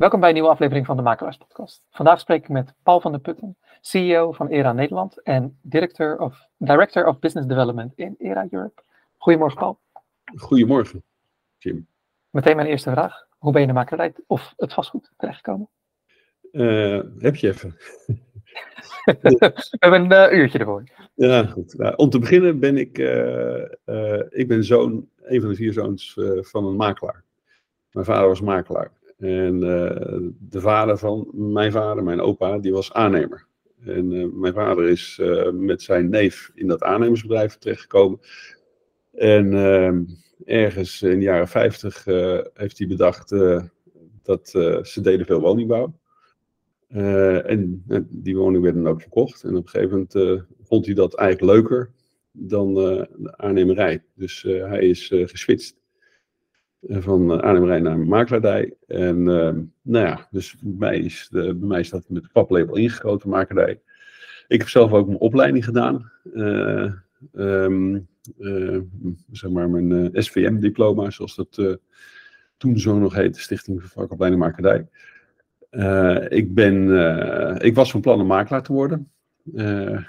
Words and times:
Welkom 0.00 0.20
bij 0.20 0.28
een 0.28 0.34
nieuwe 0.34 0.50
aflevering 0.50 0.86
van 0.86 0.96
de 0.96 1.02
Makelaars 1.02 1.36
Podcast. 1.36 1.82
Vandaag 1.90 2.20
spreek 2.20 2.42
ik 2.42 2.48
met 2.48 2.74
Paul 2.82 3.00
van 3.00 3.12
der 3.12 3.20
Putten, 3.20 3.56
CEO 3.80 4.32
van 4.32 4.48
ERA 4.48 4.72
Nederland 4.72 5.22
en 5.22 5.58
Director 5.62 6.18
of, 6.18 6.46
Director 6.56 7.06
of 7.06 7.18
Business 7.18 7.48
Development 7.48 7.92
in 7.96 8.14
ERA 8.18 8.46
Europe. 8.50 8.82
Goedemorgen 9.16 9.58
Paul. 9.58 9.78
Goedemorgen 10.36 11.04
Jim. 11.58 11.86
Meteen 12.30 12.56
mijn 12.56 12.68
eerste 12.68 12.90
vraag. 12.90 13.26
Hoe 13.38 13.52
ben 13.52 13.60
je 13.60 13.66
in 13.66 13.74
de 13.74 13.80
makelaar 13.80 14.12
of 14.26 14.54
het 14.56 14.72
vastgoed 14.72 15.12
terechtgekomen? 15.16 15.68
Uh, 16.52 17.00
heb 17.18 17.36
je 17.36 17.48
even? 17.48 17.76
We 19.04 19.76
hebben 19.78 20.00
een 20.00 20.30
uh, 20.32 20.38
uurtje 20.38 20.58
ervoor. 20.58 20.84
Ja, 21.14 21.46
goed. 21.46 21.78
Nou, 21.78 21.94
om 21.96 22.10
te 22.10 22.18
beginnen 22.18 22.58
ben 22.58 22.76
ik, 22.76 22.98
uh, 22.98 24.22
ik 24.28 24.48
ben 24.48 24.64
zoon, 24.64 25.08
een 25.16 25.40
van 25.40 25.50
de 25.50 25.56
vier 25.56 25.72
zoons 25.72 26.18
van 26.40 26.66
een 26.66 26.76
makelaar. 26.76 27.24
Mijn 27.90 28.06
vader 28.06 28.28
was 28.28 28.40
makelaar. 28.40 28.98
En 29.20 29.60
de 30.38 30.60
vader 30.60 30.98
van 30.98 31.28
mijn 31.32 31.72
vader, 31.72 32.02
mijn 32.02 32.20
opa, 32.20 32.58
die 32.58 32.72
was 32.72 32.92
aannemer. 32.92 33.46
En 33.84 34.38
mijn 34.40 34.54
vader 34.54 34.88
is 34.88 35.20
met 35.52 35.82
zijn 35.82 36.08
neef 36.08 36.50
in 36.54 36.66
dat 36.66 36.82
aannemersbedrijf 36.82 37.58
terechtgekomen. 37.58 38.20
En 39.12 39.54
ehm, 39.54 40.04
ergens 40.44 41.02
in 41.02 41.18
de 41.18 41.24
jaren 41.24 41.48
50 41.48 42.04
heeft 42.54 42.78
hij 42.78 42.86
bedacht 42.86 43.28
dat 44.22 44.48
ze 44.82 45.00
deden 45.00 45.26
veel 45.26 45.40
woningbouw. 45.40 45.98
Uh, 46.88 47.50
en 47.50 47.84
die 48.08 48.36
woning 48.36 48.62
werd 48.62 48.74
dan 48.74 48.88
ook 48.88 49.00
verkocht. 49.00 49.42
En 49.42 49.56
op 49.56 49.64
een 49.64 49.68
gegeven 49.68 50.08
moment 50.12 50.46
vond 50.62 50.86
hij 50.86 50.94
dat 50.94 51.14
eigenlijk 51.14 51.52
leuker 51.52 51.90
dan 52.32 52.74
de 52.74 53.08
aannemerij. 53.36 54.02
Dus 54.14 54.42
hij 54.42 54.88
is 54.88 55.06
geswitcht 55.06 55.79
van 56.82 57.42
aannemerij 57.42 57.80
naar 57.80 57.98
makelaardij. 57.98 58.74
En 58.86 59.22
nou 59.82 60.06
ja, 60.06 60.28
dus 60.30 60.56
bij 60.60 60.90
mij, 60.90 60.98
is 60.98 61.28
de, 61.30 61.54
bij 61.54 61.68
mij 61.68 61.80
is 61.80 61.90
dat 61.90 62.04
met 62.08 62.22
de 62.22 62.28
paplabel 62.32 62.76
ingegoten, 62.76 63.28
makelaardij. 63.28 63.80
Ik 64.48 64.58
heb 64.58 64.68
zelf 64.68 64.92
ook 64.92 65.06
mijn 65.06 65.18
opleiding 65.18 65.64
gedaan. 65.64 66.12
Um, 67.34 68.08
zeg 69.30 69.50
maar 69.50 69.70
mijn 69.70 70.10
SVM-diploma, 70.12 71.10
zoals 71.10 71.34
dat 71.34 71.78
toen 72.56 72.78
zo 72.78 72.98
nog 72.98 73.14
heette, 73.14 73.40
Stichting 73.40 73.80
voor 73.80 73.90
Vakopleiding 73.90 74.42
Makelaardij. 74.42 74.86
Ik, 76.28 76.54
ben, 76.54 76.90
ik 77.62 77.74
was 77.74 77.90
van 77.90 78.00
plan 78.00 78.20
om 78.20 78.26
makelaar 78.26 78.62
te 78.62 78.72
worden. 78.72 79.10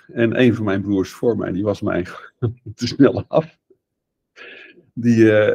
En 0.07 0.41
een 0.41 0.55
van 0.55 0.65
mijn 0.65 0.81
broers 0.81 1.11
voor 1.11 1.37
mij, 1.37 1.51
die 1.51 1.63
was 1.63 1.81
mij 1.81 2.05
te 2.75 2.87
snel 2.87 3.23
af. 3.27 3.59
Die, 4.93 5.53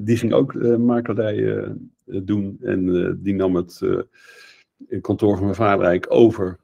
die 0.00 0.16
ging 0.16 0.32
ook 0.32 0.54
makelaardij 0.78 1.66
doen. 2.04 2.58
En 2.60 3.18
die 3.22 3.34
nam 3.34 3.54
het 3.54 3.80
kantoor 5.00 5.36
van 5.36 5.44
mijn 5.44 5.56
vader 5.56 5.84
eigenlijk 5.86 6.12
over 6.12 6.58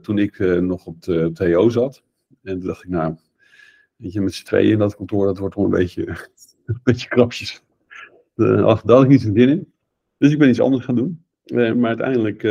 toen 0.00 0.18
ik 0.18 0.38
nog 0.60 0.86
op 0.86 1.02
de 1.02 1.30
TO 1.32 1.68
zat. 1.68 2.02
En 2.42 2.58
toen 2.58 2.66
dacht 2.66 2.84
ik, 2.84 2.90
nou, 2.90 3.14
weet 3.96 4.12
je, 4.12 4.20
met 4.20 4.34
z'n 4.34 4.44
tweeën 4.44 4.70
in 4.70 4.78
dat 4.78 4.96
kantoor, 4.96 5.26
dat 5.26 5.38
wordt 5.38 5.54
wel 5.54 5.64
een 5.64 5.70
beetje, 5.70 6.06
een 6.66 6.80
beetje 6.82 7.08
krapjes. 7.08 7.62
daar 8.34 8.60
had 8.60 9.02
ik 9.02 9.08
niet 9.08 9.20
zin 9.20 9.36
in. 9.36 9.72
Dus 10.18 10.32
ik 10.32 10.38
ben 10.38 10.48
iets 10.48 10.60
anders 10.60 10.84
gaan 10.84 10.96
doen. 10.96 11.24
Maar 11.52 11.86
uiteindelijk, 11.86 12.42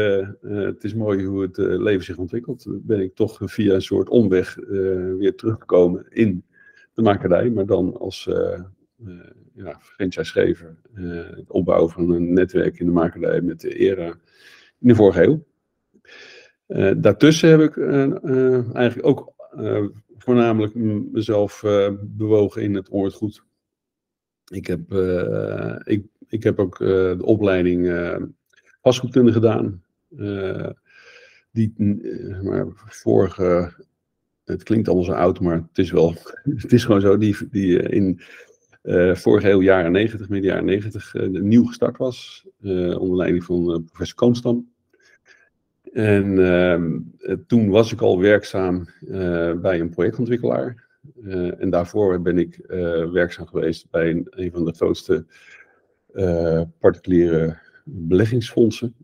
het 0.42 0.84
is 0.84 0.94
mooi 0.94 1.26
hoe 1.26 1.42
het 1.42 1.58
leven 1.58 2.04
zich 2.04 2.18
ontwikkelt. 2.18 2.66
Ben 2.70 3.00
ik 3.00 3.16
toch 3.16 3.40
via 3.44 3.74
een 3.74 3.82
soort 3.82 4.10
omweg 4.10 4.56
weer 5.18 5.36
teruggekomen 5.36 6.06
in 6.10 6.44
de 6.94 7.02
makerij, 7.02 7.50
maar 7.50 7.66
dan 7.66 7.98
als 8.00 8.30
ja, 9.54 9.80
franchisegever. 9.80 10.76
het 11.36 11.50
opbouwen 11.52 11.90
van 11.90 12.10
een 12.10 12.34
netwerk 12.34 12.80
in 12.80 12.86
de 12.86 12.92
makerij 12.92 13.42
met 13.42 13.60
de 13.60 13.76
ERA 13.76 14.08
in 14.80 14.88
de 14.88 14.96
vorige 14.96 15.24
eeuw. 15.24 15.46
daartussen 17.02 17.50
heb 17.50 17.62
ik 17.62 17.78
eigenlijk 18.74 19.08
ook 19.08 19.34
voornamelijk 20.18 20.76
mezelf 21.12 21.62
bewogen 22.02 22.62
in 22.62 22.76
het 22.76 22.92
oortgoed. 22.92 23.44
Ik 24.52 24.68
heb, 24.68 24.94
ik, 25.84 26.06
ik 26.28 26.44
heb 26.44 26.60
ook 26.60 26.78
de 26.78 27.22
opleiding 27.22 27.92
vastgoedkunde 28.82 29.32
gedaan. 29.32 29.84
Die, 31.52 31.74
maar 32.42 32.68
vorige, 32.76 33.74
het 34.54 34.64
klinkt 34.64 34.88
allemaal 34.88 35.06
zo 35.06 35.12
oud, 35.12 35.40
maar 35.40 35.56
het 35.56 35.78
is 35.78 35.92
wel, 35.92 36.14
het 36.64 36.74
is 36.74 36.86
gewoon 36.86 37.02
zo, 37.02 37.18
die, 37.18 37.36
die 37.52 37.84
uh, 37.84 37.98
in 37.98 38.20
vorige 39.16 39.50
eeuw, 39.50 39.62
jaren 39.62 39.92
90, 39.92 40.30
midden 40.30 40.50
jaren 40.50 40.66
90, 40.66 41.14
nieuw 41.30 41.64
gestart 41.64 41.98
was, 41.98 42.48
onder 42.98 43.16
leiding 43.16 43.44
van 43.44 43.84
professor 43.86 44.16
Koonstam. 44.16 44.72
En 45.94 46.46
ehm, 46.46 47.00
toen 47.48 47.70
was 47.70 47.92
ik 47.92 48.02
al 48.02 48.20
werkzaam 48.20 48.88
bij 49.62 49.80
een 49.80 49.90
projectontwikkelaar. 49.90 50.88
en 51.58 51.70
daarvoor 51.70 52.22
ben 52.22 52.38
ik 52.38 52.60
werkzaam 53.12 53.48
geweest 53.48 53.90
bij 53.90 54.10
een, 54.10 54.28
een 54.30 54.52
van 54.52 54.66
de 54.66 54.74
grootste 54.74 55.26
particuliere 56.80 57.58
beleggingsfondsen 57.84 58.96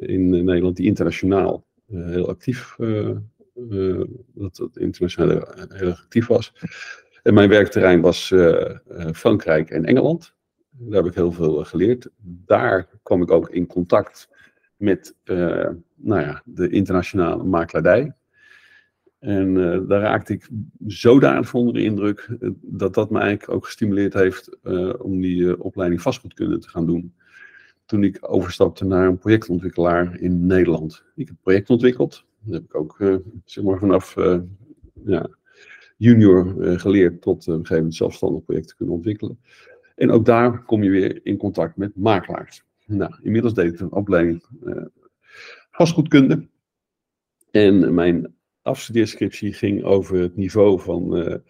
in 0.00 0.34
eh, 0.34 0.42
Nederland 0.42 0.76
die 0.76 0.86
internationaal 0.86 1.64
heel 1.86 2.28
actief, 2.28 2.76
dat, 4.34 4.56
dat 4.56 4.76
internationaal 4.76 5.28
heel 5.68 5.90
actief 5.90 6.26
was. 6.26 6.52
En 7.22 7.34
mijn 7.34 7.48
werkterrein 7.48 8.00
was 8.00 8.34
Frankrijk 9.12 9.70
en 9.70 9.84
Engeland. 9.84 10.34
Daar 10.70 11.02
heb 11.02 11.10
ik 11.10 11.14
heel 11.14 11.32
veel 11.32 11.64
geleerd. 11.64 12.08
Daar 12.22 12.88
kwam 13.02 13.22
ik 13.22 13.30
ook 13.30 13.50
in 13.50 13.66
contact 13.66 14.28
met 14.76 15.16
nou 15.94 16.20
ja, 16.20 16.42
de 16.44 16.68
internationale 16.68 17.44
makelaardij. 17.44 18.14
En 19.18 19.54
daar 19.86 20.00
raakte 20.00 20.32
ik 20.32 20.48
zodanig 20.86 21.54
onder 21.54 21.74
de 21.74 21.82
indruk 21.82 22.28
dat 22.60 22.94
dat 22.94 23.10
me 23.10 23.18
eigenlijk 23.18 23.52
ook 23.52 23.64
gestimuleerd 23.64 24.14
heeft 24.14 24.58
om 24.98 25.20
die 25.20 25.62
opleiding 25.62 26.02
vastgoedkunde 26.02 26.58
te 26.58 26.68
gaan 26.68 26.86
doen 26.86 27.14
toen 27.84 28.04
ik 28.04 28.18
overstapte 28.20 28.84
naar 28.84 29.06
een 29.06 29.18
projectontwikkelaar 29.18 30.20
in 30.20 30.46
Nederland. 30.46 31.04
Ik 31.14 31.26
heb 31.28 31.36
project 31.42 31.70
ontwikkeld. 31.70 32.24
Dat 32.40 32.54
heb 32.54 32.64
ik 32.64 32.74
ook 32.74 32.98
uh, 32.98 33.16
zeg 33.44 33.64
maar 33.64 33.78
vanaf 33.78 34.16
uh, 34.16 34.40
ja, 35.04 35.28
junior 35.96 36.54
uh, 36.58 36.78
geleerd 36.78 37.22
tot 37.22 37.36
op 37.36 37.46
een 37.46 37.52
gegeven 37.54 37.76
moment 37.76 37.94
zelfstandig 37.94 38.44
projecten 38.44 38.76
kunnen 38.76 38.94
ontwikkelen. 38.94 39.38
En 39.94 40.10
ook 40.10 40.24
daar 40.24 40.64
kom 40.64 40.82
je 40.82 40.90
weer 40.90 41.20
in 41.22 41.36
contact 41.36 41.76
met 41.76 41.96
makelaars. 41.96 42.64
Nou, 42.86 43.14
inmiddels 43.22 43.54
deed 43.54 43.72
ik 43.72 43.80
een 43.80 43.92
opleiding 43.92 44.44
vastgoedkunde. 45.70 46.48
En 47.50 47.94
mijn 47.94 48.34
afstudeerscriptie 48.62 49.52
ging 49.52 49.84
over 49.84 50.18
het 50.18 50.36
niveau 50.36 50.80
van 50.80 51.40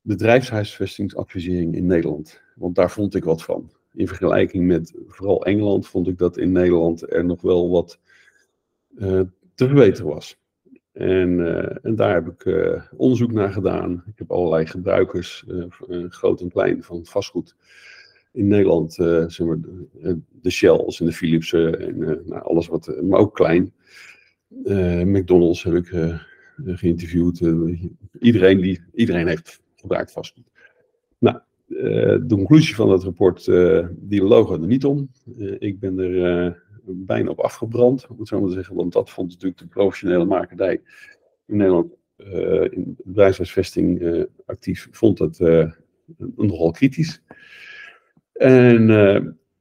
bedrijfshuisvestingsadvisering 0.00 1.74
in 1.74 1.86
Nederland. 1.86 2.40
Want 2.54 2.74
daar 2.74 2.90
vond 2.90 3.14
ik 3.14 3.24
wat 3.24 3.42
van 3.42 3.70
in 3.94 4.08
vergelijking 4.08 4.66
met 4.66 4.94
vooral 5.06 5.44
Engeland 5.44 5.86
vond 5.86 6.08
ik 6.08 6.18
dat 6.18 6.36
in 6.36 6.52
Nederland 6.52 7.12
er 7.12 7.24
nog 7.24 7.42
wel 7.42 7.70
wat 7.70 7.98
uh, 8.96 9.20
te 9.54 9.66
verbeteren 9.66 10.06
was. 10.06 10.38
En, 10.92 11.38
uh, 11.38 11.76
en 11.82 11.94
daar 11.96 12.14
heb 12.14 12.28
ik 12.28 12.44
uh, 12.44 12.82
onderzoek 12.96 13.32
naar 13.32 13.52
gedaan. 13.52 14.04
Ik 14.06 14.18
heb 14.18 14.30
allerlei 14.30 14.66
gebruikers, 14.66 15.44
groot 16.08 16.40
en 16.40 16.50
klein, 16.50 16.82
van 16.82 17.04
vastgoed 17.04 17.56
in 18.32 18.46
Nederland. 18.46 18.92
zeg 18.92 19.38
maar 19.38 19.58
de, 20.40 20.50
Shells 20.50 21.00
en 21.00 21.06
de 21.06 21.12
Philipsen 21.12 21.80
en 21.80 21.98
nou, 21.98 22.42
alles 22.42 22.66
wat, 22.66 23.02
maar 23.02 23.20
ook 23.20 23.34
klein. 23.34 23.72
McDonald's 25.04 25.62
heb 25.62 25.74
ik 25.74 26.18
geïnterviewd. 26.64 27.40
iedereen, 28.20 28.60
die, 28.60 28.80
iedereen 28.92 29.26
heeft 29.26 29.62
gebruikt 29.74 30.12
vastgoed. 30.12 30.50
Nou, 31.18 31.38
de 31.66 32.24
conclusie 32.28 32.74
van 32.74 32.88
dat 32.88 33.04
rapport, 33.04 33.44
die 33.90 34.22
logo 34.22 34.52
er 34.52 34.66
niet 34.66 34.84
om. 34.84 35.10
Ik 35.58 35.78
ben 35.80 35.98
er 35.98 36.63
bijna 36.86 37.30
op 37.30 37.40
afgebrand, 37.40 38.06
om 38.06 38.18
het 38.18 38.28
zo 38.28 38.40
maar 38.40 38.50
zeggen, 38.50 38.74
want 38.74 38.92
dat 38.92 39.10
vond 39.10 39.30
natuurlijk 39.30 39.60
de 39.60 39.66
professionele 39.66 40.24
makerij 40.24 40.80
in 41.46 41.56
Nederland 41.56 41.92
in 42.70 42.96
bedrijfshuisvesting 43.04 44.26
actief, 44.46 44.88
vond 44.90 45.18
dat 45.18 45.38
nogal 46.36 46.70
kritisch. 46.70 47.22
En 48.32 48.86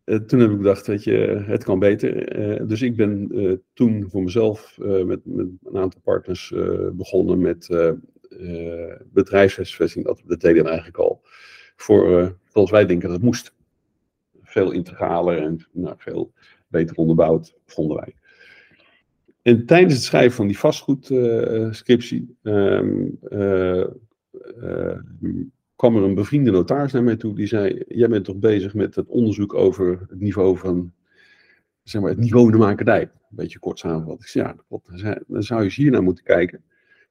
toen 0.04 0.40
heb 0.40 0.52
ik 0.52 0.58
gedacht, 0.58 0.88
weet 0.88 1.04
je, 1.04 1.44
het 1.46 1.64
kan 1.64 1.80
beter. 1.80 2.68
dus 2.68 2.82
ik 2.82 2.96
ben 2.96 3.30
toen 3.74 4.10
voor 4.10 4.24
mezelf 4.24 4.78
met, 4.78 5.26
met, 5.26 5.48
een 5.64 5.78
aantal 5.78 6.02
partners 6.04 6.54
begonnen 6.94 7.42
met 7.42 7.70
bedrijfshuisvesting. 9.12 10.06
Dat, 10.06 10.22
dat 10.26 10.42
deden 10.42 10.64
we 10.64 10.70
eigenlijk 10.70 10.98
al 10.98 11.22
voor, 11.76 12.10
uh, 12.10 12.30
zoals 12.52 12.72
wij 12.72 12.86
denken 12.86 13.08
dat 13.08 13.18
het 13.18 13.26
moest. 13.26 13.54
Veel 14.42 14.72
integraler 14.72 15.38
en 15.38 15.66
nou, 15.72 15.96
veel 15.98 16.34
beter 16.74 16.96
onderbouwd, 16.96 17.56
vonden 17.66 17.98
wij. 17.98 18.16
En 19.42 19.66
tijdens 19.66 19.94
het 19.94 20.04
schrijven 20.04 20.36
van 20.36 20.48
die 20.48 20.58
vastgoedscriptie 20.58 22.36
uh, 22.44 22.92
kwam 25.76 25.96
er 25.96 26.04
een 26.04 26.16
bevriende 26.16 26.52
notaris 26.52 26.92
naar 26.92 27.04
mij 27.04 27.16
toe. 27.16 27.36
Die 27.36 27.48
zei, 27.48 27.84
jij 27.88 28.10
bent 28.10 28.26
toch 28.26 28.38
bezig 28.38 28.74
met 28.74 28.96
het 28.96 29.08
onderzoek 29.08 29.54
over 29.54 30.00
het 30.10 30.20
niveau 30.20 30.58
van 30.58 30.94
zeg 31.84 32.02
maar, 32.02 32.10
het 32.10 32.20
niveau 32.20 32.46
in 32.46 32.52
de 32.52 32.58
makerdij. 32.58 33.02
Een 33.02 33.10
beetje 33.30 33.60
kort 33.60 33.80
samenvat. 33.80 34.22
Ik 34.22 34.28
zei, 34.28 34.54
ja, 34.96 35.20
dan 35.28 35.44
zou 35.44 35.60
je 35.60 35.66
eens 35.66 35.76
hier 35.76 35.92
naar 35.92 36.04
moeten 36.04 36.24
kijken. 36.24 36.64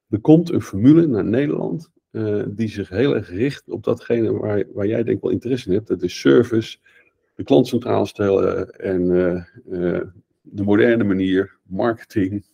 Er 0.08 0.20
komt 0.20 0.52
een 0.52 0.62
formule 0.62 1.06
naar 1.06 1.24
Nederland 1.24 1.90
uh, 2.12 2.44
die 2.48 2.68
zich 2.68 2.88
heel 2.88 3.14
erg 3.14 3.30
richt 3.30 3.70
op 3.70 3.84
datgene 3.84 4.32
waar, 4.32 4.64
waar 4.72 4.86
jij 4.86 5.02
denk 5.02 5.22
wel 5.22 5.30
interesse 5.30 5.68
in 5.68 5.74
hebt. 5.74 5.88
Dat 5.88 6.02
is 6.02 6.20
service, 6.20 6.78
de 7.34 7.42
klant 7.42 7.66
centraal 7.66 8.06
stellen 8.06 8.70
en 8.70 9.00
uh, 9.02 9.44
uh, 9.68 10.00
de 10.40 10.62
moderne 10.62 11.04
manier, 11.04 11.58
marketing. 11.62 12.44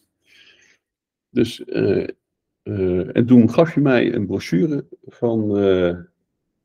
Dus, 1.30 1.64
en 1.64 3.26
toen 3.26 3.50
gaf 3.50 3.75
je 3.75 3.80
mij 3.80 4.14
een 4.14 4.26
brochure 4.26 4.86
van 5.06 5.50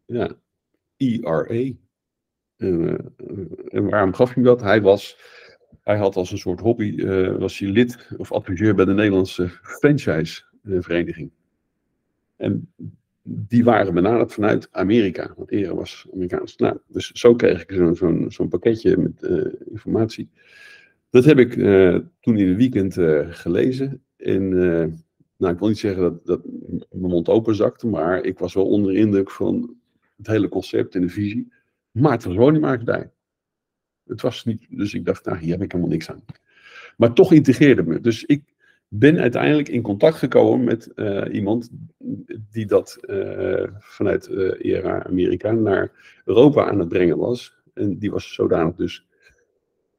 ja, 0.06 0.32
ERA. 0.98 1.72
En, 2.58 3.14
en 3.70 3.90
waarom 3.90 4.14
gaf 4.14 4.36
je 4.36 4.42
dat? 4.42 4.62
Hij 4.62 4.82
was 4.82 5.18
hij 5.82 5.98
had 5.98 6.16
als 6.16 6.32
een 6.32 6.38
soort 6.38 6.60
hobby, 6.60 7.06
was 7.38 7.60
hij 7.60 7.70
lid 7.70 8.08
of 8.18 8.32
adviseur 8.32 8.76
bij 8.76 8.86
de 8.86 8.94
Nederlandse 8.94 9.50
franchise-vereniging. 9.50 11.32
En 12.36 12.74
die 13.24 13.64
waren 13.64 13.94
benaderd 13.94 14.34
vanuit 14.34 14.68
Amerika, 14.72 15.34
want 15.38 15.52
eerder 15.52 15.76
was 15.76 16.08
Amerikaans. 16.14 16.56
Nou, 16.56 16.78
dus 16.88 17.12
zo 17.12 17.36
kreeg 17.36 17.66
ik 17.66 17.96
zo'n 18.28 18.48
pakketje 18.50 18.98
met 18.98 19.24
uh, 19.24 19.46
informatie. 19.72 20.30
Dat 21.10 21.26
heb 21.26 21.38
ik 21.40 21.56
uh, 21.56 21.98
toen 22.20 22.38
in 22.38 22.48
een 22.48 22.56
weekend 22.56 22.94
gelezen. 23.36 24.04
En 24.18 24.50
nou, 25.38 25.54
ik 25.54 25.60
wil 25.60 25.68
niet 25.68 25.78
zeggen 25.78 26.02
dat, 26.02 26.26
dat 26.26 26.42
mijn 26.90 27.12
mond 27.12 27.30
open 27.30 27.56
zakte, 27.56 27.88
maar 27.88 28.24
ik 28.24 28.40
was 28.40 28.54
wel 28.54 28.66
onder 28.66 28.96
indruk 28.96 29.32
van 29.32 29.76
het 30.18 30.28
hele 30.28 30.50
concept 30.50 30.96
en 30.96 31.02
de 31.02 31.10
visie. 31.10 31.52
Maar 31.92 32.12
het 32.12 32.24
was 32.24 32.36
woningmakerij. 32.36 33.12
Het 34.06 34.22
was 34.22 34.46
niet, 34.46 34.66
dus 34.70 34.94
ik 34.94 35.06
dacht, 35.06 35.26
nou, 35.26 35.38
hier 35.38 35.52
heb 35.52 35.62
ik 35.62 35.72
helemaal 35.72 35.94
niks 35.94 36.10
aan. 36.10 36.24
Maar 36.98 37.14
toch 37.14 37.32
integreerde 37.32 37.84
me. 37.84 38.00
Dus 38.00 38.24
ik 38.24 38.53
ben 38.96 39.20
uiteindelijk 39.20 39.70
in 39.70 39.82
contact 39.82 40.16
gekomen 40.16 40.66
met 40.66 40.92
uh, 40.96 41.24
iemand 41.32 41.70
die 42.52 42.66
dat 42.66 42.98
uh, 43.02 43.64
vanuit 43.80 44.30
uh, 44.30 44.66
ERA 44.66 45.06
Amerika 45.06 45.52
naar 45.52 45.92
Europa 46.26 46.70
aan 46.70 46.80
het 46.80 46.90
brengen 46.90 47.18
was. 47.18 47.62
En 47.74 47.98
die 47.98 48.12
was 48.12 48.34
zodanig 48.34 48.76
dus 48.76 49.08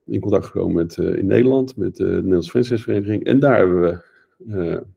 in 0.06 0.20
contact 0.20 0.46
gekomen 0.46 0.74
met 0.74 0.96
in 0.96 1.26
Nederland, 1.26 1.76
met 1.76 1.96
de 1.96 2.04
Nederlandse 2.04 2.50
Franchise-vereniging. 2.50 3.24
En 3.24 3.38
daar 3.38 3.56
hebben 3.56 3.80
we, 3.82 4.02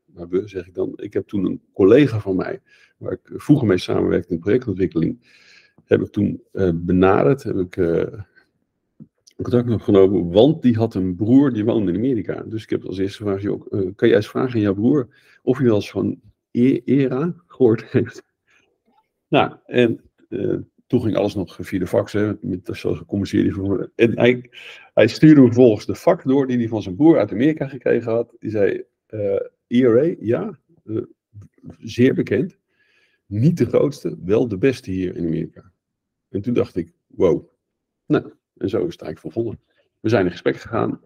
nou, 0.05 0.27
we, 0.29 0.47
zeg 0.47 0.67
ik 0.67 0.73
dan, 0.73 0.93
ik 0.95 1.13
heb 1.13 1.27
toen 1.27 1.45
een 1.45 1.61
collega 1.73 2.19
van 2.19 2.35
mij, 2.35 2.61
waar 2.97 3.11
ik 3.11 3.19
vroeger 3.23 3.67
mee 3.67 3.77
samenwerkte 3.77 4.33
in 4.33 4.39
projectontwikkeling, 4.39 5.19
heb 5.85 6.01
ik 6.01 6.11
toen 6.11 6.43
benaderd, 6.73 7.43
heb 7.43 7.57
ik 7.57 7.77
contact 9.43 9.69
opgenomen, 9.69 10.31
want 10.31 10.61
die 10.61 10.75
had 10.75 10.93
een 10.93 11.15
broer 11.15 11.53
die 11.53 11.65
woonde 11.65 11.91
in 11.91 11.97
Amerika. 11.97 12.43
Dus 12.43 12.63
ik 12.63 12.69
heb 12.69 12.85
als 12.85 12.97
eerste 12.97 13.17
gevraagd, 13.17 13.43
uh, 13.43 13.89
kan 13.95 14.07
jij 14.07 14.15
eens 14.15 14.27
vragen 14.27 14.53
aan 14.53 14.61
jouw 14.61 14.73
broer 14.73 15.07
of 15.41 15.57
hij 15.57 15.65
wel 15.65 15.75
eens 15.75 15.91
van 15.91 16.21
e 16.51 16.81
ERA 16.85 17.33
gehoord 17.47 17.83
heeft? 17.85 18.23
Nou, 19.29 19.55
en 19.65 20.01
uh, 20.29 20.57
toen 20.87 21.01
ging 21.01 21.15
alles 21.15 21.35
nog 21.35 21.57
via 21.59 21.79
de 21.79 21.87
fax, 21.87 22.13
hè, 22.13 22.33
met 22.41 22.69
zoals 22.71 22.97
gecommuniceerd. 22.97 23.89
En 23.95 24.17
hij, 24.19 24.49
hij 24.93 25.07
stuurde 25.07 25.41
vervolgens 25.41 25.85
de 25.85 25.95
fax 25.95 26.23
door 26.23 26.47
die 26.47 26.57
hij 26.57 26.67
van 26.67 26.81
zijn 26.81 26.95
broer 26.95 27.17
uit 27.17 27.31
Amerika 27.31 27.67
gekregen 27.67 28.11
had. 28.11 28.35
Die 28.39 28.49
zei, 28.49 28.83
uh, 29.09 29.35
eh, 29.35 29.41
ERA, 29.67 30.15
ja, 30.19 30.59
zeer 31.79 32.13
bekend. 32.13 32.57
Niet 33.25 33.57
de 33.57 33.65
grootste, 33.65 34.17
wel 34.23 34.47
de 34.47 34.57
beste 34.57 34.91
hier 34.91 35.15
in 35.15 35.25
Amerika. 35.25 35.71
En 36.29 36.41
toen 36.41 36.53
dacht 36.53 36.75
ik, 36.75 36.93
wow. 37.07 37.49
Nou, 38.05 38.33
en 38.57 38.69
zo 38.69 38.85
is 38.85 38.91
het 38.91 39.01
eigenlijk 39.01 39.19
vervolgen. 39.19 39.59
We 39.99 40.09
zijn 40.09 40.25
in 40.25 40.31
gesprek 40.31 40.57
gegaan. 40.57 41.01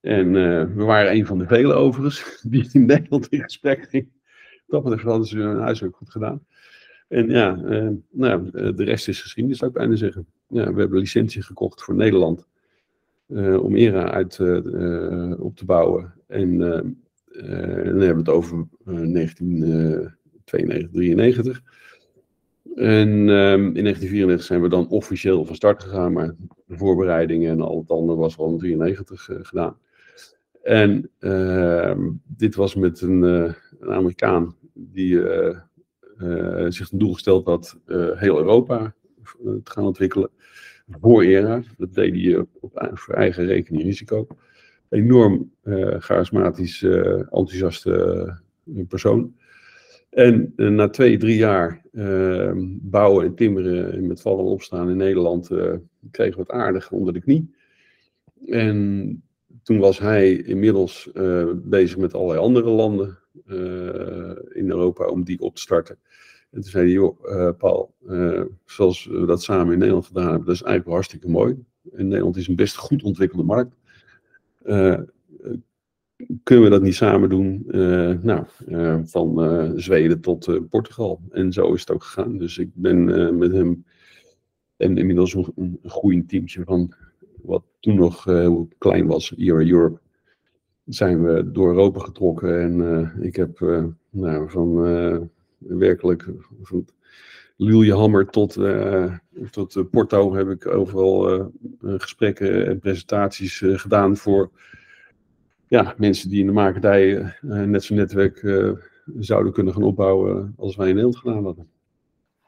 En 0.00 0.26
uh, 0.26 0.64
we 0.74 0.84
waren 0.84 1.12
een 1.12 1.26
van 1.26 1.38
de 1.38 1.46
vele 1.46 1.72
overigens 1.72 2.40
die 2.50 2.68
in 2.72 2.86
Nederland 2.86 3.28
in 3.28 3.42
gesprek 3.42 3.86
ging. 3.88 4.08
Dat 4.66 4.82
betreft 4.82 5.04
hadden 5.04 5.26
ze 5.26 5.38
hun 5.38 5.60
huiswerk 5.60 5.96
goed 5.96 6.10
gedaan. 6.10 6.46
En 7.08 7.28
ja, 7.28 7.56
uh, 7.56 7.88
nou, 8.10 8.50
de 8.50 8.84
rest 8.84 9.08
is 9.08 9.22
geschiedenis, 9.22 9.58
zou 9.58 9.70
ik 9.70 9.76
bijna 9.76 9.96
zeggen. 9.96 10.26
Ja, 10.48 10.72
we 10.72 10.80
hebben 10.80 10.98
licentie 10.98 11.42
gekocht 11.42 11.82
voor 11.82 11.94
Nederland. 11.94 12.48
Om 13.60 13.76
ERA 13.76 14.10
uit 14.10 14.40
op 15.38 15.56
te 15.56 15.64
bouwen. 15.64 16.14
En 16.26 16.58
dan 16.58 16.96
hebben 17.98 17.98
we 17.98 18.18
het 18.18 18.28
over 18.28 18.66
1992, 18.84 20.90
93. 20.90 21.62
En 22.74 23.08
um, 23.08 23.66
in 23.76 23.82
1994 23.84 24.46
zijn 24.46 24.62
we 24.62 24.68
dan 24.68 24.88
officieel 24.88 25.44
van 25.44 25.54
start 25.54 25.82
gegaan, 25.82 26.12
maar 26.12 26.34
de 26.66 26.76
voorbereidingen 26.76 27.50
en 27.50 27.60
al 27.60 27.78
het 27.78 27.90
andere 27.90 28.18
was 28.18 28.38
al 28.38 28.50
in 28.50 28.58
1993 28.58 29.28
uh, 29.28 29.44
gedaan. 29.44 29.76
En 30.62 31.10
uh, 31.20 31.96
dit 32.26 32.54
was 32.54 32.74
met 32.74 33.00
een, 33.00 33.22
uh, 33.22 33.52
een 33.80 33.90
Amerikaan 33.90 34.56
die 34.72 35.22
eh, 35.22 35.56
zich 36.68 36.90
een 36.90 36.98
doel 36.98 37.12
gesteld 37.12 37.44
had 37.44 37.78
heel 38.14 38.38
Europa 38.38 38.94
te 39.42 39.60
gaan 39.70 39.84
ontwikkelen. 39.84 40.30
Voor 41.00 41.22
ERA, 41.22 41.62
dat 41.76 41.94
deed 41.94 42.14
hij 42.14 42.36
op, 42.36 42.48
voor 42.92 43.14
eigen 43.14 43.46
rekening 43.46 43.82
risico. 43.82 44.26
Enorm 44.88 45.52
charismatisch, 45.98 46.82
enthousiaste 46.82 48.40
persoon. 48.88 49.34
En 50.10 50.52
uh, 50.56 50.68
na 50.70 50.88
twee, 50.88 51.18
drie 51.18 51.36
jaar 51.36 51.82
uh, 51.92 52.52
bouwen 52.80 53.24
en 53.24 53.34
timmeren 53.34 53.92
en 53.92 54.06
met 54.06 54.20
vallen 54.20 54.44
en 54.44 54.50
opstaan 54.50 54.90
in 54.90 54.96
Nederland 54.96 55.50
uh, 55.50 55.74
kregen 56.10 56.34
we 56.34 56.40
het 56.40 56.50
aardig 56.50 56.90
onder 56.90 57.12
de 57.12 57.20
knie. 57.20 57.54
En 58.46 59.22
toen 59.62 59.78
was 59.78 59.98
hij 59.98 60.36
inmiddels 60.36 61.10
bezig 61.54 61.96
met 61.96 62.14
allerlei 62.14 62.38
andere 62.38 62.70
landen 62.70 63.18
in 64.48 64.70
Europa 64.70 65.06
om 65.06 65.24
die 65.24 65.40
op 65.40 65.54
te 65.54 65.60
starten. 65.60 65.98
En 66.50 66.60
toen 66.60 66.70
zei 66.70 66.84
hij, 66.84 66.92
joh, 66.92 67.56
Paul, 67.58 67.94
zoals 68.64 69.04
we 69.04 69.26
dat 69.26 69.42
samen 69.42 69.72
in 69.72 69.78
Nederland 69.78 70.06
gedaan 70.06 70.28
hebben, 70.28 70.46
dat 70.46 70.54
is 70.54 70.62
eigenlijk 70.62 70.94
hartstikke 70.94 71.28
mooi. 71.28 71.64
En 71.92 72.08
Nederland 72.08 72.36
is 72.36 72.48
een 72.48 72.56
best 72.56 72.76
goed 72.76 73.02
ontwikkelde 73.02 73.44
markt 73.44 73.76
kunnen 76.42 76.64
we 76.64 76.70
dat 76.70 76.82
niet 76.82 76.94
samen 76.94 77.28
doen? 77.28 77.64
Uh, 77.68 78.12
nou, 78.22 78.44
uh, 78.68 78.98
van 79.04 79.44
uh, 79.44 79.70
Zweden 79.74 80.20
tot 80.20 80.68
Portugal. 80.70 81.20
En 81.30 81.52
zo 81.52 81.72
is 81.72 81.80
het 81.80 81.90
ook 81.90 82.04
gegaan. 82.04 82.38
Dus 82.38 82.58
ik 82.58 82.70
ben 82.74 83.04
met 83.38 83.52
hem 83.52 83.84
en 84.76 84.96
inmiddels 84.96 85.34
een, 85.34 85.52
een 85.56 85.78
groeiend 85.82 86.28
teamje 86.28 86.64
van 86.64 86.94
wat 87.42 87.62
toen 87.80 87.94
nog 87.94 88.24
heel 88.24 88.68
klein 88.78 89.06
was, 89.06 89.34
Era 89.36 89.66
Europe. 89.66 90.00
Zijn 90.84 91.22
we 91.22 91.50
door 91.50 91.68
Europa 91.68 92.00
getrokken 92.00 92.60
en 92.60 93.12
ik 93.20 93.36
heb 93.36 93.58
nou, 94.10 94.50
van 94.50 94.74
werkelijk 95.58 96.28
van 96.62 96.84
Lillehammer 97.56 98.26
tot, 98.26 98.58
tot 99.50 99.90
Porto 99.90 100.34
heb 100.34 100.48
ik 100.48 100.66
overal 100.66 101.50
gesprekken 101.82 102.66
en 102.66 102.78
presentaties 102.78 103.62
gedaan 103.64 104.16
voor 104.16 104.50
ja, 105.70 105.94
mensen 105.96 106.28
die 106.28 106.40
in 106.40 106.46
de 106.46 106.52
makerdij 106.52 107.14
uh, 107.14 107.32
net 107.62 107.84
zo'n 107.84 107.96
netwerk 107.96 108.42
uh, 108.42 108.72
zouden 109.18 109.52
kunnen 109.52 109.72
gaan 109.72 109.82
opbouwen 109.82 110.54
als 110.58 110.76
wij 110.76 110.88
in 110.88 110.94
Nederland 110.94 111.20
gedaan 111.20 111.44
hadden. 111.44 111.70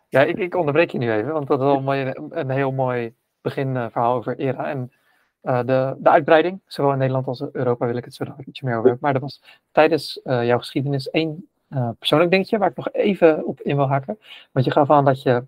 Ja, 0.09 0.23
ik, 0.23 0.39
ik 0.39 0.55
onderbreek 0.55 0.91
je 0.91 0.99
nu 0.99 1.13
even, 1.13 1.33
want 1.33 1.47
dat 1.47 1.61
is 1.61 1.67
al 1.67 1.95
een, 1.95 2.51
heel 2.51 2.73
mooi 2.73 3.15
beginverhaal 3.41 4.15
over 4.15 4.39
ERA. 4.39 4.71
En 4.71 4.93
uh, 5.43 5.59
de, 5.59 5.97
de 5.99 6.11
uitbreiding, 6.11 6.61
zowel 6.67 6.93
in 6.93 6.99
Nederland 6.99 7.27
als 7.27 7.45
Europa 7.53 7.87
wil 7.87 7.97
ik 7.97 8.05
het 8.05 8.15
zo 8.15 8.25
nog 8.25 8.45
ietsje 8.45 8.65
meer 8.65 8.77
over 8.77 8.89
hebben. 8.89 9.07
Maar 9.07 9.15
er 9.15 9.21
was 9.21 9.43
tijdens 9.73 10.21
jouw 10.23 10.59
geschiedenis 10.59 11.11
één 11.11 11.49
persoonlijk 11.99 12.31
dingetje 12.31 12.59
waar 12.59 12.71
ik 12.71 12.77
nog 12.77 12.93
even 12.93 13.47
op 13.47 13.61
in 13.61 13.77
wil 13.77 13.89
haken. 13.89 14.19
Want 14.53 14.67
je 14.67 14.73
gaf 14.73 14.91
aan 14.91 15.05
dat 15.05 15.23
je 15.23 15.45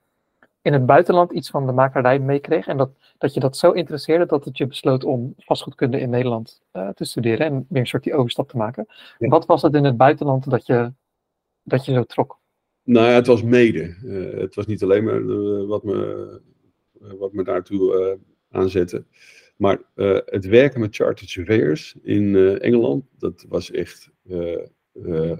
in 0.64 0.72
het 0.72 0.86
buitenland 0.86 1.32
iets 1.32 1.50
van 1.50 1.66
de 1.66 1.72
makelaardij 1.72 2.18
meekreeg. 2.18 2.66
En 2.66 2.76
dat, 2.76 2.90
dat 3.18 3.34
je 3.34 3.40
dat 3.40 3.56
zo 3.56 3.70
interesseerde 3.70 4.26
dat 4.26 4.44
het 4.44 4.58
je 4.58 4.66
besloot 4.66 5.04
om 5.04 5.34
vastgoedkunde 5.38 6.00
in 6.00 6.10
Nederland 6.10 6.62
uh, 6.72 6.88
te 6.88 7.04
studeren 7.04 7.46
en 7.46 7.66
weer 7.68 7.80
een 7.80 7.86
soort 7.86 8.02
die 8.02 8.14
overstap 8.14 8.48
te 8.48 8.56
maken. 8.56 8.86
Wat 9.18 9.46
was 9.46 9.62
het 9.62 9.74
in 9.74 9.84
het 9.84 9.96
buitenland 9.96 10.50
dat 10.50 10.66
je, 10.66 10.92
dat 11.62 11.84
je 11.84 11.92
zo 11.92 12.04
trok? 12.04 12.38
Nou 12.82 13.06
ja, 13.06 13.14
het 13.14 13.26
was 13.26 13.42
mede. 13.42 13.96
Uh, 14.04 14.40
het 14.40 14.54
was 14.54 14.66
niet 14.66 14.82
alleen 14.82 15.04
maar 15.04 15.20
uh, 15.20 15.68
wat, 15.68 15.82
me, 15.82 16.40
wat 16.98 17.32
me 17.32 17.44
daartoe 17.44 18.18
aanzette. 18.50 19.04
Maar 19.56 19.78
het 20.24 20.46
werken 20.46 20.80
met 20.80 20.94
chartered 20.96 21.30
surveyors 21.30 21.96
in 22.02 22.36
Engeland, 22.58 23.04
dat 23.18 23.46
was 23.48 23.70
echt, 23.70 24.10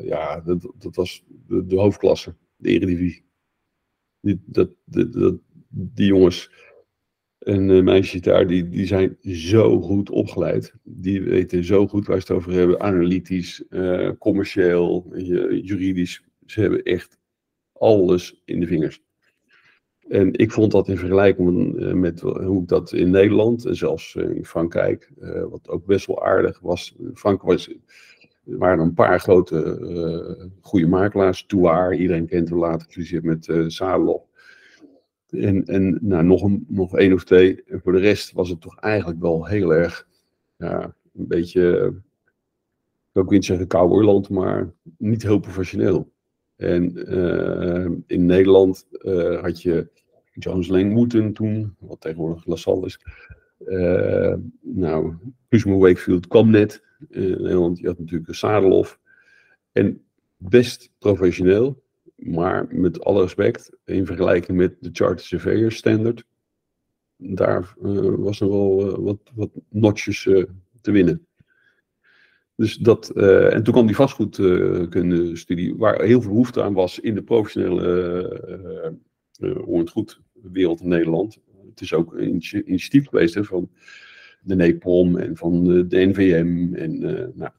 ja, 0.03 0.41
dat, 0.41 0.73
dat 0.79 0.97
was 0.97 1.25
de, 1.47 1.67
de 1.67 1.77
hoofdklasse, 1.77 2.35
de 2.57 2.69
eredivisie. 2.69 3.25
Die, 4.25 4.43
dat, 4.47 4.71
die 5.69 6.07
jongens 6.07 6.51
en 7.39 7.69
uh, 7.69 7.83
meisjes 7.83 8.21
daar, 8.21 8.47
die, 8.47 8.69
die 8.69 8.87
zijn 8.87 9.17
zo 9.23 9.81
goed 9.81 10.11
opgeleid. 10.11 10.75
Die 10.83 11.23
weten 11.23 11.65
zo 11.65 11.87
goed 11.87 12.07
waar 12.07 12.21
ze 12.21 12.27
het 12.27 12.37
over 12.37 12.53
hebben. 12.53 12.81
Analytisch, 12.81 13.65
uh, 13.71 14.11
commercieel, 14.19 15.17
juridisch. 15.63 16.25
Ze 16.47 16.61
hebben 16.61 16.83
echt 16.83 17.19
alles 17.73 18.43
in 18.45 18.61
de 18.61 18.67
vingers. 18.67 19.03
En 20.09 20.33
ik 20.33 20.53
vond 20.53 20.73
dat 20.73 20.89
in 20.89 20.97
vergelijking 20.97 21.75
met 21.95 22.21
hoe 22.21 22.63
ik 22.63 22.69
dat 22.69 22.93
in 22.93 23.11
Nederland 23.11 23.65
en 23.67 23.77
zelfs 23.77 24.15
in 24.15 24.45
Frankrijk, 24.45 25.13
wat 25.51 25.69
ook 25.69 25.87
best 25.87 26.07
wel 26.07 26.25
aardig 26.25 26.61
was. 26.61 26.97
Frankrijk 27.15 27.51
was, 27.51 27.75
er 28.47 28.59
waren 28.59 28.79
een 28.79 28.95
paar 28.95 29.21
grote 29.21 29.79
uh, 29.81 30.47
goede 30.61 30.87
makelaars. 30.87 31.47
Touar, 31.47 31.95
iedereen 31.95 32.27
kent 32.27 32.49
hem 32.49 32.59
later 32.59 32.87
gefuseerd 32.87 33.25
met 33.25 33.49
uh. 33.69 34.29
En, 35.31 35.65
en 35.65 35.99
nou, 36.01 36.25
nog, 36.25 36.43
een, 36.43 36.65
nog 36.69 36.97
één 36.97 37.13
of 37.13 37.25
twee. 37.25 37.63
En 37.67 37.81
voor 37.81 37.93
de 37.93 37.99
rest 37.99 38.33
was 38.33 38.49
het 38.49 38.61
toch 38.61 38.79
eigenlijk 38.79 39.21
wel 39.21 39.47
heel 39.47 39.75
erg, 39.75 40.09
ja, 40.57 40.95
een 41.15 41.27
beetje, 41.27 41.95
ik 43.13 43.13
wil 43.13 43.25
niet 43.25 43.45
zeggen 43.45 43.67
cowboyland, 43.67 44.29
maar 44.29 44.73
niet 44.99 45.23
heel 45.23 45.39
professioneel. 45.39 46.13
En 46.57 47.15
uh, 47.15 47.91
in 48.07 48.27
Nederland 48.27 48.87
had 49.41 49.63
je 49.63 49.89
Jones 50.33 50.69
Langmoeten 50.69 51.33
toen, 51.33 51.77
wat 51.79 52.01
tegenwoordig 52.01 52.47
LaSalle 52.47 52.87
is. 52.87 53.01
Nou, 54.61 55.15
Kuzma 55.49 55.77
Wakefield 55.77 56.27
kwam 56.27 56.51
net. 56.51 56.83
In 57.11 57.31
Nederland, 57.31 57.79
je 57.79 57.87
had 57.87 57.99
natuurlijk 57.99 58.35
Sadelof. 58.35 58.99
En 59.73 60.05
best 60.37 60.91
professioneel. 60.99 61.83
Maar 62.15 62.67
met 62.71 63.05
alle 63.05 63.23
respect, 63.23 63.71
in 63.85 64.07
vergelijking 64.07 64.59
met 64.59 64.77
de 64.81 64.89
Charter 64.93 65.25
Surveyor 65.25 65.73
Standard, 65.73 66.25
daar 67.17 67.75
uh, 67.83 68.15
was 68.17 68.41
er 68.41 68.49
wel 68.49 68.87
uh, 68.87 69.05
wat, 69.05 69.19
wat 69.35 69.51
notches 69.69 70.25
uh, 70.25 70.45
te 70.81 70.91
winnen. 70.91 71.27
Dus 72.57 72.77
dat, 72.77 73.11
en 73.11 73.63
toen 73.63 73.73
kwam 73.73 73.87
die 73.87 73.97
vastgoedkunde 73.97 75.37
studie, 75.37 75.77
waar 75.77 76.03
heel 76.03 76.21
veel 76.21 76.31
behoefte 76.31 76.63
aan 76.63 76.73
was 76.73 77.01
in 77.01 77.15
de 77.15 77.23
professionele 77.23 78.97
uh, 79.41 80.05
wereld 80.53 80.81
in 80.81 80.89
Nederland. 80.89 81.39
Het 81.69 81.81
is 81.81 81.93
ook 81.93 82.15
een 82.15 82.43
initiatief 82.67 83.09
geweest 83.09 83.39
van 83.41 83.71
de 84.45 84.55
NEPOM 84.55 85.17
en 85.17 85.37
van 85.37 85.65
de, 85.65 85.87
de 85.87 86.07
NVM 86.07 86.75
en 86.75 86.99
nou, 87.35 87.51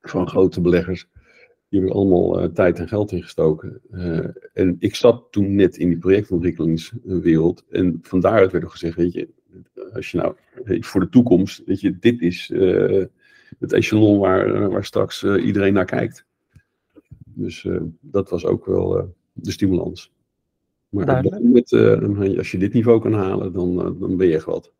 van 0.00 0.28
grote 0.28 0.60
beleggers. 0.60 1.08
Die 1.68 1.80
hebben 1.80 1.96
allemaal 1.96 2.42
uh, 2.42 2.48
tijd 2.48 2.78
en 2.78 2.88
geld 2.88 3.12
ingestoken. 3.12 3.80
Uh, 3.90 4.28
en 4.52 4.76
ik 4.78 4.94
zat 4.94 5.26
toen 5.30 5.54
net 5.54 5.76
in 5.76 5.88
die 5.88 5.98
projectontwikkelingswereld. 5.98 7.64
En 7.70 7.98
van 8.02 8.20
daaruit 8.20 8.52
werd 8.52 8.64
er 8.64 8.70
gezegd, 8.70 8.96
weet 8.96 9.12
je, 9.12 9.28
als 9.92 10.10
je 10.10 10.18
nou 10.18 10.34
voor 10.80 11.00
de 11.00 11.08
toekomst, 11.08 11.62
weet 11.64 11.80
je, 11.80 11.98
dit 11.98 12.20
is 12.20 12.50
uh, 12.50 13.04
het 13.58 13.72
echelon 13.72 14.18
waar, 14.18 14.70
waar 14.70 14.84
straks 14.84 15.24
iedereen 15.24 15.72
naar 15.72 15.84
kijkt. 15.84 16.26
Dus 17.24 17.68
dat 18.00 18.30
was 18.30 18.44
ook 18.44 18.66
wel 18.66 19.14
de 19.32 19.50
stimulans. 19.50 20.14
Maar 20.88 21.24
met, 21.42 21.72
als 22.38 22.50
je 22.50 22.58
dit 22.58 22.72
niveau 22.72 23.00
kan 23.00 23.12
halen, 23.12 23.52
dan, 23.52 23.96
dan 23.98 24.16
ben 24.16 24.26
je 24.26 24.34
echt 24.34 24.44
wat. 24.44 24.72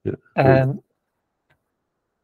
Ja. 0.00 0.14
En 0.32 0.82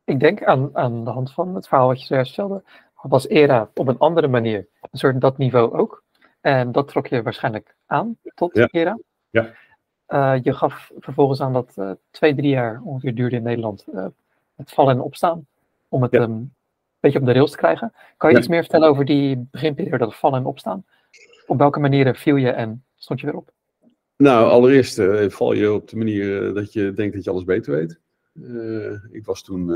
ik 0.04 0.20
denk 0.20 0.44
aan, 0.44 0.76
aan 0.76 1.04
de 1.04 1.10
hand 1.10 1.32
van 1.32 1.54
het 1.54 1.68
verhaal 1.68 1.86
wat 1.86 2.00
je 2.00 2.06
zojuist 2.06 2.32
stelde, 2.32 2.62
was 2.94 3.26
ERA 3.26 3.70
op 3.74 3.88
een 3.88 3.98
andere 3.98 4.28
manier 4.28 4.68
een 4.80 4.98
soort 4.98 5.20
dat 5.20 5.38
niveau 5.38 5.72
ook. 5.72 6.04
En 6.40 6.72
dat 6.72 6.88
trok 6.88 7.06
je 7.06 7.22
waarschijnlijk 7.22 7.76
aan 7.86 8.16
tot 8.34 8.56
ERA. 8.72 8.98
Ja. 9.30 9.52
Uh, 10.08 10.34
je 10.42 10.52
gaf 10.52 10.90
vervolgens 10.98 11.40
aan 11.40 11.52
dat 11.52 11.74
uh, 11.76 11.90
twee, 12.10 12.34
drie 12.34 12.50
jaar 12.50 12.80
ongeveer 12.84 13.14
duurde 13.14 13.36
in 13.36 13.42
Nederland 13.42 13.84
uh, 13.94 14.06
het 14.56 14.72
vallen 14.72 14.94
en 14.94 15.00
opstaan. 15.00 15.46
Om 15.88 16.02
het 16.02 16.12
ja. 16.12 16.20
um, 16.20 16.30
een 16.30 16.52
beetje 17.00 17.18
op 17.18 17.24
de 17.26 17.32
rails 17.32 17.50
te 17.50 17.56
krijgen. 17.56 17.92
Kan 18.16 18.28
je 18.28 18.34
ja. 18.34 18.40
iets 18.40 18.50
meer 18.50 18.60
vertellen 18.60 18.88
over 18.88 19.04
die 19.04 19.48
beginperiode, 19.50 19.98
dat 19.98 20.16
vallen 20.16 20.38
en 20.38 20.46
opstaan? 20.46 20.84
Op 21.46 21.58
welke 21.58 21.80
manieren 21.80 22.14
viel 22.14 22.36
je 22.36 22.50
en 22.50 22.84
stond 22.94 23.20
je 23.20 23.26
weer 23.26 23.36
op? 23.36 23.52
Nou, 24.16 24.50
allereerst 24.50 25.02
val 25.28 25.52
je 25.52 25.72
op 25.72 25.88
de 25.88 25.96
manier 25.96 26.54
dat 26.54 26.72
je 26.72 26.92
denkt 26.92 27.14
dat 27.14 27.24
je 27.24 27.30
alles 27.30 27.44
beter 27.44 27.72
weet. 27.72 28.00
ik 29.10 29.24
was 29.24 29.42
toen 29.42 29.66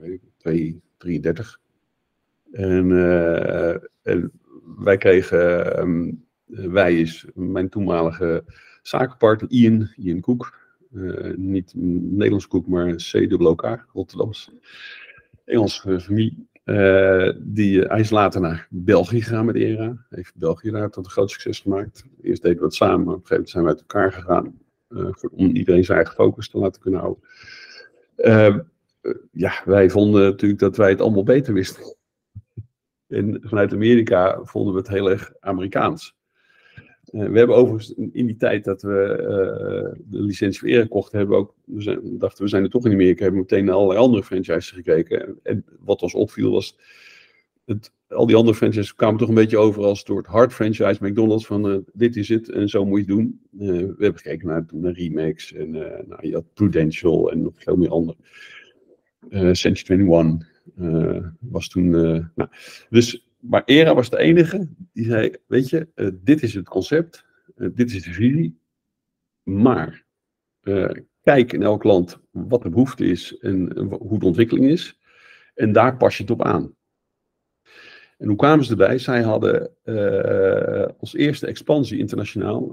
weet 0.00 0.20
ik, 0.42 0.76
33. 0.96 1.60
En, 2.52 2.88
wij 4.78 4.96
kregen, 4.96 5.78
um, 5.80 6.26
wij 6.46 7.00
is 7.00 7.26
mijn 7.34 7.68
toenmalige 7.68 8.44
zakenpartner 8.82 9.50
Ian, 9.50 9.92
Ian 9.96 10.20
Koek. 10.20 10.58
Niet 11.36 11.72
Nederlands 11.74 12.48
Koek, 12.48 12.66
maar 12.66 12.94
CWK, 12.94 13.86
Rotterdams. 13.92 14.52
Engelse 15.44 16.00
familie. 16.00 16.46
Uh, 16.68 17.32
die, 17.38 17.80
hij 17.80 18.00
is 18.00 18.10
later 18.10 18.40
naar 18.40 18.66
België 18.70 19.22
gegaan 19.22 19.44
met 19.44 19.54
ERA. 19.54 20.06
Heeft 20.08 20.36
België 20.36 20.70
daar 20.70 20.90
tot 20.90 21.04
een 21.04 21.10
groot 21.10 21.30
succes 21.30 21.60
gemaakt. 21.60 22.04
Eerst 22.22 22.42
deden 22.42 22.58
we 22.58 22.64
het 22.64 22.74
samen, 22.74 23.04
maar 23.04 23.14
op 23.14 23.20
een 23.20 23.26
gegeven 23.26 23.34
moment 23.34 23.50
zijn 23.50 23.64
we 23.64 23.70
uit 23.70 23.80
elkaar 23.80 24.12
gegaan. 24.12 24.58
Voor, 24.88 25.30
om 25.30 25.46
iedereen 25.46 25.84
zijn 25.84 25.98
eigen 25.98 26.14
focus 26.14 26.48
te 26.48 26.58
laten 26.58 26.80
kunnen 26.80 27.00
houden. 27.00 27.22
ja, 29.32 29.52
wij 29.64 29.90
vonden 29.90 30.22
natuurlijk 30.22 30.60
dat 30.60 30.76
wij 30.76 30.90
het 30.90 31.00
allemaal 31.00 31.22
beter 31.22 31.54
wisten. 31.54 31.82
En 33.08 33.40
vanuit 33.42 33.72
Amerika 33.72 34.40
vonden 34.42 34.72
we 34.72 34.78
het 34.78 34.88
heel 34.88 35.10
erg 35.10 35.32
Amerikaans. 35.40 36.17
Uh, 37.12 37.26
we 37.28 37.38
hebben 37.38 37.56
overigens 37.56 37.94
in 38.12 38.26
die 38.26 38.36
tijd 38.36 38.64
dat 38.64 38.82
we 38.82 39.16
uh, 39.20 40.00
de 40.04 40.22
licentie 40.22 40.60
voor 40.60 40.68
Ere 40.68 40.88
kochten, 40.88 41.18
hebben 41.18 41.36
we 41.36 41.42
ook, 41.42 41.54
we 41.64 42.16
dachten 42.18 42.44
we 42.44 42.50
zijn 42.50 42.62
er 42.62 42.70
toch 42.70 42.86
in 42.86 42.92
Amerika, 42.92 43.22
hebben 43.22 43.40
we 43.40 43.46
meteen 43.50 43.64
naar 43.64 43.74
allerlei 43.74 44.00
andere 44.00 44.22
franchises 44.22 44.70
gekeken. 44.70 45.38
En, 45.42 45.64
wat 45.80 46.02
ons 46.02 46.14
opviel 46.14 46.50
was, 46.50 46.78
het, 47.64 47.92
al 48.08 48.26
die 48.26 48.36
andere 48.36 48.56
franchises 48.56 48.94
kwamen 48.94 49.18
toch 49.18 49.28
een 49.28 49.34
beetje 49.34 49.58
over 49.58 49.84
als 49.84 50.04
door 50.04 50.18
het 50.18 50.26
hard 50.26 50.52
franchise 50.52 50.98
McDonald's 51.00 51.46
van 51.46 51.70
uh, 51.70 51.78
dit 51.92 52.16
is 52.16 52.28
het 52.28 52.50
en 52.50 52.68
zo 52.68 52.84
moet 52.84 53.06
je 53.06 53.12
het 53.12 53.14
doen. 53.14 53.40
we 53.50 53.94
hebben 53.98 54.20
gekeken 54.20 54.48
naar, 54.48 54.64
naar 54.72 54.92
Remax 54.92 55.52
en 55.52 55.70
nou, 55.70 56.18
je 56.20 56.34
had 56.34 56.54
Prudential 56.54 57.30
en 57.30 57.42
nog 57.42 57.52
veel 57.56 57.76
meer 57.76 57.90
andere. 57.90 58.16
Century 59.52 60.00
21. 60.00 60.56
Uh, 60.78 61.26
was 61.40 61.68
toen. 61.68 61.90
Nou, 61.90 62.48
dus, 62.90 63.27
maar 63.40 63.62
ERA 63.64 63.94
was 63.94 64.10
de 64.10 64.18
enige 64.18 64.68
die 64.92 65.04
zei: 65.04 65.32
Weet 65.46 65.68
je, 65.68 65.88
uh, 65.94 66.08
dit 66.14 66.42
is 66.42 66.54
het 66.54 66.68
concept, 66.68 67.26
dit 67.56 67.92
is 67.92 68.02
de 68.02 68.12
visie, 68.12 68.58
maar 69.42 70.06
kijk 71.22 71.52
in 71.52 71.62
elk 71.62 71.84
land 71.84 72.20
wat 72.30 72.62
de 72.62 72.70
behoefte 72.70 73.04
is 73.04 73.38
en 73.38 73.78
hoe 74.00 74.18
de 74.18 74.26
ontwikkeling 74.26 74.66
is, 74.66 74.98
en 75.54 75.72
daar 75.72 75.96
pas 75.96 76.16
je 76.16 76.22
het 76.22 76.32
op 76.32 76.42
aan. 76.42 76.74
En 78.18 78.28
hoe 78.28 78.36
kwamen 78.36 78.64
ze 78.64 78.70
erbij? 78.70 78.98
Zij 78.98 79.22
hadden 79.22 79.70
als 80.98 81.14
eerste 81.14 81.46
expansie 81.46 81.98
internationaal, 81.98 82.72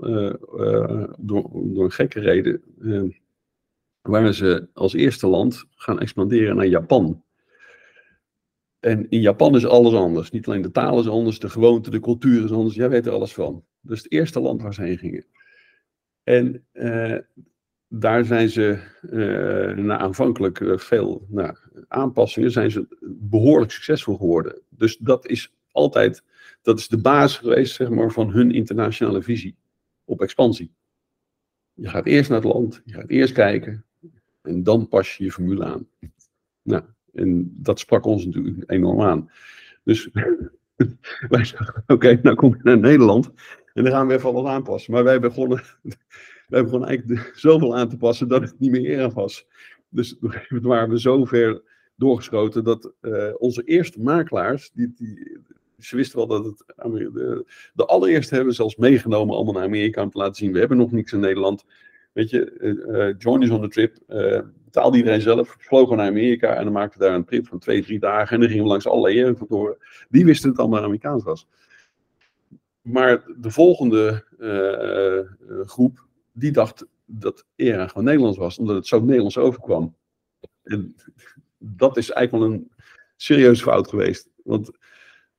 door, 1.20 1.50
door 1.54 1.84
een 1.84 1.92
gekke 1.92 2.20
reden, 2.20 2.62
waren 4.02 4.34
ze 4.34 4.68
als 4.74 4.94
eerste 4.94 5.28
land 5.28 5.66
gaan 5.70 6.00
expanderen 6.00 6.56
naar 6.56 6.68
Japan. 6.68 7.24
En 8.86 9.10
in 9.10 9.22
Japan 9.22 9.56
is 9.56 9.66
alles 9.66 9.94
anders. 9.94 10.32
Niet 10.32 10.48
alleen 10.48 10.62
de 10.62 10.72
taal 10.72 11.00
is 11.00 11.08
anders, 11.08 11.40
de 11.40 11.50
gewoonte, 11.50 11.90
de 11.90 12.00
cultuur 12.00 12.44
is 12.44 12.52
anders. 12.52 12.76
Jij 12.76 12.90
weet 12.90 13.06
er 13.06 13.12
alles 13.12 13.34
van. 13.34 13.64
Dus 13.82 14.04
het 14.04 14.12
eerste 14.12 14.40
land 14.40 14.62
waar 14.62 14.74
ze 14.74 14.82
heen 14.82 14.98
gingen. 14.98 15.26
En 16.24 16.66
uh, 16.74 17.18
daar 17.88 18.26
zijn 18.26 18.50
ze 18.50 18.80
uh, 19.02 19.84
na 19.84 19.98
aanvankelijk 19.98 20.60
uh, 20.60 20.78
veel 20.78 21.26
nou, 21.30 21.56
aanpassingen, 21.88 22.52
zijn 22.52 22.72
ze 22.72 22.98
behoorlijk 23.02 23.72
succesvol 23.72 24.18
geworden. 24.18 24.62
Dus 24.70 24.98
dat 24.98 25.28
is 25.28 25.54
altijd, 25.72 26.24
dat 26.62 26.80
is 26.80 26.88
de 26.88 27.02
basis 27.02 27.38
geweest 27.38 27.76
zeg 27.76 27.90
maar, 27.90 28.12
van 28.12 28.32
hun 28.32 28.52
internationale 28.52 29.22
visie 29.22 29.56
op 30.04 30.22
expansie. 30.22 30.72
Je 31.74 31.90
gaat 31.90 32.06
eerst 32.06 32.30
naar 32.30 32.42
het 32.42 32.54
land, 32.54 32.82
je 32.86 32.94
gaat 32.94 33.10
eerst 33.10 33.34
kijken 33.34 33.86
en 34.42 34.64
dan 34.64 34.88
pas 34.88 35.18
je 35.18 35.24
je 35.24 35.32
formule 35.32 35.66
aan. 35.66 35.88
Nou, 36.62 36.84
en 37.16 37.54
dat 37.58 37.80
sprak 37.80 38.06
ons 38.06 38.26
natuurlijk 38.26 38.72
enorm 38.72 39.02
aan. 39.02 39.30
Dus 39.84 40.10
wij 41.30 41.50
dachten, 41.58 41.84
oké, 41.88 42.20
nou 42.22 42.36
kom 42.36 42.56
je 42.56 42.60
naar 42.64 42.80
Nederland 42.80 43.32
en 43.74 43.84
dan 43.84 43.92
gaan 43.92 44.08
we 44.08 44.14
even 44.14 44.30
alles 44.30 44.50
aanpassen. 44.50 44.94
Maar 44.94 45.04
wij 45.04 45.20
begonnen, 45.20 45.62
wij 46.48 46.64
begonnen 46.64 46.88
eigenlijk 46.90 47.32
zoveel 47.36 47.76
aan 47.76 47.90
te 47.90 47.98
passen 47.98 48.28
dat 48.28 48.42
het 48.42 48.60
niet 48.60 48.72
meer 48.72 49.00
erg 49.00 49.14
was. 49.14 49.48
Dus 49.90 50.18
toen 50.48 50.62
waren 50.62 50.90
we 50.90 51.00
zo 51.00 51.26
ver 51.26 51.62
doorgeschoten 51.96 52.64
dat 52.64 52.94
uh, 53.02 53.32
onze 53.38 53.64
eerste 53.64 54.02
makelaars, 54.02 54.72
die, 54.74 54.94
die, 54.96 55.38
ze 55.80 55.96
wisten 55.96 56.18
wel 56.18 56.28
dat 56.28 56.46
het, 56.46 56.64
de, 56.92 57.46
de 57.74 57.86
allereerste 57.86 58.36
hebben 58.36 58.54
zelfs 58.54 58.76
meegenomen 58.76 59.36
allemaal 59.36 59.54
naar 59.54 59.64
Amerika 59.64 60.02
om 60.02 60.10
te 60.10 60.18
laten 60.18 60.36
zien, 60.36 60.52
we 60.52 60.60
hebben 60.60 60.78
nog 60.78 60.92
niks 60.92 61.14
in 61.14 61.20
Nederland. 61.20 61.66
Weet 62.16 62.30
je, 62.30 62.58
uh, 62.60 63.16
join 63.18 63.42
us 63.42 63.50
on 63.50 63.62
the 63.62 63.68
trip. 63.68 63.98
Uh, 64.08 64.40
betaalde 64.66 64.98
iedereen 64.98 65.22
zelf. 65.22 65.56
Vlogen 65.60 65.98
naar 65.98 66.08
Amerika 66.08 66.56
en 66.56 66.64
dan 66.64 66.74
maakten 66.74 67.00
we 67.00 67.06
daar 67.06 67.16
een 67.16 67.26
trip 67.26 67.48
van 67.48 67.60
twee, 67.60 67.84
drie 67.84 68.00
dagen. 68.00 68.34
En 68.34 68.40
dan 68.40 68.50
gingen 68.50 68.64
we 68.64 68.70
langs 68.70 68.88
allerlei 68.88 69.20
erekantoren. 69.20 69.78
Die 70.10 70.26
wisten 70.26 70.50
het 70.50 70.60
allemaal 70.60 70.84
Amerikaans 70.84 71.24
was. 71.24 71.48
Maar 72.82 73.24
de 73.38 73.52
volgende 73.52 74.26
groep, 75.66 76.06
die 76.32 76.52
dacht 76.52 76.86
dat 77.06 77.46
ERA 77.56 77.88
gewoon 77.88 78.04
Nederlands 78.04 78.38
was. 78.38 78.60
Omdat 78.60 78.76
het 78.76 78.88
zo 78.88 79.00
Nederlands 79.00 79.38
overkwam. 79.38 79.96
En 80.64 80.96
dat 81.58 81.98
is 81.98 82.12
eigenlijk 82.12 82.46
wel 82.46 82.54
een 82.54 82.72
serieuze 83.16 83.64
fout 83.64 83.88
geweest. 83.88 84.30
Want 84.44 84.72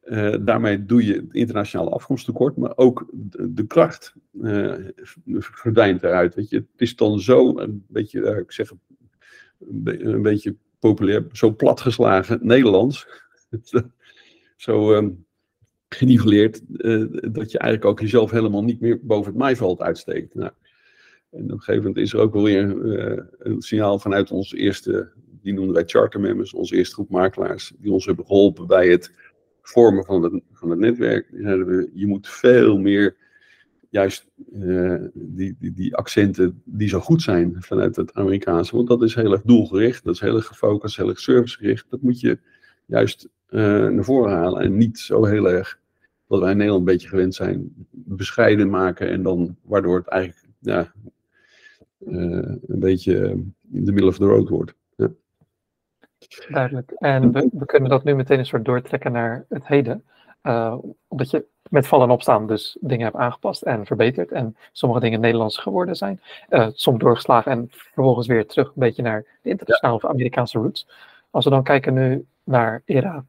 Uh, 0.07 0.37
daarmee 0.41 0.85
doe 0.85 1.07
je 1.07 1.15
het 1.15 1.35
internationale 1.35 1.91
afkomsttekort, 1.91 2.57
maar 2.57 2.73
ook 2.77 3.07
de, 3.39 3.67
kracht 3.67 4.15
uh, 4.33 4.75
verdwijnt 5.39 6.03
eruit. 6.03 6.35
Je. 6.49 6.57
Het 6.57 6.67
is 6.77 6.97
dan 6.97 7.21
zo, 7.21 7.59
een 7.59 7.85
beetje, 7.89 8.21
uh, 8.21 8.39
ik 8.39 8.53
zeg 8.53 8.71
een, 9.59 10.23
beetje 10.23 10.57
populair, 10.79 11.27
zo 11.33 11.55
platgeslagen 11.55 12.39
Nederlands, 12.43 13.07
zo 14.57 14.95
um, 14.95 15.25
geniveleerd, 15.89 16.63
dat 17.35 17.51
je 17.51 17.59
eigenlijk 17.59 17.85
ook 17.85 18.01
jezelf 18.01 18.31
helemaal 18.31 18.65
niet 18.65 18.81
meer 18.81 18.99
boven 19.03 19.31
het 19.33 19.41
maaiveld 19.41 19.81
uitsteekt. 19.81 20.35
Nou, 20.35 20.51
en 21.31 21.53
op 21.53 21.59
gegeven 21.59 21.83
moment 21.83 21.97
is 21.97 22.13
er 22.13 22.21
ook 22.21 22.33
wel 22.33 22.43
weer 22.43 22.63
een 23.39 23.63
signaal 23.63 23.99
vanuit 23.99 24.31
ons 24.31 24.53
eerste, 24.53 25.13
die 25.43 25.53
noemen 25.53 25.75
wij 25.75 25.85
charter 25.87 26.21
members, 26.21 26.53
onze 26.53 26.77
eerste 26.77 26.95
groep 26.95 27.11
makelaars, 27.11 27.73
die 27.79 27.93
ons 27.93 28.07
hebben 28.07 28.27
geholpen 28.27 28.67
bij 28.67 28.89
het 28.89 29.13
vormen 29.69 30.05
van 30.05 30.23
het, 30.23 30.43
van 30.53 30.71
het 30.71 30.79
netwerk. 30.79 31.31
We, 31.31 31.91
je 31.95 32.07
moet 32.07 32.29
veel 32.29 32.79
meer 32.79 33.17
juist 33.91 34.27
uh, 34.53 35.03
die, 35.15 35.57
die, 35.59 35.73
die, 35.73 35.97
accenten 35.97 36.63
die 36.65 36.89
zo 36.89 37.01
goed 37.01 37.23
zijn 37.23 37.57
vanuit 37.59 37.97
het 37.97 38.15
Amerikaanse. 38.15 38.77
Want 38.77 38.89
dat 38.89 39.03
is 39.03 39.15
heel 39.15 39.33
erg 39.33 39.43
doelgericht, 39.43 40.05
dat 40.05 40.15
is 40.15 40.21
heel 40.21 40.37
erg 40.37 40.47
gefocust, 40.47 40.97
heel 40.97 41.09
erg 41.09 41.21
servicegericht. 41.21 41.87
Dat 41.91 42.01
moet 42.01 42.21
je 42.21 42.39
juist 42.87 43.29
uh, 43.49 43.61
naar 43.89 44.05
voren 44.05 44.33
halen 44.33 44.63
en 44.63 44.77
niet 44.77 44.99
zo 44.99 45.25
heel 45.25 45.51
erg, 45.51 45.79
wat 46.27 46.41
wij 46.41 46.51
in 46.51 46.57
Nederland 46.57 46.87
een 46.87 46.93
beetje 46.93 47.09
gewend 47.09 47.35
zijn, 47.35 47.73
bescheiden 47.91 48.71
maken 48.71 49.09
en 49.09 49.23
dan 49.23 49.57
waardoor 49.63 49.97
het 49.97 50.09
eigenlijk 50.09 50.47
ja, 50.61 50.93
uh, 52.07 52.55
een 52.67 52.81
beetje 52.81 53.15
in 53.73 53.85
de 53.85 53.93
middle 53.93 54.09
of 54.09 54.17
the 54.17 54.25
road 54.25 54.49
wordt. 54.49 54.75
Duidelijk. 56.49 56.91
En 56.91 57.33
we, 57.33 57.67
kunnen 57.67 57.91
dat 57.91 58.05
nu 58.05 58.15
meteen 58.15 58.39
een 58.39 58.47
soort 58.47 58.65
doortrekken 58.65 59.13
naar 59.13 59.45
het 59.49 59.67
heden. 59.67 60.05
Uh, 60.43 60.77
omdat 61.09 61.31
je 61.31 61.45
met 61.71 61.87
vallen 61.87 62.07
en 62.07 62.13
opstaan 62.13 62.47
dus 62.47 62.77
dingen 62.81 63.05
hebt 63.05 63.17
aangepast 63.17 63.63
en 63.63 63.87
verbeterd. 63.87 64.33
En 64.33 64.57
sommige 64.73 65.01
dingen 65.01 65.21
Nederlands 65.21 65.59
geworden 65.59 65.97
zijn. 65.97 66.21
Uh, 66.51 66.69
soms 66.73 66.99
doorgeslagen 66.99 67.53
en 67.53 67.67
vervolgens 67.71 68.27
weer 68.27 68.47
terug 68.47 68.67
een 68.67 68.73
beetje 68.75 69.03
naar 69.03 69.25
de 69.43 69.51
internationale 69.51 69.95
of 69.95 70.05
Amerikaanse 70.05 70.59
roots. 70.59 70.89
Als 71.31 71.45
we 71.45 71.51
dan 71.51 71.63
kijken 71.63 71.95
nu 71.95 72.27
naar 72.45 72.83
ERA 72.85 73.25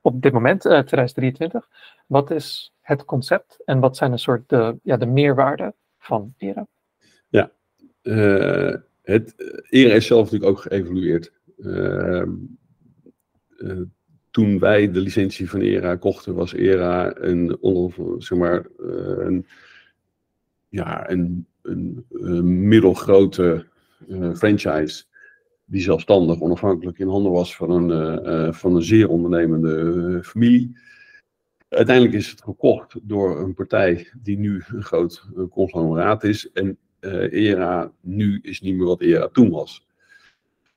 op 0.00 0.22
dit 0.22 0.32
moment, 0.32 0.64
uh, 0.64 0.70
2023. 0.70 1.68
Wat 2.06 2.30
is 2.30 2.72
het 2.80 3.04
concept 3.04 3.58
en 3.64 3.80
wat 3.80 3.96
zijn 3.96 4.12
een 4.12 4.18
soort 4.18 4.48
de, 4.48 4.76
ja, 4.82 4.96
de 4.96 5.06
meerwaarden 5.06 5.74
van 5.98 6.34
ERA? 6.38 6.66
Ja, 7.28 7.50
het 9.02 9.34
ERA 9.70 9.94
is 9.94 10.06
zelf 10.06 10.24
natuurlijk 10.24 10.50
ook 10.50 10.60
geëvolueerd. 10.60 11.32
Ehm, 11.62 12.30
eh, 13.58 13.80
toen 14.30 14.58
wij 14.58 14.90
de 14.90 15.00
licentie 15.00 15.50
van 15.50 15.60
ERA 15.60 15.96
kochten, 15.96 16.34
was 16.34 16.54
ERA 16.54 17.16
een, 17.16 17.56
zeg 18.18 18.38
maar, 18.38 18.66
eh, 18.78 19.24
een, 19.26 19.46
ja, 20.68 21.10
een, 21.10 21.46
een, 21.62 22.04
middelgrote 22.68 23.66
uh, 24.08 24.34
franchise 24.34 25.04
die 25.64 25.80
zelfstandig, 25.80 26.40
onafhankelijk 26.40 26.98
in 26.98 27.08
handen 27.08 27.32
was 27.32 27.56
van 27.56 27.70
een, 27.70 28.54
van 28.54 28.74
een 28.74 28.82
zeer 28.82 29.08
ondernemende 29.08 30.20
familie. 30.22 30.76
Uiteindelijk 31.68 32.16
is 32.16 32.30
het 32.30 32.42
gekocht 32.42 32.94
door 33.02 33.40
een 33.40 33.54
partij 33.54 34.10
die 34.22 34.38
nu 34.38 34.62
een 34.66 34.82
groot 34.82 35.26
conglomeraat 35.50 36.24
is. 36.24 36.50
En 36.52 36.78
ERA 37.30 37.92
nu 38.00 38.38
is 38.42 38.60
niet 38.60 38.76
meer 38.76 38.86
wat 38.86 39.00
ERA 39.00 39.28
toen 39.28 39.50
was. 39.50 39.85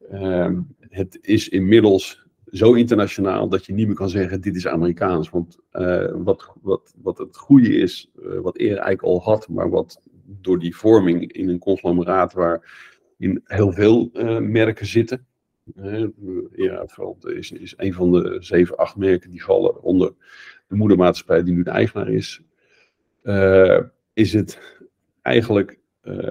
Ehm, 0.09 0.61
het 0.79 1.17
is 1.21 1.49
inmiddels 1.49 2.27
zo 2.51 2.73
internationaal 2.73 3.49
dat 3.49 3.65
je 3.65 3.73
niet 3.73 3.87
meer 3.87 3.95
kan 3.95 4.09
zeggen: 4.09 4.41
dit 4.41 4.55
is 4.55 4.67
Amerikaans. 4.67 5.29
Want 5.29 5.59
uh, 5.71 6.11
wat, 6.13 6.53
wat, 6.61 6.93
wat 7.01 7.17
het 7.17 7.37
goede 7.37 7.75
is, 7.75 8.11
uh, 8.21 8.39
wat 8.39 8.57
eigenlijk 8.57 9.01
al 9.01 9.21
had, 9.21 9.47
maar 9.49 9.69
wat 9.69 10.01
door 10.25 10.59
die 10.59 10.75
vorming 10.75 11.31
in 11.31 11.49
een 11.49 11.59
conglomeraat 11.59 12.33
waar 12.33 12.87
in 13.17 13.41
heel 13.43 13.71
veel 13.71 14.09
uh, 14.13 14.37
merken 14.37 14.85
zitten. 14.85 15.25
ja, 16.51 16.85
is, 17.19 17.51
is 17.51 17.73
een 17.77 17.93
van 17.93 18.11
de 18.11 18.37
zeven, 18.39 18.77
acht 18.77 18.95
merken 18.95 19.31
die 19.31 19.43
vallen 19.43 19.81
onder 19.83 20.13
de 20.67 20.75
moedermaatschappij 20.75 21.43
die 21.43 21.53
nu 21.53 21.63
de 21.63 21.69
eigenaar 21.69 22.09
is. 22.09 22.41
is 24.13 24.33
het 24.33 24.59
eigenlijk 25.21 25.79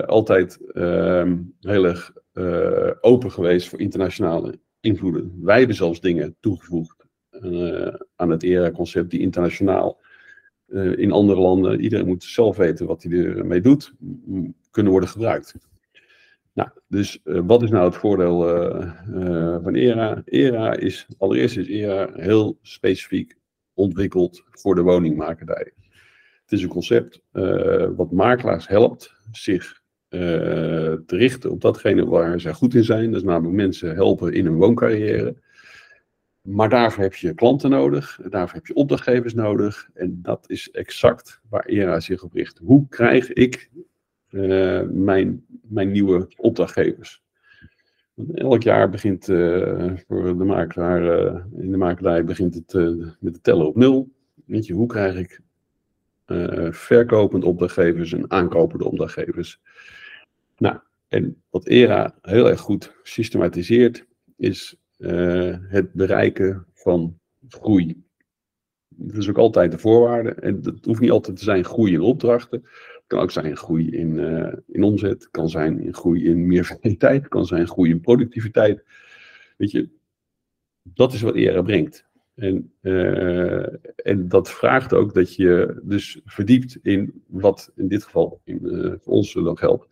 altijd 0.06 0.72
ehm, 0.72 1.36
heel 1.60 1.84
erg 1.84 2.12
uh, 2.38 2.90
open 3.00 3.30
geweest 3.30 3.68
voor 3.68 3.80
internationale 3.80 4.58
invloeden. 4.80 5.38
Wij 5.40 5.58
hebben 5.58 5.76
zelfs 5.76 6.00
dingen 6.00 6.36
toegevoegd 6.40 7.04
uh, 7.30 7.94
aan 8.16 8.30
het 8.30 8.42
ERA-concept 8.42 9.10
die 9.10 9.20
internationaal 9.20 10.00
uh, 10.66 10.98
in 10.98 11.12
andere 11.12 11.40
landen, 11.40 11.80
iedereen 11.80 12.06
moet 12.06 12.24
zelf 12.24 12.56
weten 12.56 12.86
wat 12.86 13.02
hij 13.02 13.12
ermee 13.12 13.60
doet, 13.60 13.94
kunnen 14.70 14.92
worden 14.92 15.10
gebruikt. 15.10 15.54
Nou, 16.52 16.68
dus 16.88 17.20
wat 17.22 17.62
is 17.62 17.70
nou 17.70 17.84
het 17.84 17.96
voordeel 17.96 18.40
van 19.62 19.74
ERA? 19.74 20.22
ERA 20.24 20.76
is, 20.76 21.06
allereerst 21.18 21.56
is 21.56 21.68
ERA 21.68 22.10
heel 22.14 22.58
specifiek 22.62 23.36
ontwikkeld 23.74 24.42
voor 24.50 24.74
de 24.74 24.82
woningmakerij. 24.82 25.72
Het 26.42 26.52
is 26.52 26.62
een 26.62 26.68
concept 26.68 27.22
wat 27.96 28.12
makelaars 28.12 28.68
helpt 28.68 29.14
zich 29.30 29.82
te 30.08 31.04
richten 31.06 31.50
op 31.50 31.60
datgene 31.60 32.06
waar 32.06 32.40
zij 32.40 32.52
goed 32.52 32.74
in 32.74 32.84
zijn. 32.84 33.10
Dat 33.10 33.20
is 33.20 33.26
namelijk 33.26 33.56
mensen 33.56 33.94
helpen 33.94 34.32
in 34.32 34.44
hun 34.44 34.56
wooncarrière. 34.56 35.36
Maar 36.40 36.68
daarvoor 36.68 37.02
heb 37.02 37.14
je 37.14 37.34
klanten 37.34 37.70
nodig, 37.70 38.20
daarvoor 38.28 38.54
heb 38.54 38.66
je 38.66 38.74
opdrachtgevers 38.74 39.34
nodig. 39.34 39.88
En 39.94 40.18
dat 40.22 40.44
is 40.50 40.70
exact 40.70 41.40
waar 41.48 41.64
ERA 41.64 42.00
zich 42.00 42.22
op 42.22 42.32
richt. 42.32 42.58
Hoe 42.58 42.88
krijg 42.88 43.32
ik 43.32 43.70
uh, 44.30 44.82
mijn, 44.90 45.44
mijn 45.62 45.90
nieuwe 45.90 46.28
opdrachtgevers? 46.36 47.22
Elk 48.34 48.62
jaar 48.62 48.90
begint 48.90 49.28
uh, 49.28 49.92
voor 50.06 50.38
de 50.38 50.44
makelaar, 50.44 51.02
in 51.56 51.70
de 51.70 51.76
makelaar 51.76 52.24
begint 52.24 52.54
het 52.54 52.72
met 53.20 53.34
het 53.34 53.42
tellen 53.42 53.66
op 53.66 53.76
nul. 53.76 54.10
Weet 54.44 54.66
je, 54.66 54.72
hoe 54.72 54.86
krijg 54.86 55.16
ik 55.16 55.40
verkopende 56.74 57.46
opdrachtgevers 57.46 58.12
en 58.12 58.30
aankopende 58.30 58.84
opdrachtgevers? 58.84 59.60
Nou, 60.58 60.78
en 61.08 61.42
wat 61.50 61.66
ERA 61.66 62.14
heel 62.22 62.48
erg 62.48 62.60
goed 62.60 62.92
systematiseert, 63.02 64.06
is 64.36 64.76
uh, 64.98 65.56
het 65.60 65.92
bereiken 65.92 66.66
van 66.72 67.18
groei. 67.48 68.02
Dat 68.88 69.16
is 69.16 69.28
ook 69.28 69.38
altijd 69.38 69.70
de 69.70 69.78
voorwaarde. 69.78 70.34
En 70.34 70.62
dat 70.62 70.84
hoeft 70.84 71.00
niet 71.00 71.10
altijd 71.10 71.36
te 71.36 71.44
zijn 71.44 71.64
groei 71.64 71.92
in 71.92 72.00
opdrachten. 72.00 72.60
Het 72.62 73.02
kan 73.06 73.20
ook 73.20 73.30
zijn 73.30 73.56
groei 73.56 73.90
in, 73.90 74.18
uh, 74.18 74.52
in 74.66 74.82
omzet. 74.82 75.10
Het 75.10 75.30
kan 75.30 75.48
zijn 75.48 75.80
in 75.80 75.94
groei 75.94 76.24
in 76.24 76.46
meer 76.46 76.64
variëteit. 76.64 77.20
Het 77.20 77.30
kan 77.30 77.46
zijn 77.46 77.66
groei 77.66 77.90
in 77.90 78.00
productiviteit. 78.00 78.84
Weet 79.56 79.70
je, 79.70 79.88
dat 80.82 81.12
is 81.12 81.20
wat 81.20 81.34
ERA 81.34 81.62
brengt. 81.62 82.06
En, 82.34 82.72
uh, 82.80 83.66
en 83.96 84.28
dat 84.28 84.50
vraagt 84.50 84.94
ook 84.94 85.14
dat 85.14 85.34
je 85.34 85.80
dus 85.82 86.20
verdiept 86.24 86.78
in 86.82 87.22
wat 87.26 87.72
in 87.76 87.88
dit 87.88 88.04
geval 88.04 88.40
in, 88.44 88.60
voor 89.02 89.12
ons 89.12 89.32
dan 89.32 89.58
geldt 89.58 89.88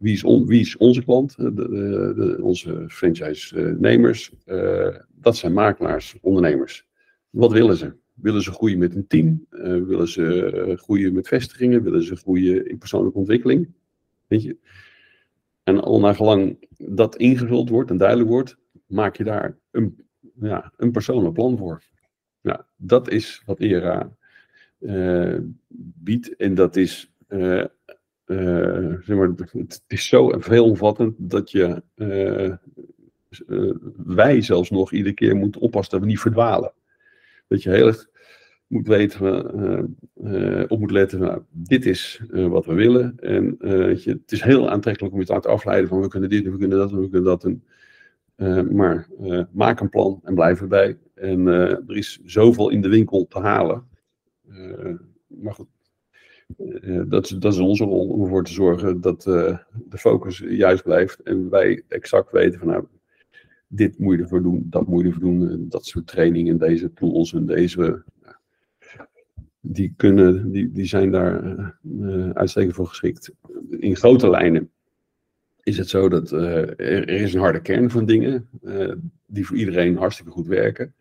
wie 0.00 0.12
is, 0.12 0.22
wie 0.22 0.60
is 0.60 0.76
onze 0.76 1.04
klant? 1.04 1.36
De, 1.36 1.52
de, 1.52 2.12
de, 2.16 2.38
onze 2.42 2.84
franchise-nemers. 2.88 4.32
Uh, 4.46 4.96
dat 5.14 5.36
zijn 5.36 5.52
makelaars, 5.52 6.16
ondernemers. 6.20 6.86
Wat 7.30 7.52
willen 7.52 7.76
ze? 7.76 7.92
Willen 8.14 8.42
ze 8.42 8.52
groeien 8.52 8.78
met 8.78 8.94
een 8.94 9.06
team? 9.06 9.46
Willen 9.86 10.08
ze 10.08 10.74
groeien 10.76 11.12
met 11.12 11.28
vestigingen? 11.28 11.82
Willen 11.82 12.02
ze 12.02 12.16
groeien 12.16 12.68
in 12.68 12.78
persoonlijke 12.78 13.18
ontwikkeling? 13.18 13.72
Weet 14.26 14.42
je? 14.42 14.56
En 15.62 15.80
al 15.80 16.00
naar 16.00 16.14
gelang 16.14 16.66
dat 16.76 17.16
ingevuld 17.16 17.68
wordt 17.68 17.90
en 17.90 17.96
duidelijk 17.96 18.28
wordt, 18.28 18.56
maak 18.86 19.16
je 19.16 19.24
daar 19.24 19.58
een, 19.70 20.04
ja, 20.40 20.72
een 20.76 20.90
persoonlijk 20.90 21.34
plan 21.34 21.58
voor. 21.58 21.82
Nou, 22.42 22.60
dat 22.76 23.10
is 23.10 23.42
wat 23.46 23.60
ERA 23.60 24.16
biedt 25.94 26.36
en 26.36 26.54
dat 26.54 26.76
is 26.76 27.12
zeg 29.04 29.16
maar, 29.16 29.30
het 29.52 29.82
is 29.86 30.06
zo 30.06 30.38
veelomvattend 30.38 31.14
dat 31.18 31.50
je, 31.50 31.82
uh, 31.96 32.52
uh, 33.46 33.74
wij 33.96 34.40
zelfs 34.40 34.70
nog 34.70 34.92
iedere 34.92 35.14
keer 35.14 35.36
moeten 35.36 35.60
oppassen 35.60 35.92
dat 35.92 36.00
we 36.00 36.06
niet 36.06 36.20
verdwalen. 36.20 36.72
Dat 37.48 37.62
je 37.62 37.70
heel 37.70 37.86
erg 37.86 38.08
moet 38.66 38.86
weten, 38.86 39.44
op 40.68 40.78
moet 40.78 40.90
letten, 40.90 41.20
nou, 41.20 41.42
dit 41.50 41.86
is 41.86 42.20
wat 42.30 42.66
we 42.66 42.74
willen. 42.74 43.18
En 43.20 43.56
je, 43.60 44.18
het 44.22 44.32
is 44.32 44.42
heel 44.42 44.70
aantrekkelijk 44.70 45.14
om 45.14 45.20
je 45.20 45.26
te 45.26 45.32
laten 45.32 45.50
afleiden 45.50 45.88
van 45.88 46.00
we 46.00 46.08
kunnen 46.08 46.30
dit 46.30 46.44
en 46.44 46.52
we 46.52 46.58
kunnen 46.58 46.78
dat 46.78 46.90
en 46.90 47.00
we 47.00 47.08
kunnen 47.08 47.30
dat. 47.38 47.44
En, 48.36 48.74
maar 48.76 49.08
maak 49.52 49.80
een 49.80 49.88
plan 49.88 50.20
en 50.24 50.34
blijf 50.34 50.60
erbij. 50.60 50.98
En 51.14 51.46
er 51.46 51.96
is 51.96 52.20
zoveel 52.24 52.70
in 52.70 52.80
de 52.80 52.88
winkel 52.88 53.26
te 53.26 53.38
halen. 53.38 53.88
maar 55.26 55.54
goed, 55.54 55.68
dat, 57.08 57.36
dat, 57.38 57.52
is 57.52 57.58
onze 57.58 57.84
rol 57.84 58.08
om 58.08 58.22
ervoor 58.22 58.44
te 58.44 58.52
zorgen 58.52 59.00
dat 59.00 59.26
uh, 59.26 59.58
de 59.88 59.98
focus 59.98 60.38
juist 60.48 60.82
blijft 60.82 61.22
en 61.22 61.50
wij 61.50 61.82
exact 61.88 62.32
weten 62.32 62.58
van 62.58 62.68
nou, 62.68 62.84
dit 63.68 63.98
moet 63.98 64.16
je 64.16 64.22
ervoor 64.22 64.42
doen, 64.42 64.66
dat 64.70 64.86
moet 64.86 65.00
je 65.00 65.06
ervoor 65.06 65.22
doen, 65.22 65.66
dat 65.68 65.86
soort 65.86 66.06
trainingen, 66.06 66.58
deze 66.58 66.92
tools 66.92 67.32
en 67.32 67.46
deze 67.46 68.04
die, 69.60 69.94
kunnen, 69.96 70.50
die, 70.50 70.70
die 70.72 70.86
zijn 70.86 71.10
daar 71.10 71.44
uh, 71.82 72.30
uitstekend 72.30 72.74
voor 72.74 72.86
geschikt. 72.86 73.32
In 73.68 73.96
grote 73.96 74.30
lijnen 74.30 74.70
is 75.62 75.78
het 75.78 75.88
zo 75.88 76.08
dat 76.08 76.30
er, 76.30 77.08
is 77.08 77.34
een 77.34 77.40
harde 77.40 77.60
kern 77.60 77.90
van 77.90 78.06
dingen 78.06 78.48
uh, 78.62 78.92
die 79.26 79.46
voor 79.46 79.56
iedereen 79.56 79.96
hartstikke 79.96 80.30
goed 80.30 80.46
werken. 80.46 80.94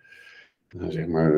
Uh, 0.75 0.85
zeg 0.89 1.07
maar 1.07 1.33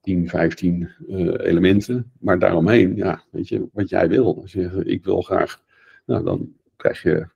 10, 0.00 0.28
15 0.28 0.88
elementen. 1.36 2.12
Maar 2.18 2.38
daaromheen, 2.38 2.96
ja, 2.96 3.22
weet 3.30 3.48
je, 3.48 3.68
wat 3.72 3.88
jij 3.88 4.08
wil. 4.08 4.40
Als 4.40 4.52
je 4.52 4.62
zegt, 4.62 4.86
ik 4.86 5.04
wil 5.04 5.22
graag, 5.22 5.62
nou 6.04 6.24
dan 6.24 6.52
krijg 6.76 7.02
je, 7.02 7.26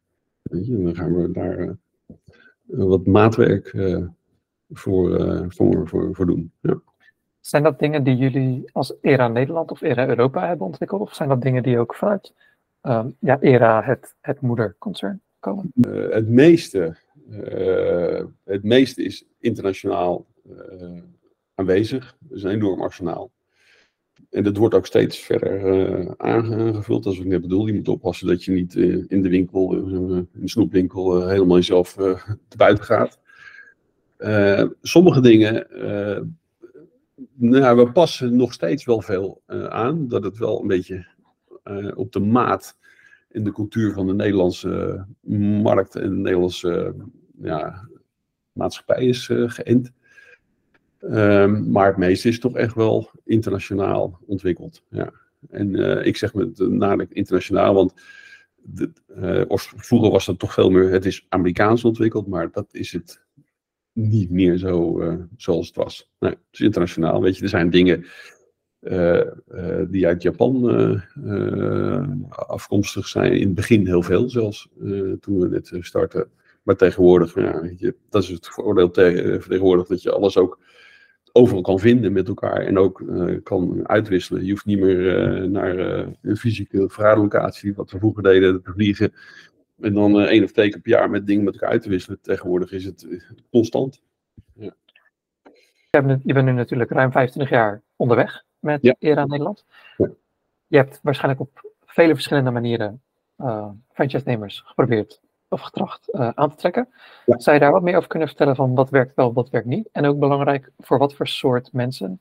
weet 0.43 0.67
je, 0.67 0.83
dan 0.83 0.95
gaan 0.95 1.15
we 1.15 1.31
daar 1.31 1.77
wat 2.63 3.07
maatwerk 3.07 3.75
voor, 4.71 5.47
voor, 5.49 5.89
voor, 5.89 6.15
voor 6.15 6.27
doen. 6.27 6.53
Ja. 6.61 6.81
Zijn 7.49 7.63
dat 7.63 7.79
dingen 7.79 8.05
die 8.05 8.17
jullie 8.17 8.71
als 8.73 8.95
ERA 9.01 9.29
Nederland 9.29 9.71
of 9.71 9.83
ERA 9.83 10.09
Europa 10.09 10.47
hebben 10.47 10.67
ontwikkeld? 10.67 11.01
Of 11.01 11.15
zijn 11.15 11.29
dat 11.29 11.43
dingen 11.43 11.63
die 11.63 11.79
ook 11.79 11.95
vanuit 11.95 12.33
um, 12.83 13.17
ja, 13.19 13.41
ERA, 13.41 13.83
het, 13.83 14.15
het 14.21 14.41
moederconcern, 14.41 15.21
komen? 15.41 15.73
Uh, 15.75 16.11
het, 16.11 16.29
meeste, 16.29 16.97
uh, 17.31 18.25
het 18.45 18.63
meeste 18.63 19.03
is 19.03 19.25
internationaal 19.39 20.27
aanwezig. 21.55 22.17
Het 22.23 22.37
is 22.37 22.43
een 22.43 22.51
enorm 22.51 22.83
arsenaal. 22.83 23.31
En 24.31 24.45
dat 24.45 24.57
wordt 24.57 24.75
ook 24.75 24.87
steeds 24.87 25.19
verder 25.19 26.15
aangevuld, 26.17 27.07
als 27.07 27.19
ik 27.19 27.25
net 27.25 27.41
bedoel. 27.41 27.67
Je 27.67 27.75
moet 27.75 27.89
oppassen 27.89 28.27
dat 28.27 28.45
je 28.45 28.53
niet 28.53 28.75
in 29.09 29.23
de 29.23 29.29
winkel, 29.29 29.73
in 29.73 30.29
de 30.33 30.49
snoepwinkel, 30.49 31.27
helemaal 31.27 31.57
jezelf 31.57 31.93
te 32.49 32.57
buiten 32.57 32.85
gaat. 32.85 33.19
sommige 34.83 35.21
dingen 35.21 35.67
nou, 37.35 37.77
we 37.77 37.93
passen 37.93 38.37
nog 38.37 38.53
steeds 38.53 38.85
wel 38.85 39.01
veel 39.01 39.43
aan. 39.69 40.09
Dat 40.09 40.25
het 40.25 40.39
wel 40.39 40.61
een 40.61 40.67
beetje 40.67 41.07
op 41.95 42.13
de 42.13 42.21
maat 42.21 42.77
in 43.29 43.45
de 43.45 43.53
cultuur 43.53 43.93
van 43.93 44.07
de 44.07 44.15
Nederlandse 44.15 45.05
markt 45.63 45.97
en 45.97 46.11
de 46.11 46.17
Nederlandse 46.17 46.95
ja, 47.41 47.89
maatschappij 48.53 49.05
is 49.05 49.31
geënt. 49.33 49.93
Um, 51.01 51.71
maar 51.71 51.87
het 51.87 51.97
meeste 51.97 52.29
is 52.29 52.39
toch 52.39 52.57
echt 52.57 52.75
wel 52.75 53.11
internationaal 53.25 54.21
ontwikkeld. 54.27 54.83
Ja. 54.91 55.13
En 55.51 55.75
ik 56.05 56.17
zeg 56.17 56.35
met 56.35 56.59
nadruk 56.59 57.11
internationaal, 57.13 57.75
want 57.75 57.95
de, 58.57 58.91
vroeger 59.77 60.11
was 60.11 60.27
dat 60.27 60.39
toch 60.39 60.53
veel 60.53 60.71
meer, 60.71 60.91
het 60.91 61.05
is 61.05 61.27
Amerikaans 61.29 61.85
ontwikkeld, 61.85 62.27
maar 62.27 62.51
dat 62.51 62.67
is 62.71 62.93
het 62.93 63.23
niet 63.93 64.31
meer 64.31 64.57
zo 64.57 65.01
uh, 65.01 65.15
zoals 65.37 65.67
het 65.67 65.77
was. 65.77 66.11
Nee, 66.19 66.31
het 66.31 66.41
is 66.51 66.61
internationaal. 66.61 67.23
Weet 67.23 67.37
je, 67.37 67.43
er 67.43 67.49
zijn 67.49 67.71
dingen 67.71 68.05
die 69.89 70.07
uit 70.07 70.23
Japan 70.23 71.03
afkomstig 72.29 73.09
zijn. 73.09 73.33
In 73.33 73.47
het 73.47 73.55
begin 73.55 73.87
heel 73.87 74.03
veel 74.03 74.31
zelfs, 74.31 74.69
toen 75.21 75.39
we 75.39 75.49
net 75.49 75.73
starten. 75.81 76.31
Maar 76.63 76.77
tegenwoordig, 76.77 77.35
ja, 77.35 77.71
je, 77.77 77.95
dat 78.11 78.23
is 78.23 78.29
het 78.29 78.49
voordeel 78.49 78.91
tegenwoordig 78.91 79.87
dat 79.87 80.03
je 80.03 80.13
alles 80.13 80.37
ook 80.37 80.59
overal 81.39 81.63
kan 81.63 81.79
vinden 81.79 82.13
met 82.13 82.29
elkaar 82.29 82.61
en 82.61 82.79
ook 82.79 83.03
kan 83.43 83.89
uitwisselen. 83.89 84.45
Je 84.45 84.51
hoeft 84.51 84.65
niet 84.65 84.79
meer 84.79 85.51
naar 85.51 85.79
een 86.23 86.37
fysieke 86.37 86.89
verhaarlocatie, 86.89 87.75
wat 87.75 87.91
we 87.91 87.99
vroeger 87.99 88.23
deden, 88.23 88.63
te 88.63 88.73
vliegen 88.73 89.13
en 89.81 89.95
dan 89.95 90.21
één 90.21 90.45
of 90.45 90.53
twee 90.53 90.71
keer 90.71 90.81
per 90.81 90.91
jaar 90.91 91.11
met 91.11 91.27
dingen 91.27 91.45
met 91.45 91.55
elkaar 91.55 91.71
uit 91.71 91.83
te 91.83 91.89
wisselen. 91.89 92.21
Tegenwoordig 92.21 92.73
is 92.73 92.85
het 92.85 93.07
constant. 93.51 94.03
Ja. 94.53 94.75
Je 96.23 96.33
bent 96.33 96.45
nu 96.45 96.53
natuurlijk 96.53 96.91
ruim 96.91 97.13
25 97.13 97.53
jaar 97.53 97.83
onderweg 97.97 98.45
met 98.59 98.83
ja. 98.83 98.95
ERA 98.99 99.27
Nederland. 99.27 99.65
Ja. 99.97 100.11
Je 100.67 100.77
hebt 100.77 101.01
waarschijnlijk 101.03 101.41
op 101.41 101.73
vele 101.85 102.15
verschillende 102.15 102.51
manieren 102.51 103.03
franchise-nemers 103.93 104.63
geprobeerd 104.67 105.21
of 105.49 105.61
getracht 105.61 106.13
aan 106.13 106.51
te 106.51 106.57
trekken. 106.57 106.89
Zou 107.27 107.57
je 107.57 107.63
daar 107.63 107.73
wat 107.73 107.83
meer 107.83 107.97
over 107.97 108.09
kunnen 108.09 108.29
vertellen 108.29 108.57
van 108.57 108.75
wat 108.75 108.91
werkt 108.91 109.15
wel, 109.15 109.33
wat 109.33 109.51
werkt 109.51 109.67
niet? 109.67 109.89
En 109.93 110.05
ook 110.05 110.19
belangrijk, 110.19 110.71
voor 110.79 110.99
wat 110.99 111.15
voor 111.15 111.29
soort 111.29 111.73
mensen, 111.73 112.21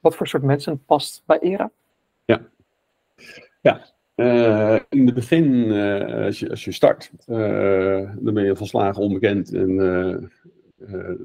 wat 0.00 0.16
voor 0.16 0.26
soort 0.26 0.42
mensen 0.42 0.84
past 0.84 1.22
bij 1.26 1.38
ERA? 1.38 1.70
Ja, 2.24 2.40
ja 3.60 3.92
uh, 4.16 4.78
in 4.88 5.06
het 5.06 5.14
begin, 5.14 5.44
uh, 5.44 6.24
als, 6.24 6.38
je, 6.38 6.50
als 6.50 6.64
je 6.64 6.72
start, 6.72 7.10
dan 7.26 8.34
ben 8.34 8.44
je 8.44 8.56
volslagen 8.56 9.02
onbekend. 9.02 9.52
En 9.54 10.30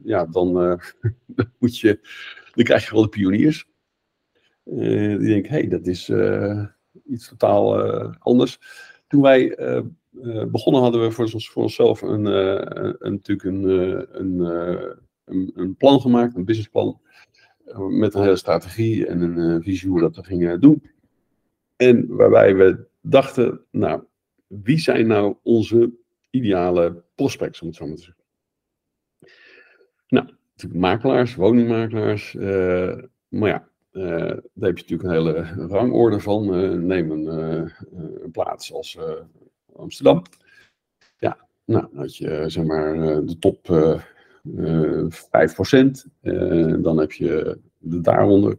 ja, 0.03 0.25
dan, 0.25 0.53
dan, 1.25 1.51
moet 1.59 1.79
je, 1.79 1.99
dan 2.53 2.63
krijg 2.65 2.85
je 2.85 2.93
wel 2.93 3.01
de 3.01 3.09
pioniers. 3.09 3.69
die 4.63 5.17
denken, 5.17 5.51
hé, 5.51 5.57
hey, 5.57 5.67
dat 5.67 5.87
is 5.87 6.11
iets 7.05 7.27
totaal 7.27 7.81
anders. 8.19 8.59
Toen 9.07 9.21
wij 9.21 9.57
begonnen 10.51 10.81
hadden 10.81 11.01
we 11.01 11.11
voor, 11.11 11.29
voor 11.29 11.63
onszelf 11.63 12.01
een, 12.01 12.25
een, 12.25 12.97
natuurlijk 12.99 13.43
een, 13.43 13.63
een, 14.19 14.39
een, 15.25 15.51
een, 15.55 15.75
plan 15.75 16.01
gemaakt, 16.01 16.35
een 16.35 16.45
businessplan. 16.45 16.99
met 17.89 18.13
een 18.13 18.21
hele 18.21 18.35
strategie 18.35 19.07
en 19.07 19.21
een 19.21 19.63
visie 19.63 19.89
hoe 19.89 20.01
we 20.01 20.11
dat 20.11 20.25
gingen 20.25 20.61
doen. 20.61 20.83
En 21.75 22.07
waarbij 22.07 22.55
we 22.55 22.85
dachten, 23.01 23.61
nou, 23.71 24.03
wie 24.47 24.79
zijn 24.79 25.07
nou 25.07 25.35
onze 25.43 25.91
ideale 26.29 27.03
prospects, 27.15 27.61
om 27.61 27.67
het 27.67 27.75
zo 27.75 27.87
maar 27.87 27.95
te 27.95 28.01
zeggen. 28.01 28.23
Nou, 30.07 30.25
natuurlijk 30.51 30.81
makelaars, 30.81 31.35
woningmakelaars. 31.35 32.33
Maar 33.27 33.49
ja, 33.49 33.69
daar 33.91 34.69
heb 34.69 34.77
je 34.77 34.83
natuurlijk 34.87 35.03
een 35.03 35.09
hele 35.09 35.67
rangorde 35.67 36.19
van. 36.19 36.63
Uh, 36.63 36.71
neem 36.71 37.11
een, 37.11 37.71
plaats 38.31 38.73
als 38.73 38.97
Amsterdam. 39.77 40.21
Ja, 41.17 41.37
nou, 41.65 41.87
had 41.95 42.15
je 42.15 42.43
zeg 42.47 42.63
maar 42.63 42.93
de 43.25 43.37
top 43.39 43.67
5%. 43.67 43.69
dan 46.81 46.97
heb 46.97 47.11
je 47.11 47.59
de 47.77 48.01
daaronder 48.01 48.57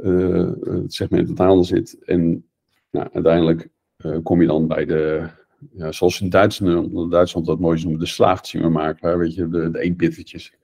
uh, 0.00 0.50
het 0.62 0.94
segment 0.94 1.26
dat 1.26 1.36
daaronder 1.36 1.66
zit. 1.66 1.98
En 2.04 2.44
nou, 2.90 3.08
uiteindelijk 3.12 3.68
uh, 3.98 4.18
kom 4.22 4.40
je 4.40 4.46
dan 4.46 4.68
bij 4.68 4.84
de, 4.84 5.28
ja, 5.72 5.92
zoals 5.92 6.20
in 6.20 6.28
Duitsland, 6.28 7.10
Duitsland 7.10 7.46
dat 7.46 7.60
mooi 7.60 7.82
noemen, 7.82 8.00
de 8.00 8.06
slaafzingermakelaar, 8.06 9.18
weet 9.18 9.34
je, 9.34 9.48
de, 9.48 9.70
de 9.70 9.80
eenpittertjes. 9.80 10.54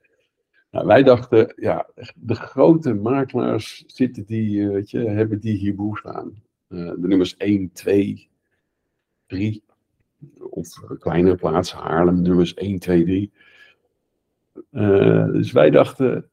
Nou, 0.71 0.85
wij 0.85 1.03
dachten, 1.03 1.53
ja, 1.55 1.89
de 2.15 2.35
grote 2.35 2.93
makelaars 2.93 3.83
zitten 3.87 4.25
die, 4.25 4.59
uh, 4.59 4.69
weet 4.69 4.89
je, 4.89 4.99
hebben 4.99 5.39
die 5.39 5.57
hier 5.57 5.75
behoefte 5.75 6.13
aan. 6.13 6.43
de 6.67 7.07
nummers 7.07 7.37
1, 7.37 7.71
2, 7.71 8.29
3, 9.29 9.63
of 10.39 10.67
kleinere 10.99 11.35
plaatsen, 11.35 11.77
Haarlem, 11.77 12.21
nummers 12.21 12.53
1, 12.53 12.79
2, 12.79 13.03
3. 13.03 13.31
dus 15.31 15.51
wij 15.51 15.69
dachten, 15.69 16.29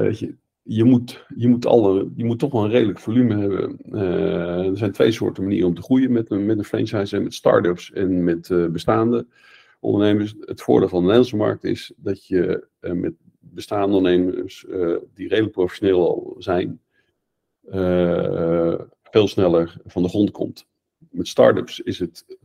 weet 0.00 0.18
je, 0.18 0.34
je 0.68 0.84
moet, 0.84 1.26
je, 1.36 1.48
moet 1.48 1.66
alle, 1.66 2.10
je 2.16 2.24
moet 2.24 2.38
toch 2.38 2.52
wel 2.52 2.64
een 2.64 2.70
redelijk 2.70 2.98
volume 2.98 3.36
hebben. 3.36 3.78
Uh, 3.92 4.66
er 4.66 4.76
zijn 4.76 4.92
twee 4.92 5.12
soorten 5.12 5.42
manieren 5.42 5.68
om 5.68 5.74
te 5.74 5.82
groeien 5.82 6.12
met, 6.12 6.28
met 6.28 6.58
een 6.58 6.64
franchise 6.64 7.16
en 7.16 7.22
met 7.22 7.34
start-ups 7.34 7.92
en 7.92 8.24
met 8.24 8.48
uh, 8.48 8.66
bestaande 8.66 9.26
ondernemers. 9.80 10.34
Het 10.40 10.62
voordeel 10.62 10.88
van 10.88 10.98
de 10.98 11.04
Nederlandse 11.04 11.36
markt 11.36 11.64
is 11.64 11.92
dat 11.96 12.26
je 12.26 12.66
met 12.80 13.14
bestaande 13.38 13.96
ondernemers 13.96 14.66
die 15.14 15.28
redelijk 15.28 15.52
professioneel 15.52 16.08
al 16.08 16.36
zijn, 16.38 16.80
veel 19.02 19.28
sneller 19.28 19.76
van 19.84 20.02
de 20.02 20.08
grond 20.08 20.30
komt. 20.30 20.66
Met 21.16 21.28
start-ups 21.28 21.80
is 21.80 21.98
het 21.98 22.38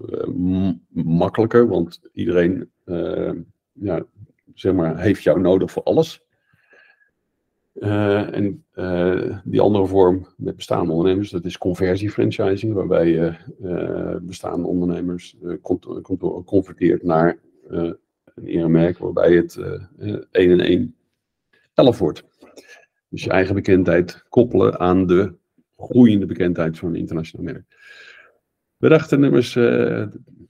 makkelijker, 0.89 1.67
want 1.67 1.99
iedereen 2.13 2.71
ja, 3.73 4.05
zeg 4.53 4.73
maar, 4.73 4.99
heeft 4.99 5.23
jou 5.23 5.39
nodig 5.39 5.71
voor 5.71 5.83
alles. 5.83 6.23
Uh, 7.73 8.35
en 8.35 8.65
die 9.43 9.61
andere 9.61 9.87
vorm 9.87 10.27
met 10.37 10.55
bestaande 10.55 10.91
ondernemers, 10.91 11.29
dat 11.29 11.45
is 11.45 11.57
conversiefranchising, 11.57 12.73
waarbij 12.73 13.07
je 13.07 13.35
bestaande 14.21 14.67
ondernemers 14.67 15.35
converteert 16.45 17.03
naar 17.03 17.37
een 17.67 17.97
ERM-merk, 18.45 18.97
waarbij 18.97 19.33
het 19.33 19.57
1 19.97 20.25
en 20.31 20.59
1 20.59 20.95
11 21.73 21.99
wordt. 21.99 22.23
Dus 23.09 23.23
je 23.23 23.29
eigen 23.29 23.55
bekendheid 23.55 24.23
koppelen 24.29 24.79
aan 24.79 25.07
de 25.07 25.33
groeiende 25.77 26.25
bekendheid 26.25 26.77
van 26.77 26.89
een 26.89 26.95
internationaal 26.95 27.45
merk. 27.45 27.63
We 28.81 28.89
dachten 28.89 29.19
nummers 29.19 29.51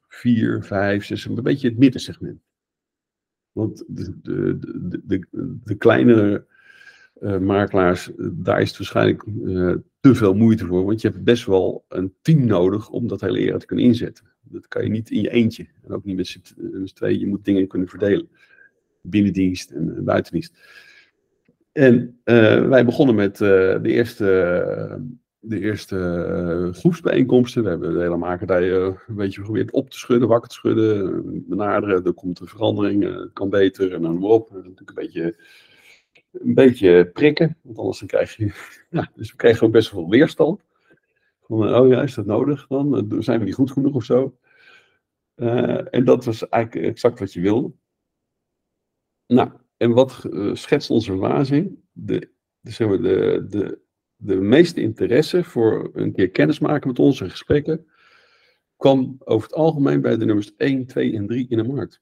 4, 0.08 0.64
5, 0.64 1.06
6, 1.06 1.26
een 1.26 1.36
beetje 1.36 1.68
het 1.70 1.78
middensegment. 1.78 2.42
Want 3.52 3.84
de, 3.88 4.22
de, 4.22 4.58
de, 5.04 5.28
de, 5.64 5.76
kleinere 5.76 6.46
uh, 7.22 7.38
makelaars, 7.38 8.16
eh, 8.16 8.28
daar 8.32 8.62
is 8.62 8.68
het 8.68 8.78
waarschijnlijk 8.78 9.24
uh, 9.26 9.76
te 10.00 10.16
veel 10.16 10.34
moeite 10.34 10.66
voor. 10.66 10.86
Want 10.86 11.02
je 11.02 11.08
hebt 11.08 11.24
best 11.24 11.46
wel 11.46 11.86
een 11.88 12.14
team 12.22 12.46
nodig 12.46 12.90
om 12.90 13.08
dat 13.08 13.22
hele 13.22 13.40
era 13.40 13.58
te 13.58 13.66
kunnen 13.66 13.86
inzetten. 13.86 14.26
Dat 14.42 14.68
kan 14.68 14.84
je 14.84 14.90
niet 14.90 15.10
in 15.10 15.22
je 15.22 15.30
eentje. 15.30 15.68
En 15.84 15.92
ook 15.92 16.06
niet 16.06 16.16
met 16.16 16.28
z'n 16.28 16.42
twee. 16.94 17.20
Je 17.20 17.28
moet 17.28 17.46
dingen 17.46 17.68
kunnen 17.68 17.88
verdelen. 17.88 18.30
Binnendienst 19.02 19.72
en 19.72 20.04
buitendienst. 20.04 20.58
En 21.72 22.20
wij 22.70 22.86
begonnen 22.86 23.16
met 23.16 23.38
de 23.38 23.80
eerste 23.84 25.02
de 25.44 25.60
eerste 25.60 25.96
uh, 25.96 26.74
groepsbijeenkomsten. 26.74 27.64
We 27.64 27.70
hebben 27.70 27.94
de 27.94 28.00
hele 28.00 28.18
makerdij 28.18 28.64
uh, 28.64 28.84
een 29.08 29.16
beetje 29.16 29.40
geprobeerd 29.40 29.72
op 29.72 29.90
te 29.90 29.98
schudden, 29.98 30.28
wakker 30.28 30.50
te 30.50 30.56
schudden, 30.56 31.24
benaderen. 31.48 32.06
Er 32.06 32.14
komt 32.14 32.40
een 32.40 32.48
verandering, 32.48 33.04
het 33.04 33.34
kan 33.34 33.50
beter 33.50 33.94
en 33.94 34.02
dan 34.02 34.20
maar 34.20 34.30
op. 34.30 34.52
Natuurlijk 34.52 34.90
een 34.90 34.96
beetje, 34.96 35.36
een 36.32 36.54
beetje 36.54 37.06
prikken, 37.14 37.58
want 37.62 37.78
anders 37.78 38.00
dan 38.00 38.08
krijg 38.08 38.36
je... 38.36 38.52
Ja, 38.90 39.12
dus 39.16 39.32
we 39.32 39.38
kregen 39.38 39.68
ook 39.68 39.74
best 39.74 39.92
wel 39.92 40.02
veel 40.02 40.10
weerstand. 40.10 40.62
Van, 41.42 41.76
oh 41.76 41.88
ja, 41.88 42.02
is 42.02 42.14
dat 42.14 42.26
nodig 42.26 42.68
dan? 42.68 43.16
Zijn 43.20 43.40
we 43.40 43.46
niet 43.46 43.54
goed 43.54 43.72
genoeg 43.72 43.94
of 43.94 44.04
zo? 44.04 44.36
en 45.90 46.06
dat 46.06 46.26
was 46.26 46.50
eigenlijk 46.50 46.86
exact 46.86 47.20
wat 47.20 47.34
je 47.34 47.42
wilde. 47.42 47.72
Nou, 49.28 49.52
en 49.78 49.92
wat 49.92 50.26
schetst 50.54 50.90
onze 50.90 51.12
verbazing? 51.12 51.80
De, 51.92 52.30
de, 52.60 52.86
maar, 52.88 53.02
de, 53.02 53.46
de 53.50 53.82
de 54.24 54.36
meeste 54.36 54.82
interesse 54.82 55.44
voor 55.44 55.90
een 55.94 56.14
keer 56.14 56.30
kennis 56.30 56.60
maken 56.60 56.88
met 56.88 57.00
onze 57.00 57.30
gesprekken 57.30 57.86
kwam 58.78 59.16
over 59.20 59.48
het 59.48 59.58
algemeen 59.58 60.02
bij 60.02 60.18
de 60.18 60.26
nummers 60.26 60.56
1, 60.56 60.86
2 60.86 61.16
en 61.16 61.28
3 61.28 61.46
in 61.50 61.58
de 61.58 61.64
markt. 61.64 62.02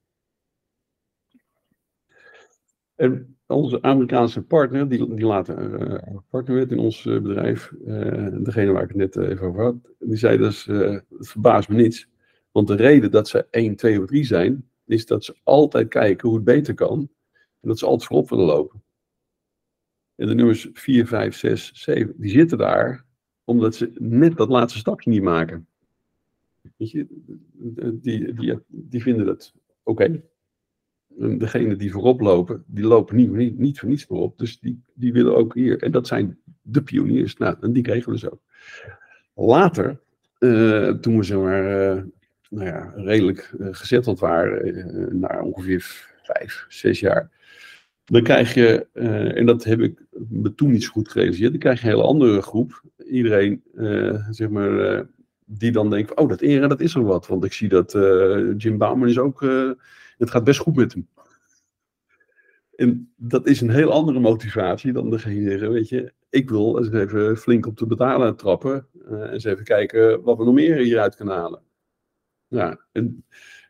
En 2.96 3.38
onze 3.48 3.82
Amerikaanse 3.82 4.42
partner, 4.42 4.90
die, 4.90 5.16
die 5.16 5.26
later 5.26 5.90
uh, 5.92 6.18
partner 6.30 6.56
werd 6.56 6.72
in 6.72 6.80
ons 6.80 7.06
uh, 7.06 7.22
bedrijf, 7.22 7.72
uh, 7.86 8.28
degene 8.44 8.72
waar 8.72 8.84
ik 8.84 8.88
het 8.88 8.98
net 8.98 9.18
even 9.18 9.48
over 9.48 9.64
had, 9.64 9.76
die 10.00 10.18
zei 10.18 10.38
dus, 10.38 10.66
het 10.66 11.06
verbaast 11.10 11.70
me 11.70 11.76
niets. 11.76 12.08
Want 12.52 12.68
de 12.68 12.76
reden 12.76 13.12
dat 13.12 13.28
ze 13.28 13.48
1, 13.50 13.76
2 13.76 14.02
of 14.02 14.06
3 14.06 14.26
zijn, 14.26 14.70
is 14.86 15.06
dat 15.06 15.24
ze 15.24 15.36
altijd 15.44 15.88
kijken 15.88 16.28
hoe 16.28 16.38
het 16.38 16.46
beter 16.46 16.74
kan. 16.74 17.10
En 17.62 17.68
dat 17.68 17.80
ze 17.80 17.86
altijd 17.86 18.08
voorop 18.08 18.30
willen 18.30 18.46
lopen. 18.46 18.84
En 20.20 20.28
de 20.28 20.36
nummers 20.36 20.70
4, 20.74 21.08
5, 21.08 21.36
6, 21.36 21.72
7, 21.74 22.14
die 22.18 22.32
zitten 22.32 22.58
daar 22.58 23.06
omdat 23.44 23.76
ze 23.76 23.92
net 24.00 24.38
dat 24.38 24.50
laatste 24.50 24.80
stapje 24.80 25.10
niet 25.10 25.22
maken. 25.22 25.68
Weet 26.78 26.92
je, 26.92 27.08
die, 28.02 28.34
die, 28.34 28.60
die 28.68 29.02
vinden 29.02 29.26
dat 29.26 29.54
oké. 29.84 30.04
Okay. 30.04 30.24
Degene 31.38 31.76
die 31.76 31.92
voorop 31.92 32.20
lopen, 32.20 32.64
die 32.68 32.84
lopen 32.84 33.16
niet, 33.16 33.32
niet, 33.32 33.58
niet 33.58 33.80
voor 33.80 33.90
niets 33.90 34.04
voorop. 34.04 34.38
Dus 34.38 34.60
die, 34.60 34.82
die 34.94 35.14
willen 35.14 35.36
ook 35.36 35.54
hier. 35.54 35.84
En 35.84 35.92
dat 35.92 36.08
zijn 36.08 36.38
de 36.62 36.84
pioniers. 36.84 37.38
Nou, 37.38 37.56
en 37.62 37.74
die 37.74 37.84
kregen 37.84 38.14
we 38.14 38.32
ook. 38.32 38.42
Later, 39.34 40.00
uh, 40.40 40.90
toen 40.90 41.18
we 41.18 41.24
zeg 41.24 41.38
maar, 41.38 41.64
uh, 41.64 42.04
nou 42.50 42.66
ja, 42.66 42.94
redelijk 42.96 43.54
uh, 43.60 43.68
gezetteld 43.72 44.20
waren, 44.20 45.20
na 45.20 45.42
ongeveer 45.42 46.10
vijf, 46.24 46.66
zes 46.70 47.00
jaar, 47.00 47.32
dan 48.10 48.24
krijg 48.24 48.54
je, 48.54 48.88
uh, 48.94 49.38
en 49.38 49.46
dat 49.46 49.64
heb 49.64 49.80
ik 49.80 50.02
me 50.30 50.56
toen 50.56 50.72
niet 50.72 50.84
zo 50.84 50.92
goed 50.92 51.10
gerealiseerd, 51.10 51.52
dan 51.52 51.60
krijg 51.60 51.82
je 51.82 51.86
een 51.86 51.94
hele 51.94 52.08
andere 52.08 52.42
groep. 52.42 52.84
Iedereen, 52.98 53.64
uh, 53.74 54.28
zeg 54.30 54.50
maar, 54.50 54.72
uh, 54.72 55.02
die 55.46 55.72
dan 55.72 55.90
denkt, 55.90 56.16
oh 56.16 56.30
dat 56.30 56.42
Era, 56.42 56.68
dat 56.68 56.82
is 56.82 56.96
er 56.96 57.04
wat. 57.04 57.28
Want 57.28 57.44
ik 57.44 57.54
zie 57.54 57.70
dat 57.70 57.92
Jim 58.58 58.78
Bauman 58.78 59.08
is 59.08 59.18
ook, 59.18 59.42
het 60.18 60.30
gaat 60.30 60.44
best 60.44 60.60
goed 60.60 60.76
met 60.76 60.94
hem. 60.94 61.08
En 62.76 63.14
dat 63.16 63.48
is 63.48 63.62
een 63.62 63.70
heel 63.70 63.92
andere 63.92 64.20
motivatie 64.20 64.92
dan 64.92 65.10
degene, 65.10 65.70
weet 65.70 65.90
je, 65.90 66.14
ik 66.30 66.50
wil 66.50 66.78
eens 66.78 66.92
even 66.92 67.38
flink 67.38 67.66
op 67.66 67.78
de 67.78 67.88
betalen 67.88 68.36
trappen. 68.36 68.88
en 69.06 69.32
eens 69.32 69.44
even 69.44 69.64
kijken 69.64 70.22
wat 70.24 70.38
we 70.38 70.44
nog 70.44 70.54
meer 70.54 70.78
hieruit 70.78 71.16
kunnen 71.16 71.36
halen. 71.36 71.62
Ja, 72.48 72.86
en 72.92 73.26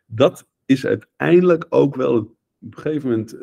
dat 0.06 0.48
is 0.66 0.86
uiteindelijk 0.86 1.66
ook 1.68 1.94
wel 1.94 2.14
het 2.14 2.28
op 2.60 2.76
een 2.76 2.82
gegeven 2.82 3.08
moment 3.08 3.34
uh, 3.34 3.40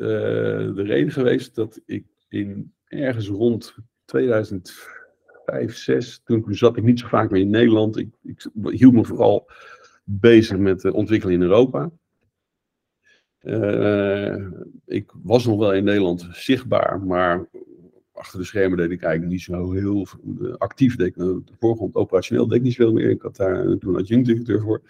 de 0.76 0.84
reden 0.84 1.12
geweest 1.12 1.56
dat 1.56 1.82
ik 1.86 2.06
in 2.30 2.74
ergens 2.86 3.28
rond 3.28 3.76
2005, 4.06 4.98
2006, 5.46 6.22
toen 6.24 6.44
zat 6.50 6.78
ik 6.78 6.84
niet 6.84 7.00
zo 7.00 7.08
vaak 7.08 7.32
meer 7.32 7.42
in 7.42 7.50
Nederland. 7.50 7.98
Ik, 7.98 8.10
ik 8.24 8.50
hield 8.54 8.94
me 8.94 9.06
vooral 9.06 9.50
bezig 10.04 10.58
met 10.58 10.82
de 10.82 10.94
ontwikkeling 10.94 11.42
in 11.42 11.48
Europa. 11.48 11.92
Uh, 13.42 14.48
ik 14.86 15.12
was 15.24 15.46
nog 15.46 15.60
wel 15.60 15.74
in 15.74 15.84
Nederland 15.84 16.28
zichtbaar, 16.32 17.02
maar 17.02 17.48
achter 18.12 18.40
de 18.40 18.46
schermen 18.46 18.78
deed 18.78 18.92
ik 18.92 19.02
eigenlijk 19.02 19.32
niet 19.32 19.42
zo 19.42 19.72
heel 19.72 20.08
actief. 20.58 20.96
Deed 20.96 21.08
ik, 21.08 21.16
de 21.16 21.42
voorgrond 21.60 21.96
operationeel 21.96 22.48
deed 22.48 22.58
ik 22.58 22.64
niet 22.64 22.76
veel 22.76 22.94
meer. 22.94 23.10
Ik 23.10 23.22
had 23.22 23.36
daar 23.36 23.78
toen 23.78 23.96
adjunct-directeur 23.96 24.62
voor. 24.62 24.82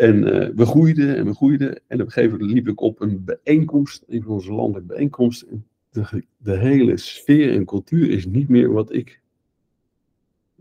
En 0.00 0.16
uh, 0.16 0.48
we 0.54 0.66
groeiden 0.66 1.16
en 1.16 1.24
we 1.24 1.34
groeiden. 1.34 1.80
En 1.86 2.00
op 2.00 2.06
een 2.06 2.12
gegeven 2.12 2.38
moment 2.38 2.52
liep 2.52 2.68
ik 2.68 2.80
op 2.80 3.00
een 3.00 3.24
bijeenkomst, 3.24 4.04
een 4.08 4.22
van 4.22 4.32
onze 4.32 4.52
landelijke 4.52 4.88
bijeenkomsten. 4.88 5.66
De, 5.90 6.24
de 6.36 6.56
hele 6.56 6.96
sfeer 6.96 7.52
en 7.52 7.64
cultuur 7.64 8.10
is 8.10 8.26
niet 8.26 8.48
meer 8.48 8.72
wat 8.72 8.92
ik. 8.92 9.20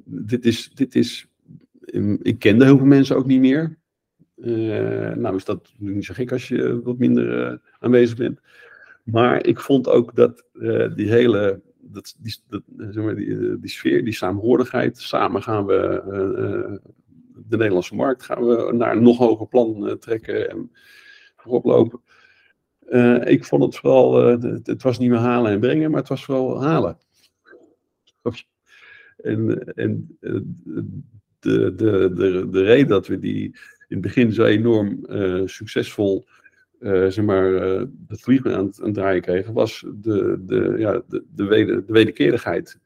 Dit 0.03 0.45
is, 0.45 0.71
dit 0.73 0.95
is. 0.95 1.27
Ik 2.21 2.39
kende 2.39 2.65
heel 2.65 2.77
veel 2.77 2.85
mensen 2.85 3.15
ook 3.15 3.25
niet 3.25 3.39
meer. 3.39 3.77
Uh, 4.35 5.13
nou 5.13 5.35
is 5.35 5.45
dat 5.45 5.73
niet 5.77 6.05
zo 6.05 6.13
gek 6.13 6.31
als 6.31 6.47
je 6.47 6.81
wat 6.83 6.97
minder 6.97 7.61
aanwezig 7.79 8.17
bent. 8.17 8.39
Maar 9.03 9.45
ik 9.45 9.59
vond 9.59 9.87
ook 9.87 10.15
dat 10.15 10.43
die 10.95 11.09
hele. 11.09 11.61
Dat, 11.79 12.15
die, 12.19 12.35
dat, 12.47 12.63
maar, 12.95 13.15
die, 13.15 13.59
die 13.59 13.69
sfeer, 13.69 14.03
die 14.03 14.13
saamhorigheid. 14.13 14.97
Samen 14.97 15.43
gaan 15.43 15.65
we 15.65 16.81
de 17.49 17.57
Nederlandse 17.57 17.95
markt 17.95 18.23
gaan 18.23 18.45
we 18.45 18.73
naar 18.73 18.95
een 18.95 19.03
nog 19.03 19.17
hoger 19.17 19.47
plan 19.47 19.87
uh, 19.87 19.91
trekken 19.91 20.49
en 20.49 20.71
voorop 21.35 21.65
lopen. 21.65 22.01
Uh, 22.89 23.25
ik 23.25 23.45
vond 23.45 23.63
het 23.63 23.75
vooral, 23.75 24.33
uh, 24.33 24.41
het, 24.41 24.67
het, 24.67 24.83
was 24.83 24.99
niet 24.99 25.09
meer 25.09 25.19
halen 25.19 25.51
en 25.51 25.59
brengen, 25.59 25.91
maar 25.91 25.99
het 25.99 26.09
was 26.09 26.25
vooral 26.25 26.63
halen. 26.63 26.97
En, 29.17 29.73
en 29.73 30.17
de, 30.19 31.75
de, 31.75 32.11
de, 32.13 32.47
de 32.51 32.63
reden 32.63 32.87
dat 32.87 33.07
we 33.07 33.19
die 33.19 33.43
in 33.87 33.97
het 33.97 34.01
begin 34.01 34.31
zo 34.31 34.43
enorm 34.43 35.05
succesvol 35.45 36.25
zeg 36.79 37.21
maar, 37.21 37.51
het 38.07 38.21
vliegen 38.21 38.55
aan, 38.55 38.71
aan 38.79 38.85
het 38.85 38.93
draaien 38.93 39.21
kregen, 39.21 39.53
was 39.53 39.85
de, 39.95 40.41
de, 40.45 40.75
ja, 40.77 41.01
de, 41.07 41.23
de, 41.35 41.43
weder, 41.43 41.85
de 41.85 41.93
wederkerigheid 41.93 42.79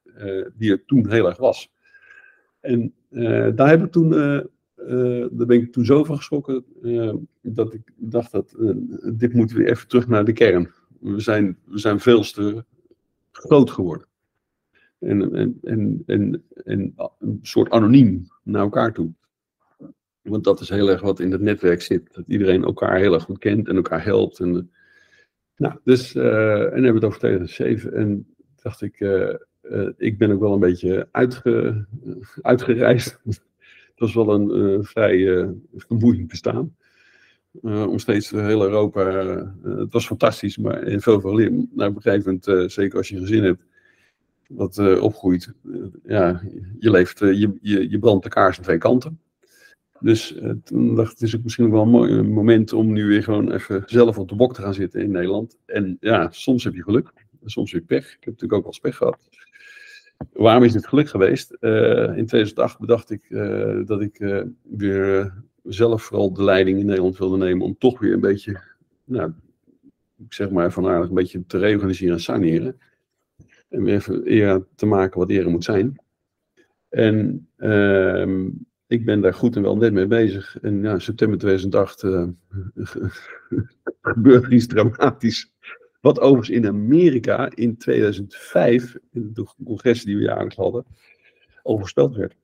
die 0.54 0.72
er 0.72 0.86
toen 0.86 1.10
heel 1.10 1.28
erg 1.28 1.38
was. 1.38 1.72
En 2.60 2.94
uh, 3.10 3.48
daar 3.56 3.70
heb 3.70 3.84
ik 3.84 3.92
toen, 3.92 4.14
uh, 4.88 5.28
daar 5.32 5.48
ben 5.48 5.62
ik 5.62 5.72
toen 5.72 5.86
zo 5.86 6.04
van 6.04 6.18
geschrokken 6.18 6.66
dat 7.42 7.74
ik 7.74 7.82
dacht 7.96 8.32
dat 8.32 8.56
dit 9.14 9.34
moeten 9.34 9.58
we 9.58 9.70
even 9.70 9.88
terug 9.88 10.08
naar 10.08 10.26
de 10.26 10.34
kern. 10.34 10.72
We 11.00 11.20
zijn, 11.20 11.58
we 11.66 11.78
zijn 11.78 12.00
veel 12.00 12.22
te 12.22 12.64
groot 13.32 13.72
geworden. 13.72 14.08
En, 15.00 15.36
en, 15.36 15.60
en, 15.64 16.04
en, 16.06 16.44
en 16.64 16.94
een 17.20 17.40
soort 17.42 17.70
anoniem 17.70 18.28
naar 18.44 18.62
elkaar 18.62 18.94
toe. 18.94 19.12
Want 20.22 20.44
dat 20.44 20.60
is 20.60 20.70
heel 20.70 20.90
erg 20.90 21.02
wat 21.02 21.20
in 21.20 21.32
het 21.32 21.42
netwerk 21.42 21.82
zit. 21.82 22.14
Dat 22.14 22.24
iedereen 22.28 22.64
elkaar 22.64 22.98
heel 22.98 23.14
erg 23.14 23.24
goed 23.24 23.38
kent 23.38 23.68
en 23.68 23.76
elkaar 23.76 24.04
helpt. 24.04 24.40
En, 24.40 24.72
nou, 25.58 25.80
dus, 25.84 26.16
en 26.16 26.24
hebben 26.62 26.82
we 26.82 26.94
het 26.94 27.04
over 27.04 27.20
2007. 27.20 27.94
En 27.94 28.36
dacht 28.62 28.82
ik, 28.82 29.00
ik 29.98 30.18
ben 30.18 30.32
ook 30.32 30.40
wel 30.40 30.54
een 30.54 30.60
beetje 30.60 31.08
uitge, 31.12 31.86
uitgereisd. 32.42 33.22
Het 34.04 34.14
was 34.14 34.26
wel 34.26 34.36
een 34.36 34.58
uh, 34.58 34.78
vrij 34.82 35.18
uh, 35.36 35.50
vermoeiend 35.76 36.28
bestaan. 36.28 36.76
om 37.62 38.00
steeds 38.00 38.30
heel 38.30 38.64
Europa. 38.64 39.06
het 39.64 39.94
was 39.94 40.06
fantastisch, 40.06 40.58
maar 40.58 40.84
in 40.84 41.02
veel 41.02 41.22
veel 41.22 41.36
leer. 41.36 41.52
Nou, 41.52 41.90
op 41.90 41.96
een 41.96 42.02
gegeven 42.02 42.40
moment, 42.46 42.72
zeker 42.72 42.98
als 42.98 43.10
je 43.10 43.16
een 43.16 43.22
gezin 43.22 43.44
hebt, 43.44 43.64
wat 44.48 45.00
opgroeit, 45.00 45.54
ja, 46.04 46.42
je 46.80 46.92
leeft, 46.92 47.20
je, 47.20 47.58
je, 47.62 47.90
je 47.90 48.00
brandt 48.00 48.24
de 48.24 48.30
kaars 48.30 48.58
aan 48.58 48.64
twee 48.64 48.78
kanten. 48.78 49.20
Dus 50.00 50.36
toen 50.64 50.96
dacht 50.96 51.12
ik, 51.12 51.20
het 51.20 51.28
is 51.28 51.36
ook 51.36 51.44
misschien 51.44 51.72
wel 51.72 51.82
een 51.82 51.90
mooi 51.90 52.22
moment 52.22 52.74
om 52.74 52.94
nu 52.94 53.06
weer 53.06 53.24
gewoon 53.24 53.52
even 53.52 53.84
zelf 53.86 54.18
op 54.18 54.30
de 54.30 54.36
bok 54.36 54.54
te 54.54 54.62
gaan 54.62 54.74
zitten 54.74 55.02
in 55.02 55.12
Nederland. 55.12 55.58
En 55.66 55.98
ja, 56.00 56.32
soms 56.32 56.64
heb 56.64 56.74
je 56.74 56.84
geluk, 56.84 57.14
soms 57.46 57.72
je 57.72 57.82
pech. 57.82 58.06
Ik 58.06 58.24
heb 58.24 58.34
natuurlijk 58.34 58.54
ook 58.54 58.64
wel 58.64 58.80
pech 58.82 58.98
gehad. 58.98 59.30
Waarom 60.32 60.64
is 60.64 60.74
dit 60.74 60.88
geluk 60.88 61.10
geweest? 61.10 61.58
Uh, 61.60 62.18
in 62.18 62.26
2008 62.26 62.80
bedacht 62.80 63.10
ik 63.10 63.26
uh, 63.30 63.86
dat 63.86 64.02
ik 64.02 64.20
uh, 64.20 64.42
weer 64.62 65.34
zelf 65.64 66.04
vooral 66.04 66.34
de 66.34 66.44
leiding 66.44 66.80
in 66.80 66.86
Nederland 66.86 67.18
wilde 67.18 67.38
nemen 67.38 67.66
om 67.66 67.78
toch 67.78 68.00
weer 68.00 68.14
een 68.14 68.20
beetje, 68.20 68.60
nou, 69.04 69.34
ik 70.18 70.34
zeg 70.34 70.50
maar 70.50 70.72
van 70.72 70.88
aardig 70.88 71.10
een 71.10 71.16
beetje 71.16 71.46
te 71.46 71.58
reorganiseren 71.58 72.14
en 72.14 72.22
saneren. 72.22 72.80
En 73.70 73.84
weer 73.84 73.94
even 73.94 74.32
eer 74.32 74.66
te 74.76 74.86
maken 74.86 75.20
wat 75.20 75.30
eer 75.30 75.50
moet 75.50 75.64
zijn. 75.64 76.02
En 76.90 77.48
ehm, 77.58 78.50
ik 78.88 79.06
ben 79.06 79.22
daar 79.22 79.34
goed 79.34 79.56
en 79.56 79.62
wel 79.62 79.78
net 79.78 79.94
mee 79.94 80.08
bezig. 80.08 80.60
En 80.62 80.82
ja, 80.82 81.00
september 81.00 81.40
2008 81.40 82.02
gebeurde 84.02 84.56
iets 84.56 84.68
dramatisch. 84.68 85.52
Wat 86.04 86.20
overigens 86.20 86.50
in 86.50 86.68
Amerika 86.68 87.52
in 87.56 87.78
2005, 87.78 88.98
in 89.12 89.30
de 89.34 89.46
congres 89.64 90.04
die 90.04 90.18
we 90.18 90.22
jaarlijks 90.22 90.56
hadden, 90.56 90.86
al 91.62 91.90
werd. 91.94 92.36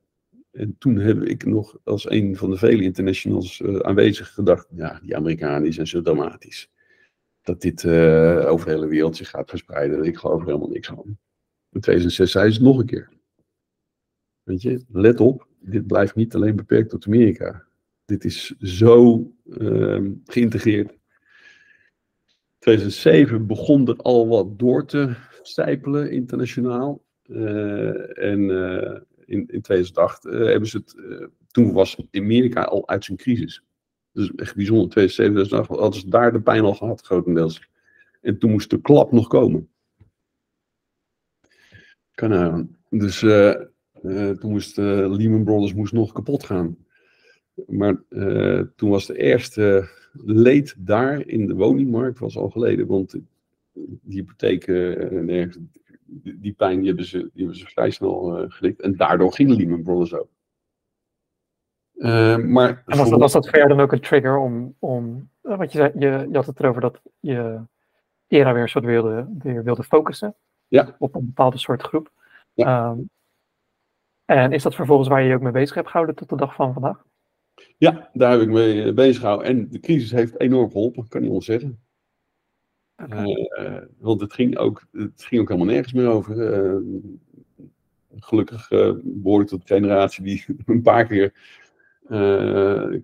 En 0.50 0.76
toen 0.78 0.96
heb 0.96 1.22
ik 1.22 1.44
nog 1.44 1.78
als 1.84 2.10
een 2.10 2.36
van 2.36 2.50
de 2.50 2.56
vele 2.56 2.82
internationals 2.82 3.60
uh, 3.60 3.78
aanwezig 3.78 4.34
gedacht, 4.34 4.68
ja, 4.70 5.00
die 5.02 5.16
Amerikanen 5.16 5.72
zijn 5.72 5.86
zo 5.86 6.02
dramatisch. 6.02 6.70
dat 7.42 7.60
dit 7.60 7.82
uh, 7.82 8.50
over 8.50 8.66
de 8.66 8.72
hele 8.72 8.86
wereld 8.86 9.16
zich 9.16 9.30
gaat 9.30 9.50
verspreiden. 9.50 10.04
Ik 10.04 10.16
geloof 10.16 10.40
er 10.40 10.46
helemaal 10.46 10.68
niks 10.68 10.88
van. 10.88 11.18
In 11.70 11.80
2006 11.80 12.30
zei 12.30 12.50
ze 12.50 12.56
het 12.56 12.66
nog 12.66 12.78
een 12.78 12.86
keer. 12.86 13.08
Weet 14.42 14.62
je, 14.62 14.84
let 14.88 15.20
op, 15.20 15.48
dit 15.58 15.86
blijft 15.86 16.14
niet 16.14 16.34
alleen 16.34 16.56
beperkt 16.56 16.90
tot 16.90 17.06
Amerika. 17.06 17.64
Dit 18.04 18.24
is 18.24 18.56
zo 18.58 19.26
uh, 19.44 20.10
geïntegreerd. 20.24 20.99
2007 22.60 23.46
begon 23.46 23.88
er 23.88 23.96
al 23.96 24.28
wat 24.28 24.58
door 24.58 24.86
te 24.86 25.14
stijpelen 25.42 26.10
internationaal. 26.10 27.02
Uh, 27.26 28.18
en 28.18 28.40
uh, 28.40 28.98
in, 29.24 29.48
in 29.48 29.60
2008 29.60 30.22
hebben 30.22 30.68
ze 30.68 30.76
het. 30.76 30.96
toen 31.50 31.72
was 31.72 31.96
Amerika 32.10 32.62
al 32.62 32.88
uit 32.88 33.04
zijn 33.04 33.18
crisis. 33.18 33.64
Dus 34.12 34.34
echt 34.34 34.56
bijzonder. 34.56 34.88
2007, 34.88 35.32
2008 35.32 35.80
hadden 35.80 36.00
ze 36.00 36.08
daar 36.08 36.32
de 36.32 36.40
pijn 36.40 36.64
al 36.64 36.74
gehad, 36.74 37.00
grotendeels. 37.00 37.68
En 38.20 38.38
toen 38.38 38.50
moest 38.50 38.70
de 38.70 38.80
klap 38.80 39.12
nog 39.12 39.28
komen. 39.28 39.68
Kan 42.14 42.76
Dus 42.88 43.22
uh, 43.22 43.54
uh, 44.02 44.30
toen 44.30 44.50
moest 44.50 44.76
Lehman 44.76 45.44
Brothers 45.44 45.74
moest 45.74 45.92
nog 45.92 46.12
kapot 46.12 46.44
gaan. 46.44 46.76
Maar 47.66 48.02
toen 48.76 48.90
was 48.90 49.06
de 49.06 49.18
eerste 49.18 49.88
leed 50.12 50.74
daar 50.78 51.26
in 51.26 51.46
de 51.46 51.54
woningmarkt 51.54 52.18
was 52.18 52.36
al 52.36 52.50
geleden. 52.50 52.86
Want 52.86 53.16
die 53.72 54.16
hypotheken, 54.16 55.26
die, 56.04 56.40
die 56.40 56.52
pijn 56.52 56.78
die 56.78 56.86
hebben, 56.86 57.04
ze, 57.04 57.18
die 57.18 57.30
hebben 57.34 57.56
ze 57.56 57.66
vrij 57.66 57.90
snel 57.90 58.46
gelikt. 58.48 58.80
En 58.80 58.96
daardoor 58.96 59.32
ging 59.32 59.50
Lehman 59.50 59.82
Brothers 59.82 60.14
ook. 60.14 60.28
Uh, 61.94 62.36
maar 62.36 62.82
en 62.86 62.98
was, 62.98 63.10
dat, 63.10 63.18
was 63.18 63.32
dat 63.32 63.48
voor 63.48 63.58
jou 63.58 63.68
dan 63.68 63.80
ook 63.80 63.92
een 63.92 64.00
trigger 64.00 64.38
om, 64.38 64.74
om 64.78 65.30
wat 65.40 65.72
je 65.72 65.78
zei, 65.78 65.92
je, 65.94 66.26
je 66.30 66.36
had 66.36 66.46
het 66.46 66.60
erover 66.60 66.80
dat 66.80 67.00
je 67.20 67.60
era 68.26 68.52
weer 68.52 68.62
een 68.62 68.68
soort 68.68 68.84
wilde, 68.84 69.28
weer 69.38 69.64
wilde 69.64 69.82
focussen 69.82 70.34
ja. 70.68 70.96
op 70.98 71.14
een 71.14 71.26
bepaalde 71.26 71.58
soort 71.58 71.82
groep. 71.82 72.10
Ja. 72.54 72.90
Um, 72.90 73.10
en 74.24 74.52
is 74.52 74.62
dat 74.62 74.74
vervolgens 74.74 75.08
waar 75.08 75.22
je 75.22 75.28
je 75.28 75.34
ook 75.34 75.40
mee 75.40 75.52
bezig 75.52 75.74
hebt 75.74 75.88
gehouden 75.88 76.14
tot 76.14 76.28
de 76.28 76.36
dag 76.36 76.54
van 76.54 76.72
vandaag? 76.72 77.04
Ja, 77.78 78.10
daar 78.12 78.30
heb 78.30 78.40
ik 78.40 78.48
mee 78.48 78.82
eh, 78.82 78.94
bezig 78.94 79.20
gehouden. 79.20 79.46
En 79.46 79.68
de 79.70 79.80
crisis 79.80 80.10
heeft 80.10 80.40
enorm 80.40 80.70
geholpen, 80.70 81.08
kan 81.08 81.22
niet 81.22 81.30
ontzeggen. 81.30 81.80
Okay. 83.04 83.50
Uh, 83.60 83.82
want 83.98 84.20
het 84.20 84.32
ging, 84.32 84.58
ook, 84.58 84.86
het 84.92 85.24
ging 85.24 85.40
ook 85.40 85.48
helemaal 85.48 85.72
nergens 85.72 85.92
meer 85.92 86.08
over. 86.08 86.36
Uh, 86.36 87.06
gelukkig 88.18 88.70
uh, 88.70 88.92
behoor 89.02 89.40
ik 89.40 89.46
tot 89.46 89.68
de 89.68 89.74
generatie 89.74 90.24
die 90.24 90.44
een 90.66 90.82
paar 90.82 91.06
keer 91.06 91.58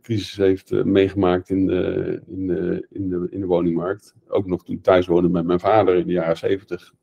crisis 0.03 0.37
heeft 0.37 0.85
meegemaakt 0.85 1.51
in 1.51 1.66
de, 1.66 2.23
in, 2.27 2.47
de, 2.47 2.87
in, 2.90 3.09
de, 3.09 3.27
in 3.31 3.40
de 3.40 3.47
woningmarkt. 3.47 4.14
Ook 4.29 4.47
nog 4.47 4.64
toen 4.64 4.77
ik 4.77 4.83
thuis 4.83 5.07
woonde 5.07 5.29
met 5.29 5.47
mijn 5.47 5.61
vader 5.61 5.97
in 5.97 6.07
de 6.07 6.12
jaren 6.12 6.37
zeventig. 6.37 6.95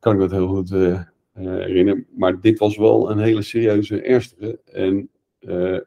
Kan 0.00 0.14
ik 0.14 0.18
dat 0.18 0.30
heel 0.30 0.48
goed 0.48 0.70
herinneren. 1.32 2.06
Maar 2.16 2.40
dit 2.40 2.58
was 2.58 2.76
wel 2.76 3.10
een 3.10 3.18
hele 3.18 3.42
serieuze, 3.42 4.00
ernstige. 4.00 4.60
En 4.64 5.10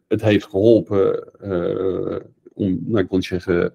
het 0.07 0.21
heeft 0.21 0.45
geholpen 0.45 1.33
om, 2.53 2.79
nou, 2.85 3.03
ik 3.03 3.09
wil 3.09 3.17
niet 3.17 3.25
zeggen, 3.25 3.73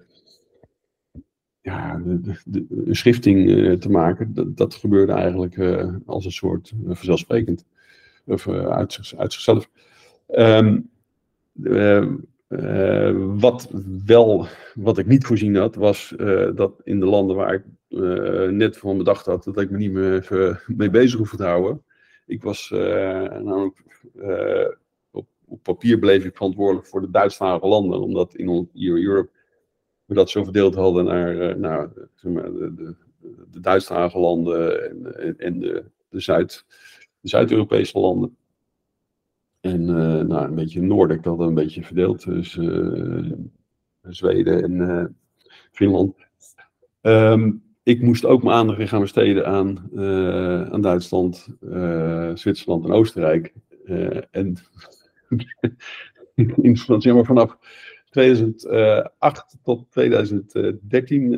ja, 1.61 2.01
de, 2.05 2.39
de, 2.45 2.65
een 2.85 2.95
schifting 2.95 3.47
te 3.81 3.89
maken. 3.89 4.33
Dat, 4.33 4.57
dat 4.57 4.73
gebeurde 4.73 5.13
eigenlijk 5.13 5.57
als 6.05 6.25
een 6.25 6.31
soort 6.31 6.73
vanzelfsprekend. 6.85 7.65
Of 8.25 8.47
uit, 8.47 8.93
zichzelf. 9.17 9.69
Uh, 10.35 10.77
wat 13.37 13.69
wel, 14.05 14.47
wat 14.73 14.97
ik 14.97 15.05
niet 15.05 15.25
voorzien 15.25 15.55
had, 15.55 15.75
was 15.75 16.13
dat 16.55 16.81
in 16.83 16.99
de 16.99 17.05
landen 17.05 17.35
waar 17.35 17.53
ik 17.53 17.63
net 18.51 18.77
van 18.77 18.97
bedacht 18.97 19.25
had, 19.25 19.43
dat 19.43 19.59
ik 19.59 19.69
me 19.69 19.77
niet 19.77 19.91
meer 19.91 20.63
mee 20.67 20.89
bezig 20.89 21.17
hoefde 21.17 21.37
te 21.37 21.43
houden. 21.43 21.83
Ik 22.25 22.43
was 22.43 22.69
namelijk, 22.69 23.83
papier 25.65 25.99
bleef 25.99 26.25
ik 26.25 26.35
verantwoordelijk 26.35 26.87
voor 26.87 27.01
de 27.01 27.09
Duitsstalige 27.09 27.67
landen, 27.67 28.01
omdat 28.01 28.35
in 28.35 28.69
Europe 28.73 29.29
we 30.05 30.13
dat 30.13 30.29
zo 30.29 30.43
verdeeld 30.43 30.75
hadden 30.75 31.05
naar, 31.05 31.59
naar 31.59 31.89
zeg 32.15 32.31
maar, 32.31 32.53
de, 32.53 32.73
de, 32.73 32.95
de 33.51 34.19
landen 34.19 34.89
en, 35.19 35.37
en 35.37 35.59
de, 35.59 35.85
de 36.09 36.19
Zuid, 36.19 36.65
de 37.19 37.29
Zuid-Europese 37.29 37.99
landen. 37.99 38.37
En 39.61 39.81
uh, 39.81 40.21
nou, 40.21 40.47
een 40.47 40.55
beetje 40.55 40.81
Noordelijk 40.81 41.23
dat 41.23 41.39
een 41.39 41.53
beetje 41.53 41.83
verdeeld 41.83 42.19
tussen 42.19 43.51
uh, 44.03 44.11
Zweden 44.11 44.63
en 44.63 45.17
Finland. 45.71 46.15
Um, 47.01 47.63
ik 47.83 48.01
moest 48.01 48.25
ook 48.25 48.43
mijn 48.43 48.55
aandacht 48.55 48.89
gaan 48.89 49.01
besteden 49.01 49.45
aan, 49.45 49.89
aan 50.71 50.81
Duitsland, 50.81 51.47
Zwitserland 52.33 52.85
en 52.85 52.91
Oostenrijk. 52.91 53.53
en 54.31 54.57
zeg 56.99 57.13
maar 57.13 57.25
vanaf 57.25 57.57
2008 58.09 59.57
tot 59.63 59.91
2013 59.91 61.29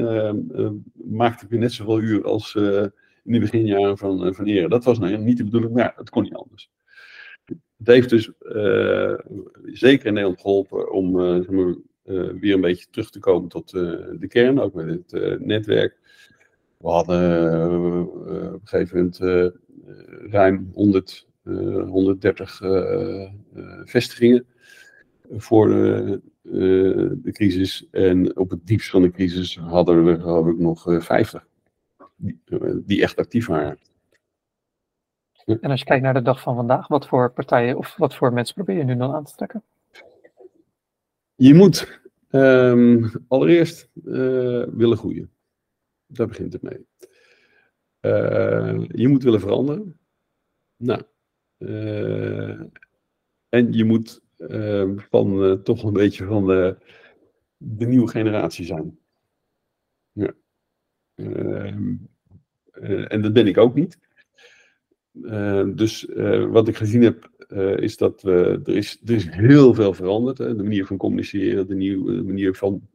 maakte 0.94 1.44
ik 1.44 1.50
weer 1.50 1.60
net 1.60 1.72
zoveel 1.72 2.02
uur 2.02 2.24
als 2.24 2.56
in 2.56 3.34
de 3.34 3.40
beginjaren 3.40 3.98
van, 3.98 4.36
van. 4.36 4.70
Dat 4.70 4.84
was 4.84 5.00
nou 5.00 5.18
niet 5.18 5.38
de 5.38 5.44
bedoeling, 5.44 5.74
maar 5.74 5.94
dat 5.96 6.10
kon 6.10 6.24
niet 6.24 6.34
anders. 6.34 6.70
Het 7.78 7.88
heeft 7.88 8.10
dus 8.10 8.32
uh, 8.42 9.14
zeker 9.64 10.06
in 10.06 10.14
Nederland 10.14 10.42
geholpen 10.42 10.92
om 10.92 11.20
uh, 11.20 11.36
zeg 11.36 11.50
maar, 11.50 11.76
uh, 12.06 12.30
weer 12.40 12.54
een 12.54 12.62
beetje 12.62 12.88
terug 12.90 13.10
te 13.10 13.20
komen 13.20 13.50
tot 13.50 13.70
de 13.72 14.26
kern, 14.28 14.60
ook 14.60 14.74
met 14.74 15.12
het 15.12 15.46
netwerk. 15.46 15.98
We 16.78 16.88
hadden 16.88 18.04
op 18.54 18.62
een 18.62 18.64
gegeven 18.64 18.98
moment 18.98 19.20
ruim 20.32 20.70
100, 20.74 21.27
130 21.88 22.62
vestigingen 23.84 24.46
voor 25.30 25.68
de, 25.68 26.22
de, 27.22 27.32
crisis. 27.32 27.88
En 27.92 28.38
op 28.38 28.50
het 28.50 28.68
diepst 28.68 28.90
van 28.90 29.02
de 29.02 29.12
crisis 29.12 29.58
hadden 29.58 30.06
we 30.06 30.20
geloof 30.20 30.48
ik 30.48 30.58
nog 30.58 30.84
50 31.04 31.48
die, 32.16 32.42
die 32.86 33.02
echt 33.02 33.18
actief 33.18 33.48
waren. 33.48 33.78
En 35.46 35.70
als 35.72 35.80
je 35.80 35.86
kijkt 35.86 36.04
naar 36.04 36.14
de 36.14 36.22
dag 36.22 36.42
van 36.42 36.56
vandaag, 36.56 36.88
wat 36.88 37.08
voor 37.08 37.32
partijen 37.32 37.78
of 37.78 37.96
wat 37.98 38.16
voor 38.16 38.34
mensen 38.34 38.56
probeer 38.56 38.78
je 38.78 38.84
nu 38.84 38.98
dan 38.98 39.14
aan 39.14 39.24
te 39.24 39.36
trekken? 39.36 39.64
Je 41.36 41.54
moet 41.54 42.02
um, 42.30 43.12
allereerst 43.28 43.90
uh, 44.04 44.64
willen 44.68 44.98
groeien. 44.98 45.32
Daar 46.08 46.28
begint 46.28 46.54
het 46.54 46.62
mee. 46.62 46.86
Uh, 48.02 48.86
je 48.88 49.08
moet 49.08 49.24
willen 49.24 49.40
veranderen. 49.40 50.00
Nou, 50.78 51.02
en 53.50 53.72
je 53.74 53.84
moet 53.86 54.22
ehm, 54.38 54.98
van 55.10 55.60
toch 55.64 55.84
een 55.84 55.94
beetje 55.94 56.26
van 56.26 56.48
de, 56.48 56.78
de 57.58 57.86
nieuwe 57.86 58.08
generatie 58.08 58.66
zijn. 58.66 59.00
Ja. 60.12 60.34
Ehm, 61.16 61.96
en 63.08 63.22
dat 63.22 63.34
ben 63.34 63.48
ik 63.48 63.58
ook 63.58 63.76
niet. 63.76 63.98
Uh, 65.22 65.68
dus 65.76 66.08
wat 66.50 66.68
ik 66.68 66.76
gezien 66.76 67.02
heb, 67.02 67.30
is 67.80 67.98
dat 67.98 68.24
er, 68.24 68.70
is, 68.70 69.02
er 69.06 69.14
is 69.14 69.30
heel 69.30 69.74
veel 69.74 69.94
veranderd. 69.94 70.38
Hè? 70.38 70.56
De 70.56 70.64
manier 70.64 70.86
van 70.86 70.98
communiceren, 70.98 71.68
de, 71.68 71.76
nieuwe, 71.76 72.24
manier 72.24 72.56
van, 72.56 72.88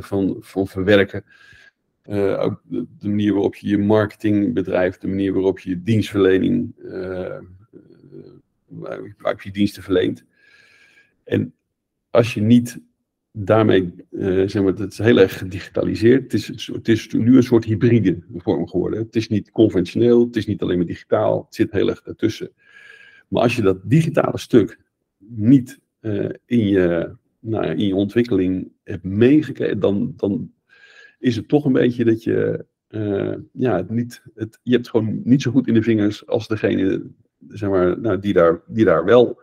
van, 0.00 0.36
van 0.40 0.66
verwerken. 0.66 1.24
Ook 2.38 2.62
de, 2.68 2.86
manier 3.00 3.32
waarop 3.32 3.54
je 3.54 3.68
je 3.68 3.78
marketing 3.78 4.54
bedrijft, 4.54 5.00
de 5.00 5.06
manier 5.06 5.32
waarop 5.32 5.58
je 5.58 5.70
je 5.70 5.82
dienstverlening, 5.82 6.74
waarop 8.68 9.42
je 9.42 9.50
diensten 9.50 9.82
verleent. 9.82 10.24
En 11.24 11.54
als 12.10 12.34
je 12.34 12.40
niet 12.40 12.80
daarmee, 13.36 13.94
uh, 14.10 14.48
zeg 14.48 14.62
maar, 14.62 14.72
het 14.72 14.92
is 14.92 14.98
heel 14.98 15.18
erg 15.18 15.38
gedigitaliseerd. 15.38 16.22
Het 16.22 16.32
is, 16.32 16.66
het 16.72 16.88
is 16.88 17.08
nu 17.08 17.36
een 17.36 17.42
soort 17.42 17.64
hybride 17.64 18.18
vorm 18.36 18.68
geworden. 18.68 18.98
Het 18.98 19.16
is 19.16 19.28
niet 19.28 19.50
conventioneel, 19.50 20.24
het 20.26 20.36
is 20.36 20.46
niet 20.46 20.62
alleen 20.62 20.76
maar 20.76 20.86
digitaal, 20.86 21.44
het 21.44 21.54
zit 21.54 21.72
heel 21.72 21.88
erg 21.88 22.02
ertussen. 22.04 22.50
Maar 23.28 23.42
als 23.42 23.56
je 23.56 23.62
dat 23.62 23.90
digitale 23.90 24.38
stuk 24.38 24.80
niet 25.18 25.80
uh, 26.00 26.28
in, 26.46 26.68
je, 26.68 27.16
nou, 27.38 27.66
in 27.66 27.86
je 27.86 27.94
ontwikkeling 27.94 28.72
hebt 28.84 29.04
meegekregen, 29.04 29.80
dan, 29.80 30.12
dan 30.16 30.52
is 31.24 31.36
het 31.36 31.48
toch 31.48 31.64
een 31.64 31.72
beetje 31.72 32.04
dat 32.04 32.22
je, 32.22 32.64
uh, 32.88 33.34
ja, 33.52 33.76
het 33.76 33.90
niet, 33.90 34.22
het, 34.34 34.58
je 34.62 34.74
hebt 34.74 34.88
gewoon 34.88 35.20
niet 35.24 35.42
zo 35.42 35.50
goed 35.50 35.66
in 35.66 35.74
de 35.74 35.82
vingers 35.82 36.26
als 36.26 36.48
degene, 36.48 37.10
zeg 37.48 37.70
maar, 37.70 38.00
nou, 38.00 38.18
die, 38.18 38.32
daar, 38.32 38.60
die 38.66 38.84
daar 38.84 39.04
wel 39.04 39.40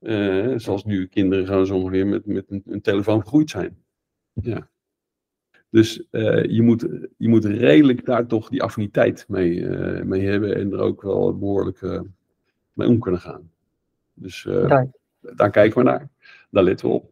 uh, 0.00 0.52
zoals 0.56 0.84
nu 0.84 1.06
kinderen 1.06 1.46
gaan 1.46 1.66
zo 1.66 1.74
ongeveer 1.74 2.06
met, 2.06 2.26
met 2.26 2.44
een, 2.48 2.62
een 2.66 2.80
telefoon 2.80 3.20
gegroeid 3.20 3.50
zijn. 3.50 3.76
Ja. 4.32 4.68
Dus 5.70 6.06
uh, 6.10 6.44
je, 6.44 6.62
moet, 6.62 6.88
je 7.16 7.28
moet 7.28 7.44
redelijk 7.44 8.04
daar 8.04 8.26
toch 8.26 8.48
die 8.48 8.62
affiniteit 8.62 9.24
mee, 9.28 9.54
uh, 9.54 10.02
mee 10.02 10.26
hebben 10.26 10.56
en 10.56 10.72
er 10.72 10.78
ook 10.78 11.02
wel 11.02 11.38
behoorlijk 11.38 11.80
mee 12.72 12.88
om 12.88 13.00
kunnen 13.00 13.20
gaan. 13.20 13.50
Dus 14.14 14.48
daar 15.20 15.50
kijken 15.50 15.78
we 15.78 15.84
naar. 15.84 16.08
Daar 16.50 16.62
letten 16.62 16.88
we 16.88 16.92
op. 16.92 17.10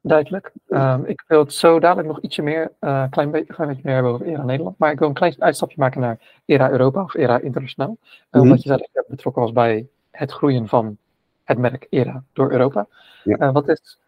Duidelijk. 0.00 0.52
Um, 0.68 1.04
ik 1.04 1.24
wil 1.26 1.38
het 1.38 1.52
zo 1.52 1.80
dadelijk 1.80 2.08
nog 2.08 2.20
ietsje 2.20 2.42
meer, 2.42 2.72
uh, 2.80 3.04
klein, 3.10 3.30
beetje, 3.30 3.52
klein 3.52 3.68
beetje 3.68 3.84
meer 3.84 3.94
hebben 3.94 4.12
over 4.12 4.26
ERA 4.26 4.44
Nederland. 4.44 4.78
Maar 4.78 4.92
ik 4.92 4.98
wil 4.98 5.08
een 5.08 5.14
klein 5.14 5.34
uitstapje 5.38 5.76
maken 5.78 6.00
naar 6.00 6.40
ERA 6.44 6.70
Europa 6.70 7.02
of 7.02 7.14
ERA 7.14 7.40
Internationaal. 7.40 7.96
Uh, 8.00 8.06
mm 8.06 8.16
-hmm. 8.30 8.40
Omdat 8.40 8.62
je 8.62 8.68
zelf 8.68 9.06
betrokken 9.08 9.42
was 9.42 9.52
bij 9.52 9.86
het 10.10 10.32
groeien 10.32 10.68
van 10.68 10.96
het 11.44 11.58
merk 11.58 11.86
ERA 11.90 12.24
door 12.32 12.50
Europa. 12.50 12.86
Ja. 13.24 13.40
Uh, 13.40 13.52
wat 13.52 13.68
is, 13.68 13.98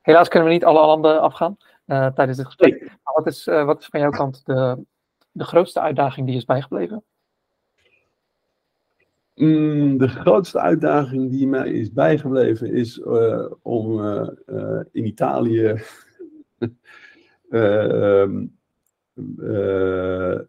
helaas 0.00 0.28
kunnen 0.28 0.48
we 0.48 0.54
niet 0.54 0.64
alle 0.64 0.86
landen 0.86 1.20
afgaan 1.20 1.56
tijdens 1.86 2.36
dit 2.36 2.46
gesprek. 2.46 2.80
Nee. 2.80 2.90
Maar 3.02 3.14
wat 3.14 3.26
is, 3.26 3.44
wat 3.44 3.80
is 3.80 3.86
van 3.86 4.00
jouw 4.00 4.10
kant 4.10 4.46
de, 4.46 4.84
de 5.30 5.44
grootste 5.44 5.80
uitdaging 5.80 6.26
die 6.26 6.36
is 6.36 6.44
bijgebleven? 6.44 7.02
Mm, 9.38 9.98
de 9.98 10.08
grootste 10.08 10.60
uitdaging 10.60 11.30
die 11.30 11.46
mij 11.46 11.70
is 11.70 11.92
bijgebleven 11.92 12.72
is 12.72 12.98
uh, 12.98 13.50
om 13.62 14.00
uh, 14.00 14.28
uh, 14.46 14.80
in 14.92 15.06
Italië 15.06 15.74
ehm, 17.50 18.46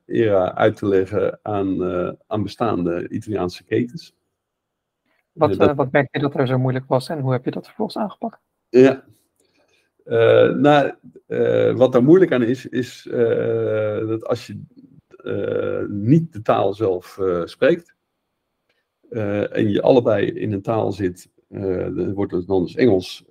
era 0.05 0.55
uit 0.55 0.75
te 0.75 0.87
leggen 0.87 1.39
aan, 1.41 1.83
aan 2.27 2.43
bestaande 2.43 3.09
Italiaanse 3.09 3.63
ketens. 3.63 4.15
Wat, 5.31 5.53
dat, 5.53 5.75
wat 5.75 5.91
merk 5.91 6.07
je 6.11 6.19
dat 6.19 6.35
er 6.35 6.47
zo 6.47 6.57
moeilijk 6.57 6.87
was 6.87 7.09
en 7.09 7.19
hoe 7.19 7.31
heb 7.31 7.45
je 7.45 7.51
dat 7.51 7.65
vervolgens 7.65 7.97
aangepakt? 7.97 8.39
Ja, 8.69 9.03
nou, 10.53 10.93
wat 11.75 11.91
daar 11.91 12.03
moeilijk 12.03 12.31
aan 12.31 12.43
is, 12.43 12.65
is 12.65 13.07
dat 14.07 14.25
als 14.25 14.47
je 14.47 14.61
niet 15.87 16.33
de 16.33 16.41
taal 16.41 16.73
zelf 16.73 17.19
spreekt, 17.43 17.97
uh, 19.09 19.55
en 19.57 19.69
je 19.69 19.81
allebei 19.81 20.25
in 20.25 20.51
een 20.51 20.61
taal 20.61 20.91
zit, 20.91 21.29
uh, 21.49 22.13
wordt 22.13 22.31
het 22.31 22.47
dan 22.47 22.63
dus 22.63 22.75
Engels, 22.75 23.25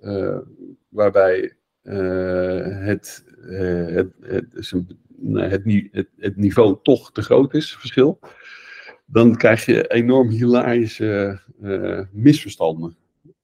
waarbij 0.89 1.53
het, 1.81 3.25
het, 3.43 4.13
het, 4.21 4.53
het, 5.41 5.63
het, 5.91 6.07
het, 6.17 6.35
niveau 6.35 6.77
toch 6.83 7.11
te 7.11 7.21
groot 7.21 7.53
is, 7.53 7.75
verschil, 7.75 8.19
dan 9.05 9.35
krijg 9.35 9.65
je 9.65 9.87
enorm 9.87 10.29
hilarische 10.29 11.39
misverstanden, 12.11 12.95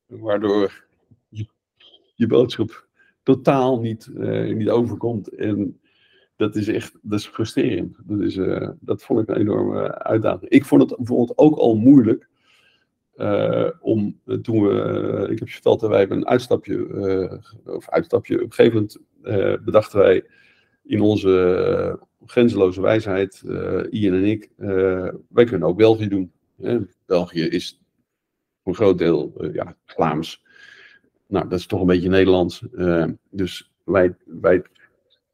waardoor 0.05 0.83
je, 1.29 1.47
je 2.15 2.27
boodschap 2.27 2.87
totaal 3.23 3.79
niet, 3.79 4.09
niet 4.55 4.69
overkomt. 4.69 5.27
En 5.27 5.79
dat 6.35 6.55
is 6.55 6.67
echt 6.67 6.97
dat 7.01 7.19
is 7.19 7.27
frustrerend. 7.27 7.97
Dat, 8.03 8.21
is, 8.21 8.35
uh, 8.35 8.69
dat 8.79 9.03
vond 9.03 9.19
ik 9.19 9.29
een 9.29 9.41
enorme 9.41 10.03
uitdaging. 10.03 10.51
Ik 10.51 10.65
vond 10.65 10.81
het 10.81 10.97
bijvoorbeeld 10.97 11.37
ook 11.37 11.57
al 11.57 11.75
moeilijk 11.75 12.27
uh, 13.17 13.69
om 13.79 14.19
toen 14.41 14.67
we, 14.67 15.27
ik 15.29 15.39
heb 15.39 15.47
je 15.47 15.53
verteld, 15.53 15.81
wij 15.81 15.99
hebben 15.99 16.17
een 16.17 16.27
uitstapje, 16.27 17.41
of 17.65 17.89
uitstapje, 17.89 18.35
op 18.35 18.41
een 18.41 18.53
gegeven 18.53 18.73
moment 18.73 19.63
bedachten 19.65 19.99
wij 19.99 20.25
in 20.83 21.01
onze 21.01 21.99
grenzeloze 22.25 22.81
wijsheid, 22.81 23.43
Ian 23.89 24.13
en 24.13 24.25
ik, 24.25 24.49
wij 25.29 25.45
kunnen 25.45 25.67
ook 25.67 25.77
België 25.77 26.07
doen. 26.07 26.31
België 27.05 27.41
is 27.41 27.81
voor 28.63 28.71
een 28.71 28.77
groot 28.77 28.97
deel 28.97 29.45
ja, 29.53 29.75
Vlaams. 29.85 30.43
Nou, 31.27 31.47
dat 31.47 31.59
is 31.59 31.65
toch 31.65 31.79
een 31.79 31.87
beetje 31.87 32.09
Nederlands. 32.09 32.65
dus 33.29 33.71
wij, 33.83 34.15
wij 34.25 34.63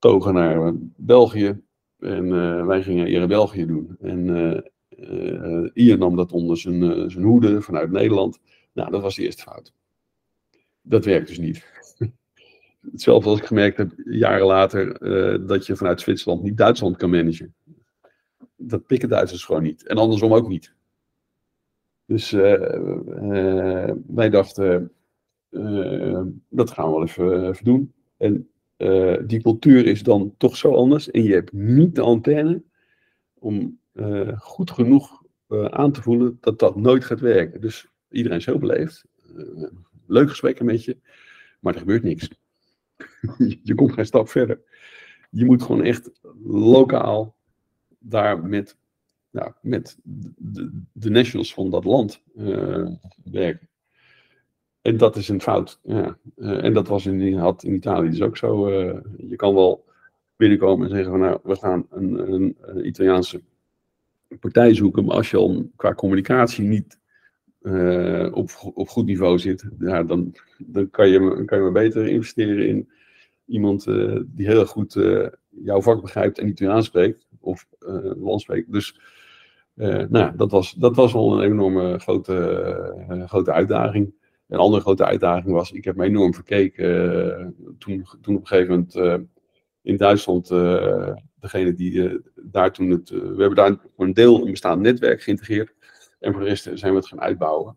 togen 0.01 0.33
naar 0.33 0.65
eh, 0.65 0.73
België. 0.95 1.61
En 1.99 2.25
uh, 2.25 2.65
wij 2.65 2.83
gingen 2.83 3.07
in 3.07 3.27
België 3.27 3.65
doen. 3.65 3.97
En 3.99 4.27
uh, 5.75 5.97
nam 5.97 6.15
dat 6.15 6.31
onder 6.31 6.57
zijn, 6.57 7.11
zijn 7.11 7.23
hoede 7.23 7.61
vanuit 7.61 7.91
Nederland. 7.91 8.39
Nou, 8.73 8.91
dat 8.91 9.01
was 9.01 9.15
de 9.15 9.23
eerste 9.23 9.41
fout. 9.41 9.73
Dat 10.81 11.05
werkt 11.05 11.27
dus 11.27 11.37
niet. 11.39 11.65
Hetzelfde 12.91 13.29
als 13.29 13.39
ik 13.39 13.45
gemerkt 13.45 13.77
heb 13.77 13.91
jaren 14.05 14.45
later 14.45 14.99
dat 15.47 15.65
je 15.65 15.75
vanuit 15.75 16.01
Zwitserland 16.01 16.43
niet 16.43 16.57
Duitsland 16.57 16.97
kan 16.97 17.09
managen. 17.09 17.53
Dat 18.55 18.85
pikken 18.85 19.09
Duitsers 19.09 19.45
gewoon 19.45 19.63
niet. 19.63 19.87
En 19.87 19.97
andersom 19.97 20.33
ook 20.33 20.47
niet. 20.47 20.73
Dus 22.05 22.31
wij 24.07 24.29
dachten, 24.29 24.91
dat 26.49 26.71
gaan 26.71 26.85
we 26.85 26.91
wel 26.91 27.03
even, 27.03 27.47
even 27.47 27.65
doen. 27.65 27.93
En 28.17 28.51
uh, 28.81 29.17
die 29.25 29.41
cultuur 29.41 29.85
is 29.85 30.03
dan 30.03 30.33
toch 30.37 30.57
zo 30.57 30.73
anders. 30.73 31.11
En 31.11 31.23
je 31.23 31.33
hebt 31.33 31.53
niet 31.53 31.95
de 31.95 32.01
antenne 32.01 32.63
om 33.33 33.79
uh, 33.93 34.39
goed 34.39 34.71
genoeg 34.71 35.23
uh, 35.47 35.65
aan 35.65 35.91
te 35.91 36.01
voelen 36.01 36.37
dat 36.41 36.59
dat 36.59 36.75
nooit 36.75 37.05
gaat 37.05 37.19
werken. 37.19 37.61
Dus 37.61 37.87
iedereen 38.09 38.37
is 38.37 38.45
heel 38.45 38.59
beleefd. 38.59 39.05
leuk 40.05 40.29
gesprekken 40.29 40.65
met 40.65 40.83
je. 40.83 40.97
Maar 41.59 41.73
er 41.73 41.79
gebeurt 41.79 42.03
niks. 42.03 42.29
je 43.63 43.75
komt 43.75 43.93
geen 43.93 44.05
stap 44.05 44.29
verder. 44.29 44.61
Je 45.29 45.45
moet 45.45 45.61
gewoon 45.63 45.83
echt 45.83 46.11
lokaal 46.43 47.35
daar 47.99 48.43
met, 48.43 48.77
nou, 49.29 49.51
met 49.61 49.97
de, 50.03 50.81
de 50.93 51.09
nationals 51.09 51.53
van 51.53 51.69
dat 51.69 51.83
land 51.83 52.23
werken. 53.23 53.69
En 54.81 54.97
dat 54.97 55.15
is 55.15 55.29
een 55.29 55.41
fout. 55.41 55.79
Ja. 55.83 56.17
Uh, 56.35 56.63
en 56.63 56.73
dat 56.73 56.87
was 56.87 57.05
in, 57.05 57.37
had 57.37 57.63
in 57.63 57.73
Italië 57.73 58.09
dus 58.09 58.21
ook 58.21 58.37
zo. 58.37 58.69
Uh, 58.69 58.97
je 59.17 59.35
kan 59.35 59.53
wel 59.53 59.85
binnenkomen 60.35 60.85
en 60.85 60.95
zeggen 60.95 61.11
van 61.11 61.19
nou, 61.19 61.39
we 61.43 61.55
gaan 61.55 61.85
een, 61.89 62.33
een, 62.33 62.87
Italiaanse 62.87 63.41
partij 64.39 64.75
zoeken. 64.75 65.05
Maar 65.05 65.15
als 65.15 65.29
je 65.31 65.37
al 65.37 65.69
qua 65.75 65.93
communicatie 65.93 66.65
niet 66.65 66.99
uh, 67.61 68.27
op, 68.31 68.49
op 68.73 68.89
goed 68.89 69.05
niveau 69.05 69.39
zit, 69.39 69.69
dan, 69.79 70.33
dan 70.57 70.89
kan, 70.89 71.09
je, 71.09 71.45
kan 71.45 71.57
je 71.57 71.63
maar 71.63 71.71
beter 71.71 72.07
investeren 72.07 72.67
in 72.67 72.89
iemand 73.45 73.83
die 74.25 74.47
heel 74.47 74.65
goed 74.65 74.93
jouw 75.49 75.81
vak 75.81 76.01
begrijpt 76.01 76.39
en 76.39 76.47
Italiaans 76.47 76.85
spreekt. 76.85 77.27
Of 77.39 77.67
land 78.17 78.41
spreekt. 78.41 78.71
Dus 78.71 78.99
nou, 80.09 80.35
dat, 80.35 80.51
was, 80.51 80.73
dat 80.73 80.95
was 80.95 81.13
wel 81.13 81.33
een 81.33 81.51
enorme 81.51 81.99
grote, 81.99 83.25
grote 83.27 83.51
uitdaging. 83.51 84.13
Een 84.51 84.59
andere 84.59 84.81
grote 84.81 85.05
uitdaging 85.05 85.53
was, 85.53 85.71
ik 85.71 85.83
heb 85.83 85.95
me 85.95 86.05
enorm 86.05 86.33
verkeken 86.33 86.85
uh, 87.39 87.47
toen, 87.79 88.05
toen 88.21 88.35
op 88.35 88.41
een 88.41 88.47
gegeven 88.47 88.69
moment 88.69 88.95
uh, 88.95 89.15
in 89.81 89.97
Duitsland, 89.97 90.51
uh, 90.51 91.15
degene 91.39 91.73
die 91.73 92.21
daar 92.35 92.71
toen 92.71 92.89
het, 92.89 93.09
we 93.09 93.35
hebben 93.37 93.55
daar 93.55 93.77
een 93.97 94.13
deel 94.13 94.41
een 94.41 94.51
bestaand 94.51 94.81
netwerk 94.81 95.21
geïntegreerd 95.21 95.73
en 96.19 96.31
voor 96.31 96.41
de 96.41 96.47
rest 96.47 96.69
zijn 96.73 96.91
we 96.91 96.97
het 96.97 97.07
gaan 97.07 97.21
uitbouwen. 97.21 97.75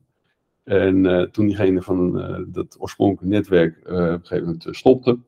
En 0.65 1.29
toen 1.33 1.47
diegene 1.47 1.83
van 1.83 2.13
dat 2.53 2.77
oorspronkelijke 2.79 3.37
netwerk 3.37 3.79
op 3.79 3.87
een 3.87 4.27
gegeven 4.27 4.45
moment 4.45 4.67
stopte, 4.71 5.19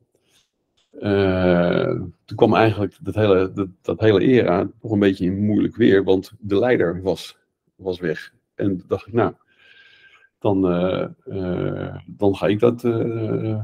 toen 2.25 2.37
kwam 2.37 2.53
eigenlijk 2.53 2.97
dat 3.01 3.15
hele, 3.15 3.51
dat, 3.53 3.67
dat 3.81 3.99
hele 3.99 4.21
era 4.21 4.69
nog 4.81 4.91
een 4.91 4.99
beetje 4.99 5.25
in 5.25 5.45
moeilijk 5.45 5.75
weer, 5.75 6.03
want 6.03 6.31
de 6.39 6.59
leider 6.59 7.01
was, 7.01 7.37
was 7.75 7.99
weg. 7.99 8.33
En 8.55 8.83
dacht 8.87 9.07
ik, 9.07 9.13
nou, 9.13 9.33
dan, 10.39 10.71
uh, 10.71 11.05
uh, 11.25 11.95
dan 12.05 12.35
ga 12.35 12.47
ik 12.47 12.59
dat 12.59 12.83
uh, 12.83 13.61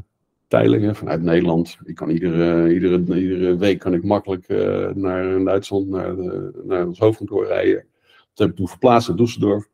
tijdelijk 0.47 0.95
vanuit 0.95 1.21
Nederland. 1.21 1.77
Ik 1.83 1.95
kan 1.95 2.09
iedere, 2.09 2.73
iedere, 2.73 3.21
iedere 3.21 3.57
week 3.57 3.79
kan 3.79 3.93
ik 3.93 4.03
makkelijk 4.03 4.47
naar 4.95 5.43
Duitsland, 5.43 5.87
naar, 5.87 6.15
de, 6.15 6.61
naar 6.63 6.87
ons 6.87 6.99
hoofdkantoor 6.99 7.45
rijden. 7.45 7.85
Dat 8.33 8.37
heb 8.37 8.49
ik 8.49 8.55
toen 8.55 8.67
verplaatst 8.67 9.07
naar 9.07 9.17
Düsseldorf. 9.17 9.71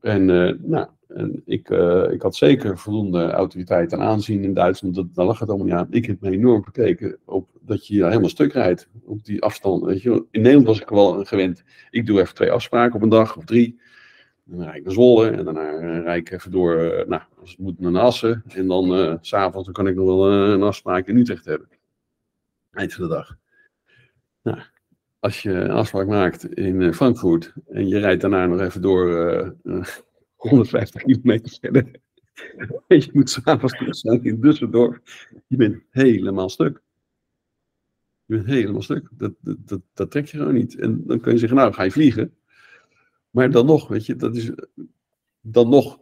En, 0.00 0.24
nou, 0.68 0.86
en 1.08 1.42
ik, 1.44 1.68
ik 2.10 2.22
had 2.22 2.36
zeker 2.36 2.78
voldoende 2.78 3.30
autoriteit 3.30 3.92
en 3.92 4.00
aanzien 4.00 4.44
in 4.44 4.54
Duitsland. 4.54 4.94
Dat, 4.94 5.14
daar 5.14 5.26
lag 5.26 5.38
het 5.38 5.48
allemaal 5.48 5.66
niet 5.66 5.74
aan. 5.74 5.86
Ik 5.90 6.06
heb 6.06 6.20
me 6.20 6.30
enorm 6.30 6.62
bekeken 6.64 7.18
op 7.24 7.48
dat 7.60 7.86
je 7.86 8.04
helemaal 8.04 8.28
stuk 8.28 8.52
rijdt. 8.52 8.88
Op 9.04 9.24
die 9.24 9.42
afstand. 9.42 9.84
Weet 9.84 10.02
je. 10.02 10.24
In 10.30 10.40
Nederland 10.40 10.66
was 10.66 10.80
ik 10.80 10.88
wel 10.88 11.24
gewend. 11.24 11.64
Ik 11.90 12.06
doe 12.06 12.20
even 12.20 12.34
twee 12.34 12.50
afspraken 12.50 12.94
op 12.94 13.02
een 13.02 13.08
dag 13.08 13.36
of 13.36 13.44
drie. 13.44 13.78
Dan 14.44 14.62
rijd 14.62 14.76
ik 14.76 14.84
naar 14.84 14.92
Zwolle 14.92 15.30
en 15.30 15.44
daarna 15.44 15.70
eh, 15.70 16.02
rijd 16.02 16.20
ik 16.20 16.30
even 16.30 16.50
door, 16.50 16.76
eh, 16.76 17.06
nou, 17.06 17.22
als 17.40 17.50
het 17.50 17.58
moet 17.58 17.80
naar 17.80 18.02
Assen. 18.02 18.42
En 18.48 18.66
dan 18.66 18.98
uh, 18.98 19.14
s'avonds 19.20 19.70
kan 19.70 19.86
ik 19.86 19.94
nog 19.94 20.06
wel 20.06 20.32
een 20.32 20.62
afspraak 20.62 21.06
in 21.06 21.16
Utrecht 21.16 21.44
hebben. 21.44 21.68
Eind 22.70 22.94
van 22.94 23.08
de 23.08 23.10
dag. 23.10 23.36
Nou, 24.42 24.58
als 25.18 25.42
je 25.42 25.52
een 25.52 25.70
afspraak 25.70 26.06
maakt 26.06 26.54
in 26.54 26.94
Frankfurt 26.94 27.52
en 27.66 27.88
je 27.88 27.98
rijdt 27.98 28.20
daarna 28.20 28.46
nog 28.46 28.60
even 28.60 28.82
door 28.82 29.56
150 30.36 31.02
kilometer 31.02 31.56
verder. 31.60 31.90
En 32.86 33.00
je 33.00 33.10
moet 33.12 33.30
s'avonds 33.30 33.76
terug 33.78 33.96
zijn 33.96 34.24
in 34.24 34.36
Düsseldorf. 34.36 35.02
Je 35.46 35.56
bent 35.56 35.82
helemaal 35.90 36.48
stuk. 36.48 36.82
Je 38.24 38.34
bent 38.34 38.46
helemaal 38.46 38.82
stuk. 38.82 39.08
Dat, 39.12 39.32
dat, 39.40 39.56
dat, 39.58 39.80
dat 39.94 40.10
trek 40.10 40.26
je 40.26 40.36
gewoon 40.36 40.54
niet. 40.54 40.78
En 40.78 41.02
dan 41.06 41.20
kun 41.20 41.32
je 41.32 41.38
zeggen, 41.38 41.58
nou, 41.58 41.72
ga 41.72 41.82
je 41.82 41.90
vliegen. 41.90 42.34
Maar 43.34 43.50
dan 43.50 43.66
nog, 43.66 43.88
weet 43.88 44.06
je, 44.06 44.16
dat 44.16 44.36
is 44.36 44.50
dan 45.40 45.68
nog 45.68 46.00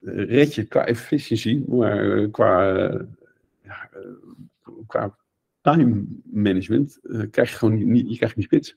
eh, 0.00 0.24
red 0.24 0.54
je 0.54 0.64
qua 0.64 0.86
efficiëntie, 0.86 1.64
maar 1.68 2.18
eh, 2.18 2.30
qua, 2.30 2.72
ja, 3.62 3.90
qua 4.86 5.16
time 5.60 6.04
management 6.22 7.00
krijg 7.30 7.50
je 7.50 7.56
gewoon 7.56 7.90
niet, 7.92 8.10
je 8.10 8.16
krijgt 8.16 8.36
niet 8.36 8.44
spits. 8.44 8.76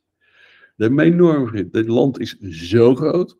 Dat 0.76 0.92
is 0.92 0.98
enorm. 0.98 1.70
Dit 1.72 1.88
land 1.88 2.20
is 2.20 2.38
zo 2.40 2.96
groot, 2.96 3.38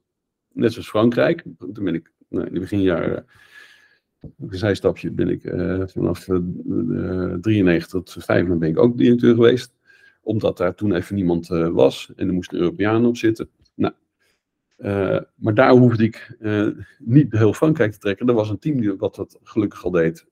net 0.52 0.72
zoals 0.72 0.90
Frankrijk. 0.90 1.44
Toen 1.58 1.84
ben 1.84 1.94
ik 1.94 2.12
nou, 2.28 2.48
in 2.48 2.54
de 2.54 2.60
beginjaren 2.60 3.26
een 4.20 4.34
zijstapje, 4.50 5.12
ben 5.12 5.30
ik 5.30 5.42
vanaf 5.92 6.28
uh, 6.28 7.34
93 7.34 7.88
tot 7.88 8.12
95 8.12 8.58
ben 8.58 8.70
ik 8.70 8.78
ook 8.78 8.98
directeur 8.98 9.34
geweest. 9.34 9.74
Omdat 10.22 10.58
daar 10.58 10.76
toen 10.76 10.94
even 10.94 11.16
niemand 11.16 11.48
was 11.48 12.12
en 12.16 12.28
er 12.28 12.34
moest 12.34 12.52
een 12.52 12.60
Europeaan 12.60 13.06
op 13.06 13.18
zitten. 13.18 13.50
Nou, 14.82 15.26
maar 15.36 15.54
daar 15.54 15.72
hoefde 15.72 16.04
ik 16.04 16.38
niet 17.00 17.32
heel 17.32 17.54
Frankrijk 17.54 17.92
te 17.92 17.98
trekken. 17.98 18.28
Er 18.28 18.34
was 18.34 18.50
een 18.50 18.60
team 18.60 18.82
die 18.82 18.96
wat 18.96 19.16
dat 19.16 19.40
gelukkig 19.44 19.84
al 19.84 19.92
deed. 19.92 20.28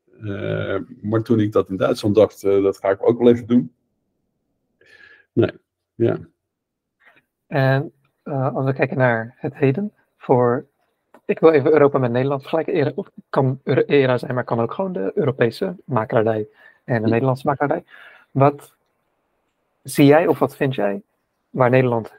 maar 1.02 1.22
toen 1.22 1.40
ik 1.40 1.52
dat 1.52 1.70
in 1.70 1.78
Duitsland 1.78 2.16
dacht, 2.16 2.42
dat 2.42 2.78
ga 2.78 2.90
ik 2.90 3.08
ook 3.08 3.18
wel 3.18 3.32
even 3.32 3.48
doen. 3.48 3.74
Nee, 5.34 5.52
ja. 5.96 6.18
En 7.48 7.92
als 8.24 8.66
we 8.66 8.74
kijken 8.74 8.98
naar 8.98 9.36
het 9.38 9.56
heden, 9.56 9.94
voor 10.18 10.66
ik 11.26 11.40
wil 11.40 11.52
even 11.52 11.72
Europa 11.72 11.98
met 11.98 12.12
Nederland 12.12 12.42
vergelijken. 12.42 12.78
Het 12.78 13.12
kan 13.30 13.60
ERA 13.64 14.18
zijn, 14.18 14.34
maar 14.34 14.44
kan 14.44 14.60
ook 14.60 14.74
gewoon 14.74 14.94
de 14.94 15.12
Europese 15.16 15.76
makelaardij 15.86 16.48
en 16.84 17.02
de 17.02 17.10
Nederlandse 17.10 17.48
makelaardij. 17.48 17.84
Wat 18.32 18.76
zie 19.84 20.06
jij 20.06 20.28
of 20.28 20.40
wat 20.40 20.56
vind 20.56 20.76
jij 20.76 21.02
waar 21.50 21.70
Nederland 21.70 22.19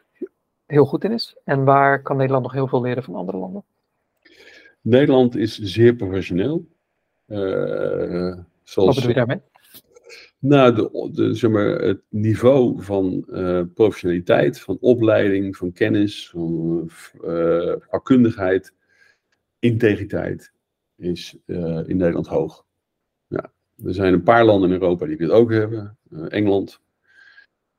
heel 0.71 0.85
goed 0.85 1.05
in 1.05 1.13
is? 1.13 1.37
En 1.45 1.65
waar 1.65 2.03
kan 2.03 2.17
Nederland 2.17 2.43
nog 2.43 2.53
heel 2.53 2.69
veel 2.69 2.81
leren 2.81 3.03
van 3.03 3.15
andere 3.15 3.39
landen? 3.39 3.65
Nederland 4.81 5.37
is 5.37 5.59
zeer 5.59 5.95
professioneel. 5.95 6.67
Uh, 7.27 8.39
zoals, 8.63 8.75
wat 8.75 8.95
bedoel 8.95 9.09
je 9.09 9.15
daarmee? 9.15 9.41
Nou, 10.39 10.75
de, 10.75 11.11
de, 11.13 11.35
zeg 11.35 11.51
maar, 11.51 11.67
het 11.67 12.01
niveau 12.09 12.83
van 12.83 13.25
uh, 13.29 13.63
professionaliteit, 13.75 14.61
van 14.61 14.77
opleiding, 14.81 15.57
van 15.57 15.73
kennis, 15.73 16.29
van 16.31 16.91
uh, 17.25 17.75
vakkundigheid 17.79 18.75
integriteit 19.59 20.53
is 20.97 21.37
uh, 21.47 21.89
in 21.89 21.97
Nederland 21.97 22.27
hoog. 22.27 22.65
Ja, 23.27 23.53
er 23.85 23.95
zijn 23.95 24.13
een 24.13 24.23
paar 24.23 24.45
landen 24.45 24.69
in 24.69 24.75
Europa 24.75 25.07
die 25.07 25.17
dit 25.17 25.31
ook 25.31 25.51
hebben. 25.53 25.99
Engeland 26.29 26.81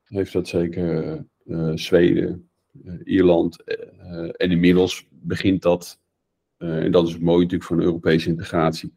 heeft 0.04 0.32
dat 0.32 0.48
zeker, 0.48 1.24
Zweden, 1.74 2.50
Ierland. 3.04 3.62
en 4.36 4.50
inmiddels 4.50 5.06
begint 5.10 5.62
dat, 5.62 5.98
en 6.58 6.92
dat 6.92 7.06
is 7.06 7.12
het 7.12 7.22
mooie 7.22 7.42
natuurlijk 7.42 7.70
van 7.70 7.80
Europese 7.80 8.28
integratie. 8.28 8.94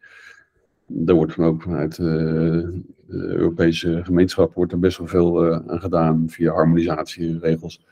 Daar 0.87 1.15
wordt 1.15 1.33
van 1.33 1.45
ook 1.45 1.61
vanuit 1.61 1.95
de 1.95 2.83
Europese 3.07 4.01
gemeenschap 4.03 4.53
wordt 4.53 4.71
er 4.71 4.79
best 4.79 4.97
wel 4.97 5.07
veel 5.07 5.53
aan 5.53 5.81
gedaan 5.81 6.29
via 6.29 6.53
harmonisatieregels. 6.53 7.85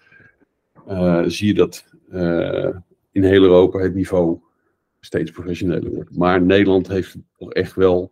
zie 1.27 1.47
je 1.47 1.53
dat 1.53 1.86
in 3.11 3.23
heel 3.23 3.43
Europa 3.43 3.79
het 3.79 3.95
niveau 3.95 4.39
steeds 4.99 5.31
professioneler 5.31 5.93
wordt. 5.93 6.17
Maar 6.17 6.41
Nederland 6.41 6.88
heeft 6.88 7.13
het 7.13 7.21
toch 7.38 7.53
echt 7.53 7.75
wel 7.75 8.11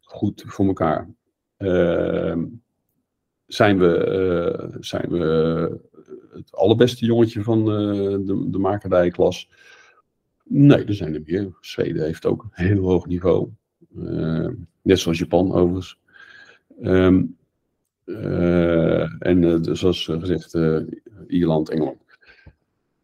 goed 0.00 0.44
voor 0.46 0.66
elkaar. 0.66 1.08
Uh, 1.58 2.36
zijn, 3.46 3.78
we, 3.78 4.76
zijn 4.80 5.08
we 5.08 5.80
het 6.32 6.54
allerbeste 6.54 7.04
jongetje 7.06 7.42
van 7.42 7.58
uh, 7.58 8.26
de, 8.26 8.46
de 8.50 8.58
makerdijklas? 8.58 9.48
Nee, 10.44 10.84
er 10.84 10.94
zijn 10.94 11.14
er 11.14 11.22
meer. 11.24 11.56
Zweden 11.60 12.04
heeft 12.04 12.26
ook 12.26 12.42
een 12.42 12.66
heel 12.66 12.82
hoog 12.82 13.06
niveau. 13.06 13.48
Ehm, 13.96 14.54
net 14.82 14.98
zoals 14.98 15.18
Japan 15.18 15.52
overigens. 15.52 15.98
Um, 16.82 17.36
en 19.18 19.58
zoals 19.76 20.04
gezegd, 20.04 20.58
Ierland, 21.26 21.70
Engeland. 21.70 22.04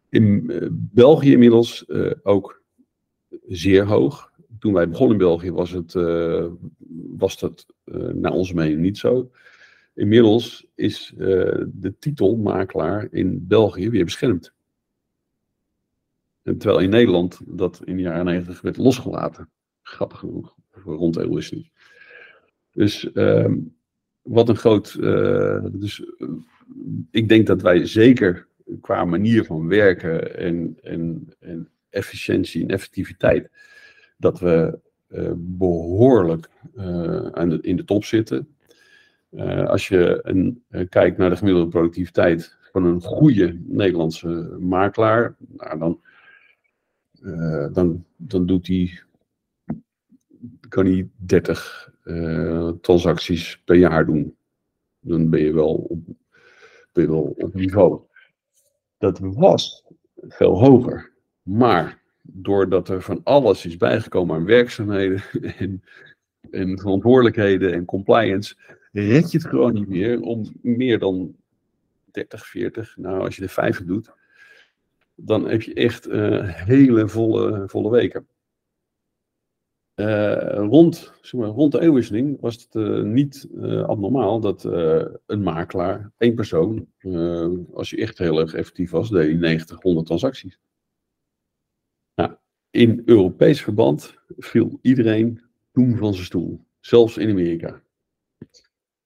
In 0.09 0.51
België 0.71 1.31
inmiddels 1.31 1.85
ook 2.23 2.61
zeer 3.47 3.85
hoog. 3.85 4.31
Toen 4.59 4.73
wij 4.73 4.89
begonnen 4.89 5.17
in 5.17 5.23
België 5.23 5.51
was, 5.51 5.71
het, 5.71 5.93
was 7.17 7.39
dat 7.39 7.65
naar 8.13 8.31
onze 8.31 8.53
mening 8.53 8.79
niet 8.79 8.97
zo. 8.97 9.31
Inmiddels 9.99 10.65
is 10.75 11.13
uh, 11.17 11.19
de 11.67 11.93
titel 11.99 12.37
makelaar 12.37 13.07
in 13.11 13.47
België 13.47 13.89
weer 13.89 14.03
beschermd. 14.03 14.53
En 16.43 16.57
terwijl 16.57 16.79
in 16.79 16.89
Nederland 16.89 17.39
dat 17.45 17.81
in 17.83 17.95
de 17.95 18.01
jaren 18.01 18.25
90 18.25 18.61
werd 18.61 18.77
losgelaten. 18.77 19.49
Grappig 19.81 20.19
genoeg, 20.19 20.55
rond 20.71 21.13
de 21.13 21.65
Dus 22.71 23.11
ehm, 23.11 23.57
wat 24.21 24.49
een 24.49 24.55
groot. 24.55 24.93
dus 25.71 26.03
ik 27.11 27.29
denk 27.29 27.47
dat 27.47 27.61
wij 27.61 27.85
zeker 27.85 28.47
qua 28.81 29.05
manier 29.05 29.45
van 29.45 29.67
werken 29.67 30.37
en, 30.37 30.77
en, 30.81 31.33
en 31.39 31.69
efficiëntie 31.89 32.61
en 32.61 32.69
effectiviteit, 32.69 33.49
dat 34.17 34.39
we 34.39 34.79
behoorlijk 35.37 36.49
aan 37.31 37.61
in 37.61 37.75
de 37.75 37.85
top 37.85 38.03
zitten. 38.03 38.47
Uh, 39.31 39.67
als 39.67 39.87
je 39.87 40.19
een, 40.23 40.63
kijkt 40.89 41.17
naar 41.17 41.29
de 41.29 41.35
gemiddelde 41.35 41.69
productiviteit 41.69 42.57
van 42.71 42.85
een 42.85 43.01
goede 43.01 43.59
Nederlandse 43.65 44.57
makelaar, 44.59 45.35
nou 45.47 45.79
dan, 45.79 46.01
dan, 47.73 48.05
dan 48.15 48.45
doet 48.45 48.67
hij, 48.67 48.99
kan 50.69 50.85
hij 50.85 51.09
30 51.15 51.93
transacties 52.81 53.61
per 53.65 53.75
jaar 53.75 54.05
doen. 54.05 54.35
Dan 54.99 55.29
ben 55.29 55.41
je 55.41 55.53
wel 55.53 55.73
op, 55.75 55.99
ben 56.93 57.09
wel 57.09 57.35
op 57.37 57.53
niveau. 57.53 58.01
Dat 58.97 59.19
was 59.19 59.85
veel 60.27 60.59
hoger. 60.59 61.11
Maar 61.41 62.01
doordat 62.21 62.89
er 62.89 63.01
van 63.01 63.21
alles 63.23 63.65
is 63.65 63.77
bijgekomen 63.77 64.35
aan 64.35 64.45
werkzaamheden 64.45 65.21
en, 65.57 65.83
en 66.51 66.79
verantwoordelijkheden 66.79 67.73
en 67.73 67.85
compliance, 67.85 68.55
red 68.91 69.31
je 69.31 69.37
het 69.37 69.47
gewoon 69.47 69.73
niet 69.73 69.87
meer 69.87 70.21
om 70.21 70.45
meer 70.61 70.99
dan 70.99 71.35
30, 72.11 72.47
40, 72.47 72.97
nou 72.97 73.21
als 73.21 73.35
je 73.35 73.43
er 73.43 73.49
5 73.49 73.85
doet, 73.85 74.11
dan 75.15 75.49
heb 75.49 75.61
je 75.61 75.73
echt 75.73 76.07
uh, 76.07 76.53
hele 76.53 77.07
volle, 77.07 77.63
volle 77.67 77.91
weken. 77.91 78.27
Uh, 79.95 80.53
rond, 80.53 81.13
zeg 81.21 81.41
maar, 81.41 81.49
rond 81.49 81.71
de 81.71 81.81
eeuwwisseling 81.81 82.39
was 82.39 82.55
het 82.55 82.75
uh, 82.75 83.01
niet 83.01 83.47
abnormaal 83.85 84.39
dat 84.39 84.63
een 85.25 85.43
makelaar, 85.43 86.11
één 86.17 86.35
persoon, 86.35 86.87
als 87.73 87.89
je 87.89 87.97
echt 87.97 88.17
heel 88.17 88.39
erg 88.39 88.53
effectief 88.53 88.91
was, 88.91 89.09
deed 89.09 89.25
hij 89.25 89.33
90, 89.33 89.81
100 89.81 90.05
transacties 90.05 90.59
in 92.71 93.01
Europees 93.05 93.61
verband 93.61 94.13
viel 94.37 94.79
iedereen 94.81 95.41
toen 95.71 95.97
van 95.97 96.13
zijn 96.13 96.25
stoel. 96.25 96.65
Zelfs 96.79 97.17
in 97.17 97.29
Amerika. 97.29 97.81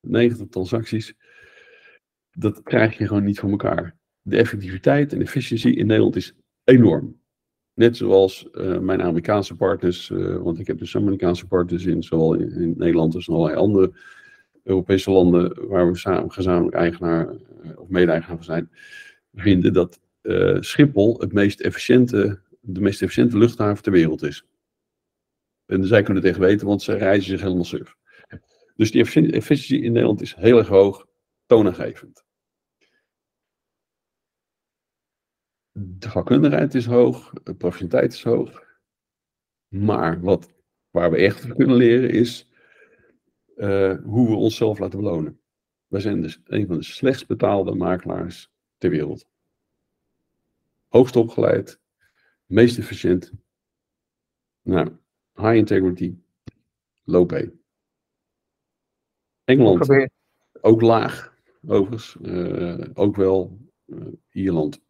90 0.08 0.48
transacties. 0.48 1.14
Dat 2.32 2.64
krijg 2.64 2.98
je 2.98 3.08
gewoon 3.08 3.24
niet 3.24 3.40
voor 3.40 3.50
elkaar. 3.50 3.96
De 4.22 4.38
effectiviteit 4.38 5.14
en 5.14 5.22
efficiëntie 5.22 5.76
in 5.76 5.86
Nederland 5.86 6.16
is 6.16 6.34
enorm. 6.64 7.22
Net 7.74 7.98
zoals 7.98 8.48
uh, 8.52 8.80
mijn 8.80 9.02
Amerikaanse 9.02 9.56
partners, 9.56 10.10
uh, 10.10 10.38
want 10.38 10.60
ik 10.60 10.68
heb 10.68 10.78
dus 10.78 10.96
Amerikaanse 10.96 11.48
partners 11.48 11.86
in, 11.86 12.04
zowel 12.04 12.34
in, 12.34 12.74
Nederland 12.78 13.16
als 13.16 13.28
in 13.28 13.34
allerlei 13.34 13.58
andere 13.58 13.94
Europese 14.64 15.12
landen 15.12 15.68
waar 15.68 15.92
we 15.92 15.98
samen, 15.98 16.32
gezamenlijk 16.32 16.76
eigenaar 16.76 17.30
uh, 17.30 17.80
of 17.80 17.90
mede-eigenaar 17.90 18.38
van 18.38 18.46
zijn, 18.46 18.70
vinden 19.34 19.74
dat 19.74 20.02
Schiphol 20.60 21.20
het 21.20 21.34
meest 21.34 21.60
efficiënte 21.62 22.40
de 22.66 22.82
meest 22.82 23.02
efficiënte 23.02 23.38
luchthaven 23.38 23.84
ter 23.84 23.92
wereld 23.92 24.24
is. 24.24 24.46
En 25.66 25.86
zij 25.86 26.04
kunnen 26.04 26.24
het 26.24 26.32
echt 26.32 26.42
weten, 26.42 26.68
want 26.68 26.82
ze 26.82 26.94
reizen 26.94 27.30
zich 27.30 27.42
helemaal 27.42 27.64
surf. 27.64 27.96
Dus 28.76 28.92
die 28.92 29.02
efficiëntie 29.02 29.82
in 29.82 29.92
Nederland 29.92 30.22
is 30.22 30.36
heel 30.36 30.58
erg 30.58 30.68
hoog, 30.68 31.08
toonaangevend. 31.46 32.26
De 35.72 36.10
vakkundigheid 36.10 36.76
is 36.76 36.86
hoog, 36.86 37.34
de 37.44 37.56
professionaliteit 37.56 38.14
is 38.14 38.24
hoog. 38.24 38.64
Maar 39.68 40.22
wat, 40.22 40.54
waar 40.90 41.12
we 41.12 41.18
echt 41.18 41.48
kunnen 41.56 41.76
leren 41.76 42.10
is 42.10 42.48
uh, 43.56 43.98
hoe 44.04 44.30
we 44.30 44.36
onszelf 44.36 44.80
laten 44.80 45.00
belonen. 45.00 45.42
Wij 45.88 46.02
zijn 46.02 46.22
dus 46.22 46.42
een 46.44 46.68
van 46.68 46.78
de 46.78 46.84
slechtst 46.84 47.28
betaalde 47.28 47.76
makelaars 47.76 48.52
ter 48.78 48.90
wereld. 48.90 49.28
Hoogst 50.88 51.16
opgeleid, 51.16 51.80
meest 52.46 52.78
efficiënt. 52.78 53.32
Nou, 54.62 54.98
high 55.34 55.56
integrity, 55.56 56.18
low 57.04 57.26
pay. 57.26 57.63
Engeland, 59.44 60.10
ook 60.62 60.82
laag, 60.82 61.34
overigens. 61.68 62.18
Uh, 62.22 62.86
ook 62.94 63.16
wel 63.16 63.58
uh, 63.86 64.08
Ierland. 64.32 64.82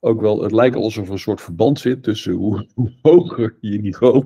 Ook 0.00 0.20
wel, 0.20 0.42
het 0.42 0.52
lijkt 0.52 0.76
alsof 0.76 1.06
er 1.06 1.12
een 1.12 1.18
soort 1.18 1.40
verband 1.40 1.78
zit 1.78 2.02
tussen 2.02 2.32
hoe, 2.32 2.68
hoe 2.74 2.98
hoger 3.02 3.56
je 3.60 3.80
niveau. 3.80 4.24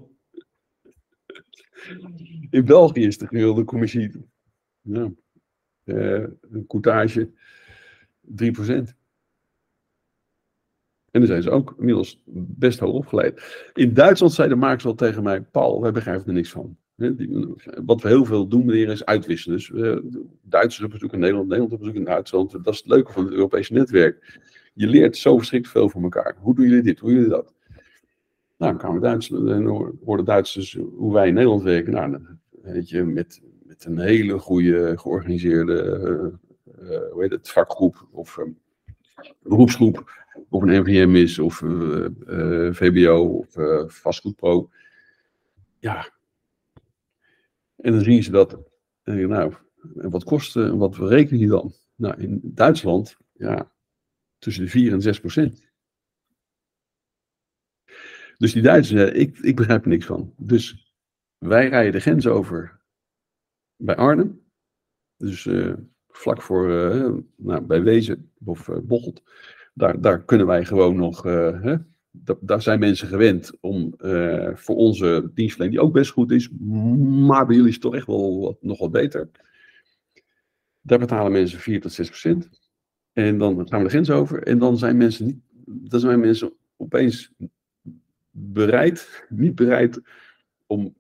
In 2.51 2.65
België 2.65 3.07
is 3.07 3.19
de 3.19 3.27
gemiddelde 3.27 3.65
commissie 3.65 4.13
nou, 4.81 5.17
uh, 5.85 6.27
een 6.41 6.67
courtage 6.67 7.31
3%. 7.31 7.35
En 11.11 11.21
dan 11.21 11.27
zijn 11.27 11.43
ze 11.43 11.51
ook 11.51 11.75
inmiddels 11.79 12.23
best 12.27 12.79
hoog 12.79 12.95
opgeleid. 12.95 13.71
In 13.75 13.95
Duitsland 13.95 14.33
zei 14.33 14.49
de 14.49 14.55
makers 14.55 14.85
al 14.85 14.95
tegen 14.95 15.23
mij: 15.23 15.43
Paul, 15.43 15.81
wij 15.81 15.93
begrijpen 15.93 16.27
er 16.27 16.33
niks 16.33 16.51
van. 16.51 16.79
Wat 17.85 18.03
we 18.03 18.09
heel 18.09 18.25
veel 18.25 18.47
doen, 18.49 18.65
meneer, 18.65 18.89
is 18.89 19.05
uitwisselen. 19.05 19.57
Dus 19.57 19.69
uh, 19.69 19.97
Duitsers 20.43 20.85
op 20.85 20.91
bezoek 20.91 21.13
in 21.13 21.19
Nederland, 21.19 21.49
Nederland 21.49 21.73
op 21.75 21.79
bezoek 21.79 21.95
in 21.95 22.05
Duitsland. 22.05 22.51
Dat 22.51 22.75
is 22.75 22.79
het 22.79 22.89
leuke 22.89 23.13
van 23.13 23.25
het 23.25 23.33
Europese 23.33 23.73
netwerk. 23.73 24.41
Je 24.75 24.87
leert 24.87 25.17
zo 25.17 25.37
verschrikkelijk 25.37 25.79
veel 25.79 25.89
van 25.89 26.03
elkaar. 26.03 26.37
Hoe 26.41 26.55
doen 26.55 26.69
jullie 26.69 26.83
dit? 26.83 26.99
Hoe 26.99 27.09
doen 27.09 27.19
jullie 27.19 27.35
dat? 27.35 27.55
Nou, 28.59 28.73
dan 28.73 28.79
kwamen 28.79 29.01
Duitsers, 29.01 29.41
en 29.51 29.65
hoorden 30.05 30.25
Duitsers 30.25 30.79
hoe 30.97 31.13
wij 31.13 31.29
in 31.29 31.35
Nederland 31.35 31.63
werken. 31.63 31.93
Nou, 31.93 32.19
weet 32.63 32.89
je, 32.89 33.05
met, 33.05 33.43
met 33.63 33.85
een 33.85 33.99
hele 33.99 34.39
goede 34.39 34.99
georganiseerde 34.99 36.39
hoe 37.13 37.23
heet 37.23 37.31
het, 37.31 37.51
vakgroep 37.51 38.09
of 38.11 38.37
um, 38.37 38.59
beroepsgroep. 39.43 40.19
Of 40.49 40.63
een 40.63 40.83
NVM 40.83 41.15
is, 41.15 41.39
of 41.39 41.57
VBO, 42.71 43.23
of 43.23 43.49
vastgoedpro. 43.93 44.71
Ja, 45.79 46.09
en 47.81 47.93
dan 47.93 48.01
zien 48.03 48.23
ze 48.23 48.31
dat. 48.31 48.59
En 49.03 49.29
nou, 49.29 49.55
wat 49.95 50.25
kost 50.25 50.57
en 50.57 50.79
wat 50.79 50.97
rekenen 50.97 51.39
die 51.39 51.49
dan? 51.49 51.73
Nou, 51.95 52.21
in 52.21 52.41
Duitsland, 52.43 53.17
ja, 53.33 53.73
tussen 54.39 54.65
de 54.65 54.71
4 54.71 54.93
en 54.93 55.03
6 55.03 55.21
procent. 55.21 55.69
Dus 58.39 58.53
die 58.53 58.63
Duitsers, 58.63 59.13
ik, 59.13 59.39
ik 59.39 59.57
begrijp 59.57 59.83
er 59.83 59.89
niks 59.89 60.07
van. 60.07 60.35
Dus 60.37 60.95
wij 61.39 61.69
rijden 61.69 61.93
de 61.93 62.01
grens 62.01 62.27
over 62.27 62.81
bij 63.77 63.97
Arnhem. 63.97 64.49
Dus 65.17 65.45
uh, 65.45 65.75
vlak 66.09 66.43
voor, 66.43 66.69
nou, 67.37 67.61
bij 67.61 67.83
Wezen 67.83 68.33
of 68.45 68.69
uh, 68.69 68.79
Bocholt. 68.79 69.23
Daar, 69.75 70.01
daar 70.01 70.25
kunnen 70.25 70.47
wij 70.47 70.65
gewoon 70.65 70.97
nog, 70.97 71.25
daar 72.41 72.63
zijn 72.63 72.79
mensen 72.79 73.09
gewend 73.09 73.53
om 73.61 73.95
voor 74.55 74.77
onze 74.77 75.31
dienstverlening, 75.35 75.79
die 75.79 75.89
ook 75.89 75.93
best 75.93 76.11
goed 76.11 76.31
is, 76.31 76.51
maar 77.29 77.47
bij 77.47 77.55
jullie 77.55 77.69
is 77.69 77.75
het 77.75 77.83
toch 77.83 77.95
echt 77.95 78.07
wel 78.07 78.59
nog 78.61 78.79
wat 78.79 78.91
beter. 78.91 79.31
Daar 80.81 80.99
betalen 80.99 81.33
mensen 81.33 81.59
4 81.59 81.81
tot 81.81 81.93
6 81.93 82.09
procent. 82.09 82.61
En 83.13 83.39
dan 83.39 83.69
gaan 83.69 83.79
we 83.79 83.85
de 83.85 83.91
grens 83.91 84.11
over. 84.11 84.43
En 84.43 84.59
dan 84.59 84.79
zijn 84.79 84.97
mensen 84.97 85.27
niet, 85.27 85.41
zijn 85.89 86.21
mensen 86.21 86.53
opeens 86.77 87.33
bereid, 88.31 89.27
niet 89.29 89.55
bereid 89.55 90.01
om 90.67 90.95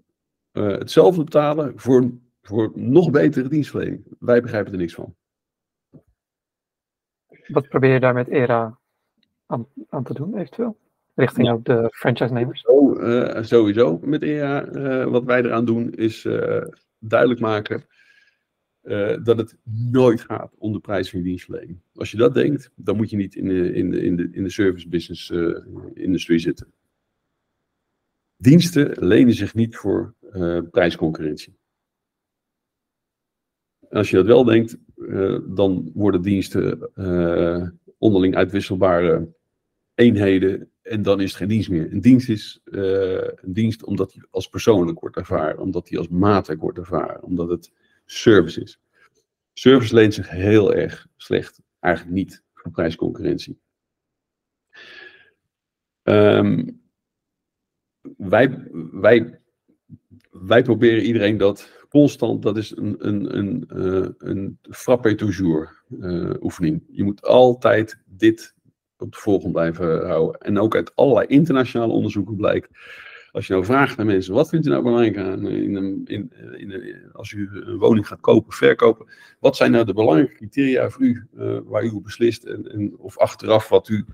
uh, 0.52 0.78
hetzelfde 0.78 1.18
te 1.18 1.24
betalen 1.24 1.72
voor, 1.78 2.10
voor 2.42 2.72
nog 2.74 3.10
betere 3.10 3.48
dienstverlening. 3.48 4.04
Wij 4.18 4.42
begrijpen 4.42 4.72
er 4.72 4.78
niks 4.78 4.94
van. 4.94 5.14
Wat 7.46 7.68
probeer 7.68 7.92
je 7.92 8.00
daar 8.00 8.14
met 8.14 8.28
ERA 8.28 8.78
aan, 9.46 9.66
aan 9.88 10.04
te 10.04 10.14
doen, 10.14 10.36
eventueel? 10.36 10.78
Richting 11.14 11.50
ook 11.50 11.64
de 11.64 11.88
franchise-nemers? 11.90 12.64
Uh, 13.00 13.42
sowieso 13.42 13.98
met 13.98 14.22
ERA. 14.22 14.72
Uh, 14.72 15.04
wat 15.04 15.24
wij 15.24 15.42
eraan 15.42 15.64
doen 15.64 15.92
is 15.92 16.28
duidelijk 16.98 17.40
maken 17.40 17.84
dat 19.22 19.36
het 19.36 19.56
nooit 19.90 20.20
gaat 20.20 20.54
om 20.58 20.72
de 20.72 20.80
prijs 20.80 21.10
van 21.10 21.18
je 21.18 21.24
dienstverlening. 21.24 21.80
Als 21.94 22.10
je 22.10 22.16
dat 22.16 22.34
denkt, 22.34 22.70
dan 22.74 22.96
moet 22.96 23.10
je 23.10 23.16
niet 23.16 23.34
in 23.34 23.48
de, 23.48 23.72
in 23.72 23.90
de, 23.90 24.02
in 24.02 24.16
de, 24.16 24.28
in 24.32 24.42
de 24.42 24.50
service 24.50 24.88
business 24.88 25.30
industrie 25.94 26.38
zitten. 26.38 26.72
Diensten 28.36 29.06
lenen 29.06 29.34
zich 29.34 29.54
niet 29.54 29.76
voor 29.76 30.14
prijsconcurrentie. 30.70 31.58
als 33.90 34.10
je 34.10 34.16
dat 34.16 34.26
wel 34.26 34.44
denkt, 34.44 34.78
dan 35.56 35.90
worden 35.94 36.22
diensten 36.22 36.90
onderling 37.98 38.36
uitwisselbare 38.36 39.34
eenheden 39.94 40.69
en 40.82 41.02
dan 41.02 41.20
is 41.20 41.28
het 41.28 41.36
geen 41.36 41.48
dienst 41.48 41.70
meer. 41.70 41.92
Een 41.92 42.00
dienst 42.00 42.28
is 42.28 42.60
een 42.64 43.52
dienst 43.52 43.84
omdat 43.84 44.12
hij 44.12 44.24
als 44.30 44.48
persoonlijk 44.48 45.00
wordt 45.00 45.16
ervaren, 45.16 45.58
omdat 45.58 45.88
hij 45.88 45.98
als 45.98 46.08
maatwerk 46.08 46.60
wordt 46.60 46.78
ervaren, 46.78 47.22
omdat 47.22 47.48
het 47.48 47.72
service 48.04 48.60
is. 48.60 48.80
Service 49.52 49.94
leent 49.94 50.14
zich 50.14 50.28
heel 50.28 50.74
erg 50.74 51.06
slecht, 51.16 51.60
eigenlijk 51.80 52.14
niet 52.14 52.42
voor 52.54 52.70
prijsconcurrentie. 52.70 53.60
Um, 56.02 56.80
wij, 58.16 58.68
wij, 58.92 59.40
wij 60.30 60.62
proberen 60.62 61.02
iedereen 61.02 61.36
dat 61.36 61.84
constant, 61.88 62.42
dat 62.42 62.56
is 62.56 62.76
een, 62.76 63.06
een, 63.06 63.36
een, 63.36 63.68
uh, 63.74 64.08
een 64.18 64.58
frappe 64.62 65.14
toujours 65.14 65.84
uh, 65.88 66.34
oefening. 66.40 66.82
Je 66.90 67.04
moet 67.04 67.22
altijd 67.22 68.02
dit 68.04 68.54
op 69.00 69.12
de 69.12 69.18
volgende 69.18 69.52
blijven 69.52 70.06
houden. 70.06 70.40
En 70.40 70.58
ook 70.58 70.74
uit 70.74 70.92
allerlei 70.94 71.26
internationale 71.26 71.92
onderzoeken 71.92 72.36
blijkt. 72.36 72.68
Als 73.32 73.46
je 73.46 73.52
nou 73.52 73.64
vraagt 73.64 73.96
naar 73.96 74.06
mensen, 74.06 74.34
wat 74.34 74.48
vindt 74.48 74.66
u 74.66 74.70
nou 74.70 74.82
belangrijk 74.82 75.16
aan 75.16 75.48
in 75.48 75.74
een, 75.74 76.02
in, 76.04 76.32
in, 76.56 77.10
als 77.12 77.32
u 77.32 77.48
een 77.52 77.78
woning 77.78 78.06
gaat 78.06 78.20
kopen, 78.20 78.52
verkopen? 78.52 79.06
Wat 79.38 79.56
zijn 79.56 79.70
nou 79.70 79.84
de 79.84 79.92
belangrijke 79.92 80.34
criteria 80.34 80.90
voor 80.90 81.02
u, 81.02 81.26
waar 81.64 81.84
u 81.84 82.00
beslist 82.00 82.44
en, 82.44 82.70
en, 82.70 82.98
of 82.98 83.18
achteraf 83.18 83.68
wat 83.68 83.88
u 83.88 84.04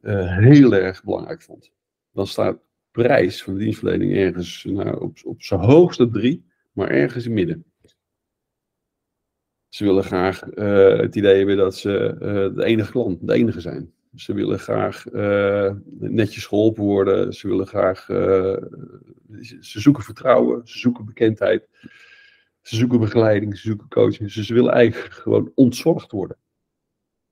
heel 0.00 0.74
erg 0.74 1.04
belangrijk 1.04 1.42
vond? 1.42 1.72
Dan 2.12 2.26
staat 2.26 2.58
prijs 2.90 3.42
van 3.42 3.54
de 3.54 3.60
dienstverlening 3.60 4.16
ergens 4.16 4.64
nou, 4.64 5.00
op, 5.00 5.18
op 5.24 5.42
zijn 5.42 5.60
hoogste 5.60 6.10
drie, 6.10 6.44
maar 6.72 6.88
ergens 6.88 7.26
in 7.26 7.32
midden. 7.32 7.64
Ze 9.74 9.84
willen 9.84 10.04
graag 10.04 10.44
uh, 10.54 10.96
het 10.98 11.16
idee 11.16 11.36
hebben 11.36 11.56
dat 11.56 11.76
ze 11.76 12.14
uh, 12.14 12.56
de 12.56 12.64
enige 12.64 12.90
klant, 12.90 13.26
de 13.26 13.34
enige 13.34 13.60
zijn. 13.60 13.92
Ze 14.14 14.34
willen 14.34 14.58
graag 14.58 15.12
uh, 15.12 15.72
netjes 15.98 16.46
geholpen 16.46 16.82
worden. 16.82 17.32
Ze 17.32 17.48
willen 17.48 17.66
graag. 17.66 18.04
ze 19.60 19.80
zoeken 19.80 20.02
vertrouwen, 20.02 20.66
ze 20.66 20.78
zoeken 20.78 21.04
bekendheid. 21.04 21.68
Ze 22.60 22.76
zoeken 22.76 23.00
begeleiding, 23.00 23.58
ze 23.58 23.66
zoeken 23.68 23.88
coaching. 23.88 24.32
Dus 24.32 24.46
ze 24.46 24.54
willen 24.54 24.72
eigenlijk 24.72 25.12
gewoon 25.12 25.52
ontzorgd 25.54 26.10
worden. 26.10 26.36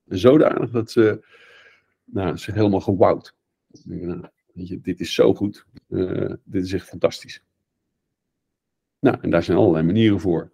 Zodanig 0.05 0.69
dat 0.69 0.91
ze 0.91 1.25
nou, 2.03 2.37
zich 2.37 2.53
helemaal 2.53 2.81
gewouwd. 2.81 3.35
Nou, 3.83 4.29
dit 4.81 4.99
is 4.99 5.13
zo 5.13 5.33
goed. 5.33 5.65
Dit 6.43 6.63
is 6.63 6.73
echt 6.73 6.87
fantastisch. 6.87 7.43
Nou, 8.99 9.17
en 9.21 9.29
daar 9.29 9.43
zijn 9.43 9.57
allerlei 9.57 9.85
manieren 9.85 10.19
voor. 10.19 10.51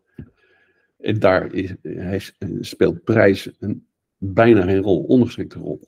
En 1.00 1.20
daar 1.20 1.54
is, 1.54 1.76
heeft, 1.82 2.36
speelt 2.60 3.04
prijs 3.04 3.52
een, 3.60 3.88
bijna 4.18 4.62
geen 4.62 4.82
rol, 4.82 5.04
ondergeschikte 5.04 5.60
rol. 5.60 5.80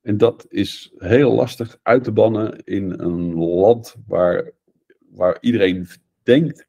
En 0.00 0.16
dat 0.16 0.46
is 0.48 0.92
heel 0.96 1.34
lastig 1.34 1.78
uit 1.82 2.04
te 2.04 2.12
bannen 2.12 2.64
in 2.64 2.90
een 3.00 3.34
land 3.34 3.96
waar, 4.06 4.52
waar 4.98 5.38
iedereen 5.40 5.86
denkt 6.22 6.66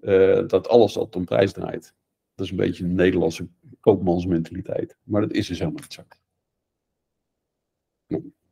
uh, 0.00 0.46
dat 0.46 0.68
alles 0.68 0.96
altijd 0.96 1.16
om 1.16 1.24
prijs 1.24 1.52
draait. 1.52 1.94
Dat 2.34 2.44
is 2.44 2.50
een 2.50 2.56
beetje 2.56 2.84
een 2.84 2.94
Nederlandse 2.94 3.48
koopmansmentaliteit. 3.80 4.96
Maar 5.02 5.20
dat 5.20 5.32
is 5.32 5.46
dus 5.46 5.58
helemaal 5.58 5.82
niet 5.82 5.92
zo. 5.92 6.02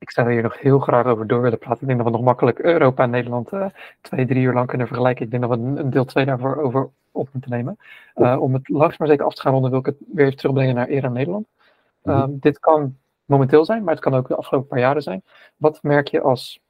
Ik 0.02 0.10
zou 0.10 0.32
hier 0.32 0.42
nog 0.42 0.60
heel 0.60 0.78
graag 0.78 1.06
over 1.06 1.26
door 1.26 1.42
willen 1.42 1.58
praten. 1.58 1.80
Ik 1.80 1.86
denk 1.86 1.98
dat 1.98 2.06
we 2.06 2.16
nog 2.16 2.24
makkelijk 2.26 2.58
Europa 2.58 3.02
en 3.02 3.10
Nederland 3.10 3.52
uh, 3.52 3.66
twee, 4.00 4.26
drie 4.26 4.42
uur 4.42 4.52
lang 4.52 4.66
kunnen 4.66 4.86
vergelijken. 4.86 5.24
Ik 5.24 5.30
denk 5.30 5.42
dat 5.42 5.58
we 5.58 5.64
een, 5.64 5.90
deel 5.90 6.04
2 6.04 6.24
daarvoor 6.24 6.56
over 6.56 6.90
op 7.10 7.28
moeten 7.32 7.50
nemen. 7.50 7.78
Uh, 8.14 8.40
om 8.40 8.52
het 8.52 8.68
langs 8.68 8.96
maar 8.96 9.08
zeker 9.08 9.24
af 9.24 9.34
te 9.34 9.40
gaan 9.40 9.52
ronden, 9.52 9.70
wil 9.70 9.80
ik 9.80 9.86
het 9.86 9.96
weer 10.12 10.26
even 10.26 10.36
terugbrengen 10.36 10.74
naar 10.74 10.88
ERA 10.88 11.08
Nederland. 11.08 11.46
Mm 12.02 12.14
-hmm. 12.14 12.38
Dit 12.40 12.58
kan 12.58 12.96
momenteel 13.24 13.64
zijn, 13.64 13.84
maar 13.84 13.94
het 13.94 14.02
kan 14.02 14.14
ook 14.14 14.28
de 14.28 14.36
afgelopen 14.36 14.68
paar 14.68 14.78
jaren 14.78 15.02
zijn. 15.02 15.22
Wat 15.56 15.82
merk 15.82 16.08
je 16.08 16.20
als 16.20 16.60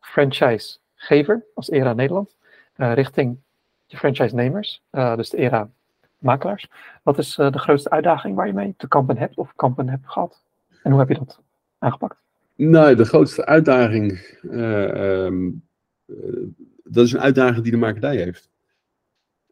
franchisegever, 0.00 1.44
als 1.54 1.70
ERA 1.70 1.92
Nederland, 1.92 2.34
richting 2.74 3.38
je 3.86 3.96
franchise-nemers, 3.96 4.82
dus 4.90 5.30
de 5.30 5.36
ERA-makelaars? 5.36 6.70
Wat 7.02 7.18
is 7.18 7.34
de 7.34 7.58
grootste 7.58 7.90
uitdaging 7.90 8.36
waar 8.36 8.46
je 8.46 8.52
mee 8.52 8.74
te 8.76 8.88
kampen 8.88 9.18
hebt 9.18 9.36
of 9.36 9.52
kampen 9.56 9.88
hebt 9.88 10.10
gehad? 10.10 10.42
En 10.82 10.90
hoe 10.90 11.00
heb 11.00 11.08
je 11.08 11.18
dat 11.18 11.40
aangepakt? 11.78 12.26
Nou, 12.58 12.94
de 12.94 13.04
grootste 13.04 13.46
uitdaging, 13.46 14.38
uh, 14.42 15.24
um, 15.24 15.68
uh, 16.06 16.46
dat 16.84 17.04
is 17.04 17.12
een 17.12 17.20
uitdaging 17.20 17.62
die 17.62 17.72
de 17.72 17.78
makerij 17.78 18.16
heeft. 18.16 18.50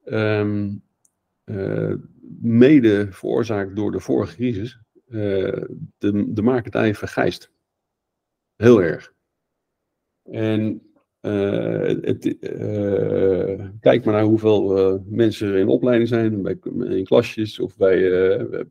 Um, 0.04 0.82
uh, 1.44 1.94
mede 2.40 3.07
veroorzaakt 3.11 3.76
door 3.76 3.92
de 3.92 4.00
vorige 4.00 4.34
crisis, 4.34 4.78
de, 5.07 6.24
de 6.28 6.92
vergijst. 6.94 7.52
Heel 8.57 8.82
erg. 8.82 9.12
En 10.22 10.82
het, 11.20 12.36
kijk 13.80 14.04
maar 14.04 14.14
naar 14.14 14.22
hoeveel 14.22 15.04
mensen 15.07 15.48
er 15.48 15.59
in 15.59 15.68
opleiding 15.68 16.09
zijn, 16.09 16.42
bij, 16.42 16.59
in 16.88 17.04
klasjes 17.04 17.59
of 17.59 17.76
bij, 17.76 17.98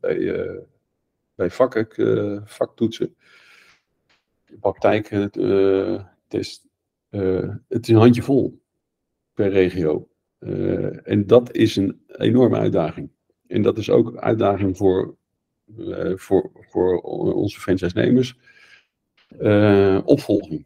bij, 0.00 0.60
bij 1.34 1.50
vakken, 1.50 2.42
vaktoetsen 2.46 3.16
praktijktest. 4.60 5.36
Uh, 7.10 7.22
uh, 7.22 7.54
het 7.68 7.82
is 7.82 7.88
een 7.88 8.00
handjevol 8.00 8.60
per 9.34 9.50
regio. 9.50 10.08
En 11.02 11.26
dat 11.26 11.54
is 11.54 11.76
een 11.76 12.00
enorme 12.06 12.56
uitdaging. 12.56 13.10
En 13.46 13.62
dat 13.62 13.78
is 13.78 13.90
ook 13.90 14.16
uitdaging 14.16 14.76
voor, 14.76 15.16
voor, 16.14 16.50
voor 16.70 17.00
onze 17.34 17.60
franchise-nemers. 17.60 18.38
opvolging. 20.04 20.64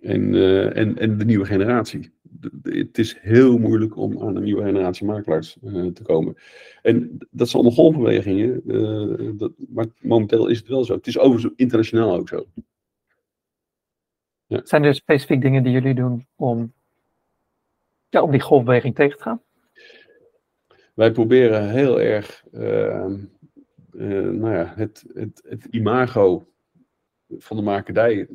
En, 0.00 0.34
en, 0.74 0.98
en 0.98 1.18
de 1.18 1.24
nieuwe 1.24 1.44
generatie. 1.44 2.12
Het 2.62 2.98
is 2.98 3.18
heel 3.20 3.58
moeilijk 3.58 3.96
om 3.96 4.22
aan 4.22 4.36
een 4.36 4.42
nieuwe 4.42 4.64
generatie 4.64 5.06
makelaars 5.06 5.56
uh, 5.62 5.92
te 5.92 6.02
komen. 6.02 6.36
En 6.82 7.18
dat 7.30 7.48
zijn 7.48 7.62
allemaal 7.62 7.84
golfbewegingen, 7.84 8.62
uh, 8.66 9.30
dat, 9.38 9.52
maar 9.56 9.86
momenteel 10.00 10.46
is 10.46 10.58
het 10.58 10.68
wel 10.68 10.84
zo. 10.84 10.94
Het 10.94 11.06
is 11.06 11.18
overigens 11.18 11.52
internationaal 11.56 12.14
ook 12.14 12.28
zo. 12.28 12.46
Ja. 14.46 14.60
Zijn 14.64 14.84
er 14.84 14.94
specifiek 14.94 15.40
dingen 15.40 15.62
die 15.62 15.72
jullie 15.72 15.94
doen 15.94 16.26
om, 16.36 16.72
ja, 18.08 18.22
om 18.22 18.30
die 18.30 18.40
golfbeweging 18.40 18.94
tegen 18.94 19.16
te 19.16 19.22
gaan? 19.22 19.42
Wij 20.94 21.12
proberen 21.12 21.70
heel 21.70 22.00
erg 22.00 22.44
ehm, 22.52 23.16
nou 24.40 24.54
ja, 24.54 24.72
het, 24.76 25.04
het, 25.14 25.42
het 25.48 25.64
imago 25.64 26.46
van 27.38 27.56
de 27.56 27.62
makerij 27.62 28.28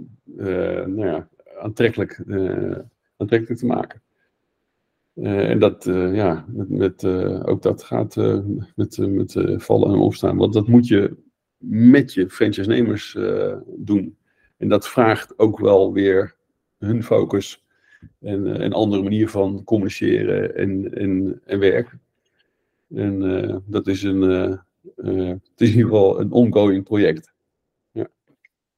nou 0.86 1.06
ja, 1.06 1.30
aantrekkelijk, 1.60 2.22
uh, 2.26 2.78
aantrekkelijk 3.18 3.60
te 3.60 3.66
maken. 3.66 4.02
Uh, 5.16 5.50
en 5.50 5.60
dat, 5.60 5.86
uh, 5.86 6.16
ja, 6.16 6.46
met, 6.48 6.70
met 6.70 7.06
ook 7.46 7.62
dat 7.62 7.84
gaat 7.84 8.16
met, 8.76 8.98
met 8.98 9.36
vallen 9.58 9.94
en 9.94 10.00
opstaan. 10.00 10.38
Want 10.38 10.54
dat 10.54 10.68
moet 10.68 10.88
je 10.88 11.18
met 11.68 12.14
je 12.14 12.30
franchise-nemers 12.30 13.18
doen. 13.76 14.18
En 14.58 14.70
dat 14.70 14.88
vraagt 14.88 15.40
ook 15.40 15.60
wel 15.60 15.94
weer 15.94 16.36
hun 16.78 17.04
focus 17.04 17.66
en 18.20 18.64
een 18.64 18.74
andere 18.74 19.04
manier 19.04 19.30
van 19.30 19.64
communiceren 19.64 20.56
en, 20.56 20.94
en, 20.94 21.42
en 21.46 21.60
werken. 21.60 22.02
En 22.90 23.64
dat 23.66 23.88
is 23.88 24.04
een, 24.04 24.22
het 24.22 25.42
is 25.56 25.70
in 25.70 25.76
ieder 25.76 25.84
geval 25.84 26.20
een 26.20 26.32
ongoing 26.32 26.84
project. 26.84 27.35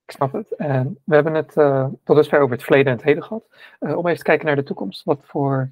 Ik 0.07 0.13
snap 0.13 0.33
het. 0.33 0.51
En 0.51 0.99
we 1.03 1.15
hebben 1.15 1.33
het 1.33 1.55
uh, 1.55 1.87
tot 2.03 2.15
dusver 2.15 2.39
over 2.39 2.55
het 2.55 2.63
verleden 2.63 2.91
en 2.91 2.97
het 2.97 3.05
heden 3.05 3.23
gehad. 3.23 3.47
Uh, 3.79 3.97
om 3.97 4.05
even 4.05 4.17
te 4.17 4.23
kijken 4.23 4.45
naar 4.45 4.55
de 4.55 4.63
toekomst. 4.63 5.03
Wat, 5.03 5.19
voor, 5.23 5.71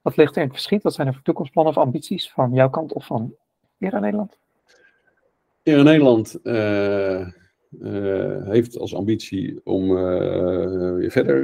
wat 0.00 0.16
ligt 0.16 0.36
er 0.36 0.42
in 0.42 0.48
het 0.48 0.56
verschiet? 0.56 0.82
Wat 0.82 0.94
zijn 0.94 1.06
er 1.06 1.12
voor 1.12 1.22
toekomstplannen 1.22 1.72
of 1.72 1.82
ambities 1.82 2.30
van 2.30 2.52
jouw 2.52 2.70
kant 2.70 2.92
of 2.92 3.06
van 3.06 3.34
Era 3.78 3.98
Nederland? 3.98 4.38
Era 5.62 5.82
Nederland 5.82 6.38
uh, 6.42 7.28
heeft 8.44 8.78
als 8.78 8.94
ambitie 8.94 9.60
om 9.64 9.88
weer 10.94 11.10
verder 11.10 11.42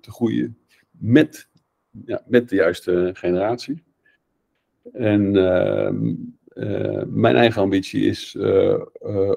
te 0.00 0.10
groeien 0.10 0.58
met, 0.90 1.48
ja, 2.04 2.22
met 2.26 2.48
de 2.48 2.56
juiste 2.56 3.10
generatie. 3.12 3.82
En 4.92 5.36
ehm, 5.36 6.14
mijn 7.20 7.36
eigen 7.36 7.62
ambitie 7.62 8.04
is 8.06 8.36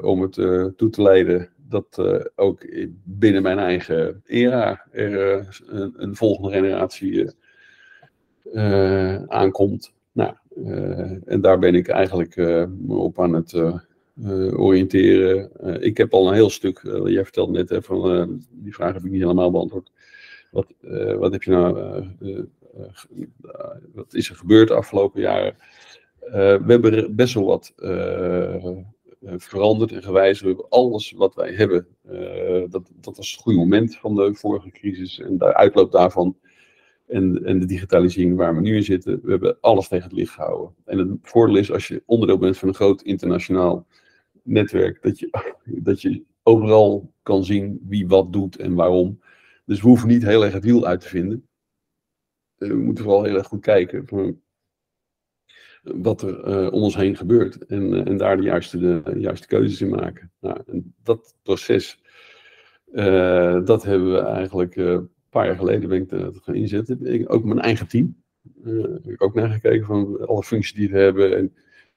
om 0.01 0.21
het 0.21 0.33
toe 0.77 0.89
te 0.89 1.01
leiden 1.01 1.49
dat 1.69 1.97
uh, 1.99 2.25
ook 2.35 2.65
binnen 3.03 3.41
mijn 3.41 3.59
eigen 3.59 4.21
era 4.25 4.85
er 4.91 5.37
uh, 5.37 5.45
een, 5.67 5.93
een, 5.97 6.15
volgende 6.15 6.51
generatie 6.51 7.31
uh, 8.53 9.23
aankomt. 9.23 9.93
Nou, 10.11 10.33
en 11.25 11.41
daar 11.41 11.59
ben 11.59 11.75
ik 11.75 11.87
eigenlijk 11.87 12.35
op 12.87 13.19
aan 13.19 13.33
het 13.33 13.53
oriënteren. 14.53 15.49
ik 15.83 15.97
heb 15.97 16.13
al 16.13 16.27
een 16.27 16.33
heel 16.33 16.49
stuk, 16.49 17.01
jij 17.05 17.23
vertelde 17.23 17.51
net, 17.51 17.69
hè, 17.69 17.81
van, 17.81 18.43
die 18.51 18.73
vraag 18.73 18.93
heb 18.93 19.05
ik 19.05 19.11
niet 19.11 19.21
helemaal 19.21 19.51
beantwoord. 19.51 19.91
Wat, 20.51 20.73
wat 21.17 21.31
heb 21.31 21.43
je 21.43 21.51
nou, 21.51 22.03
wat 23.93 24.13
is 24.13 24.29
er 24.29 24.35
gebeurd 24.35 24.67
de 24.67 24.73
afgelopen 24.73 25.21
jaren? 25.21 25.55
we 26.31 26.63
hebben 26.67 27.15
best 27.15 27.33
wel 27.33 27.45
wat 27.45 27.73
eh, 27.77 28.67
veranderd 29.21 29.91
en 29.91 30.03
gewijzigd. 30.03 30.41
We 30.41 30.47
hebben 30.47 30.69
alles 30.69 31.11
wat 31.11 31.35
wij 31.35 31.53
hebben. 31.53 31.87
Eh, 32.07 32.63
dat, 32.69 32.91
dat 32.95 33.17
was 33.17 33.31
het 33.31 33.41
goede 33.41 33.57
moment 33.57 33.95
van 33.95 34.15
de 34.15 34.35
vorige 34.35 34.69
crisis. 34.71 35.19
En 35.19 35.37
de 35.37 35.55
uitloop 35.55 35.91
daarvan 35.91 36.37
en, 37.07 37.45
en 37.45 37.59
de 37.59 37.65
digitalisering 37.65 38.35
waar 38.35 38.55
we 38.55 38.61
nu 38.61 38.75
in 38.75 38.83
zitten. 38.83 39.19
We 39.23 39.31
hebben 39.31 39.57
alles 39.61 39.87
tegen 39.87 40.07
het 40.09 40.17
licht 40.17 40.33
gehouden. 40.33 40.75
En 40.85 40.97
het 40.97 41.09
voordeel 41.21 41.55
is 41.55 41.71
als 41.71 41.87
je 41.87 42.03
onderdeel 42.05 42.37
bent 42.37 42.57
van 42.57 42.67
een 42.67 42.73
groot 42.73 43.01
internationaal 43.01 43.87
netwerk. 44.43 45.01
Dat 45.01 45.19
je, 45.19 45.53
dat 45.89 46.01
je 46.01 46.23
overal 46.43 47.13
kan 47.23 47.43
zien 47.43 47.81
wie 47.87 48.07
wat 48.07 48.33
doet 48.33 48.57
en 48.57 48.73
waarom. 48.73 49.19
Dus 49.65 49.81
we 49.81 49.87
hoeven 49.87 50.07
niet 50.07 50.23
heel 50.23 50.43
erg 50.43 50.53
het 50.53 50.63
wiel 50.63 50.85
uit 50.85 51.01
te 51.01 51.07
vinden. 51.07 51.47
Eh, 52.57 52.69
we 52.69 52.75
moeten 52.75 53.03
vooral 53.03 53.23
heel 53.23 53.35
erg 53.37 53.47
goed 53.47 53.61
kijken 53.61 54.05
wat 55.95 56.21
er 56.21 56.47
uh, 56.47 56.73
om 56.73 56.81
ons 56.81 56.95
heen 56.95 57.15
gebeurt. 57.15 57.65
En, 57.65 57.93
uh, 57.93 58.07
en 58.07 58.17
daar 58.17 58.37
de 58.37 58.43
juiste, 58.43 58.77
de, 58.77 59.15
juiste 59.17 59.47
keuzes 59.47 59.81
in 59.81 59.89
maken. 59.89 60.31
Nou, 60.39 60.61
en 60.67 60.93
dat 61.03 61.35
proces, 61.43 62.01
uh, 62.93 63.65
dat 63.65 63.83
hebben 63.83 64.11
we 64.11 64.19
eigenlijk 64.19 64.75
een 64.75 65.09
paar 65.29 65.45
jaar 65.45 65.57
geleden 65.57 65.89
ben 65.89 66.01
ik 66.01 66.41
gaan 66.43 66.55
inzetten. 66.55 67.27
Ook 67.27 67.43
mijn 67.43 67.59
eigen 67.59 67.87
team. 67.87 68.15
heb 68.63 69.07
ik 69.07 69.23
ook 69.23 69.33
naar 69.33 69.49
gekeken 69.49 69.85
van 69.85 70.27
alle 70.27 70.43
functies 70.43 70.73
die 70.73 70.89
we 70.89 70.97
hebben. 70.97 71.37
En 71.37 71.53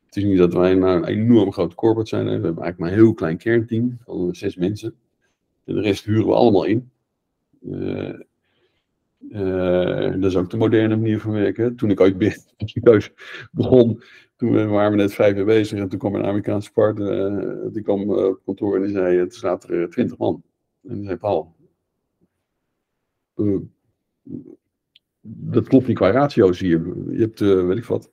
het 0.06 0.16
is 0.16 0.24
niet 0.24 0.38
dat 0.38 0.52
wij 0.52 0.74
nou 0.74 0.96
een 0.96 1.08
enorm 1.08 1.52
grote 1.52 1.74
corporate 1.74 2.08
zijn. 2.08 2.24
We 2.24 2.30
hebben 2.30 2.44
eigenlijk 2.44 2.78
maar 2.78 2.88
een 2.88 2.94
heel 2.94 3.14
klein 3.14 3.36
kernteam 3.36 3.98
van 4.04 4.34
zes 4.34 4.56
mensen. 4.56 4.94
En 5.64 5.74
de 5.74 5.80
rest 5.80 6.04
huren 6.04 6.26
we 6.26 6.34
allemaal 6.34 6.64
in. 6.64 6.90
Uh, 9.30 10.12
dat 10.12 10.24
is 10.24 10.36
ook 10.36 10.50
de 10.50 10.56
moderne 10.56 10.96
manier 10.96 11.20
van 11.20 11.32
werken. 11.32 11.76
Toen 11.76 11.90
ik 11.90 12.00
ooit 12.00 12.18
begon, 13.52 14.02
toen 14.36 14.68
waren 14.68 14.90
we 14.90 14.96
net 14.96 15.14
vijf 15.14 15.36
jaar 15.36 15.44
bezig 15.44 15.78
en 15.78 15.88
toen 15.88 15.98
kwam 15.98 16.14
een 16.14 16.24
Amerikaanse 16.24 16.72
partner, 16.72 17.42
uh, 17.42 17.72
die 17.72 17.82
kwam 17.82 18.10
op 18.10 18.40
kantoor 18.44 18.76
en 18.76 18.82
die 18.82 18.90
zei, 18.90 19.18
er 19.18 19.32
staat 19.32 19.68
er 19.68 19.90
twintig 19.90 20.18
man. 20.18 20.42
En 20.82 20.94
die 20.94 21.04
zei, 21.04 21.16
Paul, 21.16 21.54
dat 25.20 25.68
klopt 25.68 25.86
niet 25.86 25.96
qua 25.96 26.10
ratio's 26.10 26.60
hier. 26.60 26.86
Je 27.10 27.20
hebt, 27.20 27.40
weet 27.40 27.78
ik 27.78 27.84
wat, 27.84 28.10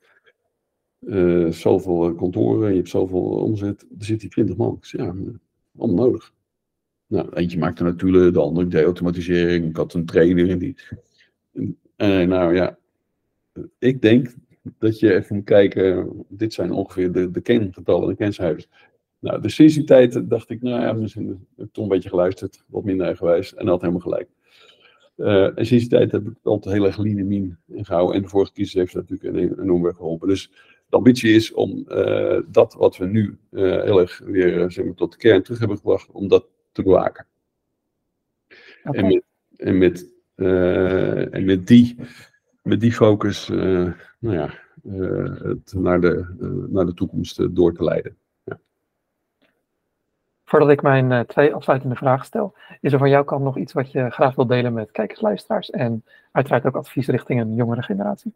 zoveel 1.54 2.14
kantoren, 2.14 2.70
je 2.70 2.76
hebt 2.76 2.88
zoveel 2.88 3.22
omzet, 3.22 3.86
er 3.98 4.04
zit 4.04 4.20
hier 4.20 4.30
twintig 4.30 4.56
man. 4.56 4.78
Ja, 4.80 5.14
allemaal 5.76 6.06
nodig. 6.06 6.32
Nou, 7.10 7.28
eentje 7.34 7.58
maakte 7.58 7.82
natuurlijk, 7.82 8.34
de 8.34 8.40
andere 8.40 8.66
deed 8.66 8.84
automatisering. 8.84 9.68
Ik 9.68 9.76
had 9.76 9.94
een 9.94 10.06
trainer 10.06 10.50
en 10.50 10.58
die. 10.58 10.76
En, 11.96 12.28
nou 12.28 12.54
ja, 12.54 12.78
ik 13.78 14.02
denk 14.02 14.34
dat 14.78 14.98
je 14.98 15.14
even 15.14 15.36
moet 15.36 15.44
kijken. 15.44 16.12
Dit 16.28 16.52
zijn 16.52 16.72
ongeveer 16.72 17.12
de, 17.12 17.30
de 17.30 17.40
kengetallen, 17.40 18.08
de 18.08 18.16
kencijfers. 18.16 18.68
Nou, 19.18 19.40
dus 19.40 19.54
sinds 19.54 19.74
die 19.74 19.84
tijd 19.84 20.30
dacht 20.30 20.50
ik, 20.50 20.62
nou 20.62 20.82
ja, 20.82 20.92
misschien 20.92 21.46
heb 21.56 21.66
ik 21.66 21.72
toch 21.72 21.84
een 21.84 21.90
beetje 21.90 22.08
geluisterd, 22.08 22.64
wat 22.66 22.84
minder 22.84 23.06
eigenwijs, 23.06 23.54
en 23.54 23.66
had 23.66 23.80
helemaal 23.80 24.00
gelijk. 24.00 24.28
Uh, 25.16 25.58
en 25.58 25.66
sinds 25.66 25.88
die 25.88 25.98
tijd 25.98 26.12
heb 26.12 26.26
ik 26.26 26.34
altijd 26.42 26.74
heel 26.74 26.86
erg 26.86 26.98
min 26.98 27.58
gehouden. 27.70 28.16
En 28.16 28.22
de 28.22 28.28
vorige 28.28 28.52
kiezers 28.52 28.78
heeft 28.78 28.94
dat 28.94 29.08
natuurlijk 29.08 29.60
enorm 29.60 29.82
weer 29.82 29.94
geholpen. 29.94 30.28
Dus 30.28 30.50
de 30.88 30.96
ambitie 30.96 31.34
is 31.34 31.52
om 31.52 31.84
uh, 31.88 32.38
dat 32.48 32.74
wat 32.74 32.96
we 32.96 33.06
nu 33.06 33.38
heel 33.50 34.00
erg 34.00 34.20
weer 34.24 34.72
zeg 34.72 34.84
maar, 34.84 34.94
tot 34.94 35.12
de 35.12 35.18
kern 35.18 35.42
terug 35.42 35.58
hebben 35.58 35.76
gebracht, 35.76 36.10
om 36.10 36.28
dat 36.28 36.46
te 36.82 36.88
bewaken. 36.88 37.26
Okay. 38.84 39.02
En, 39.02 39.06
met, 39.06 39.22
en, 39.56 39.78
met, 39.78 40.06
uh, 40.36 41.34
en 41.34 41.44
met, 41.44 41.66
die, 41.66 41.96
met 42.62 42.80
die 42.80 42.92
focus 42.92 43.48
uh, 43.48 43.92
nou 44.18 44.36
ja, 44.36 44.50
uh, 44.84 45.40
het 45.42 45.74
naar, 45.74 46.00
de, 46.00 46.34
naar 46.70 46.86
de 46.86 46.94
toekomst 46.94 47.54
door 47.54 47.74
te 47.74 47.84
leiden. 47.84 48.16
Ja. 48.44 48.58
Voordat 50.44 50.70
ik 50.70 50.82
mijn 50.82 51.26
twee 51.26 51.54
afsluitende 51.54 51.96
vragen 51.96 52.26
stel, 52.26 52.54
is 52.80 52.92
er 52.92 52.98
van 52.98 53.10
jouw 53.10 53.24
kant 53.24 53.42
nog 53.42 53.58
iets 53.58 53.72
wat 53.72 53.92
je 53.92 54.10
graag 54.10 54.34
wilt 54.34 54.48
delen 54.48 54.72
met 54.72 54.90
kijkersluisteraars 54.90 55.70
en 55.70 56.04
uiteraard 56.32 56.66
ook 56.66 56.76
advies 56.76 57.06
richting 57.06 57.40
een 57.40 57.54
jongere 57.54 57.82
generatie? 57.82 58.32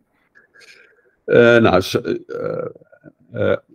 nou, 1.24 1.82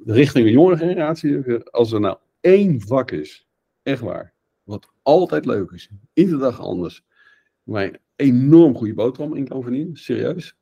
richting 0.06 0.46
een 0.46 0.52
jongere 0.52 0.78
generatie, 0.78 1.64
als 1.72 1.92
er 1.92 2.00
nou 2.00 2.18
één 2.42 2.82
vak 2.82 3.12
is, 3.12 3.48
echt 3.84 4.02
waar, 4.02 4.34
wat 4.70 4.92
altijd 5.02 5.46
leuk 5.46 5.72
is. 5.72 5.90
Iedere 6.14 6.38
dag 6.38 6.60
anders. 6.60 7.04
Waar 7.64 7.84
je 7.84 8.00
enorm 8.16 8.76
goede 8.76 8.94
boterham 8.94 9.36
in 9.36 9.48
kan 9.48 9.64
verdienen. 9.64 9.96
Serieus. 9.96 10.56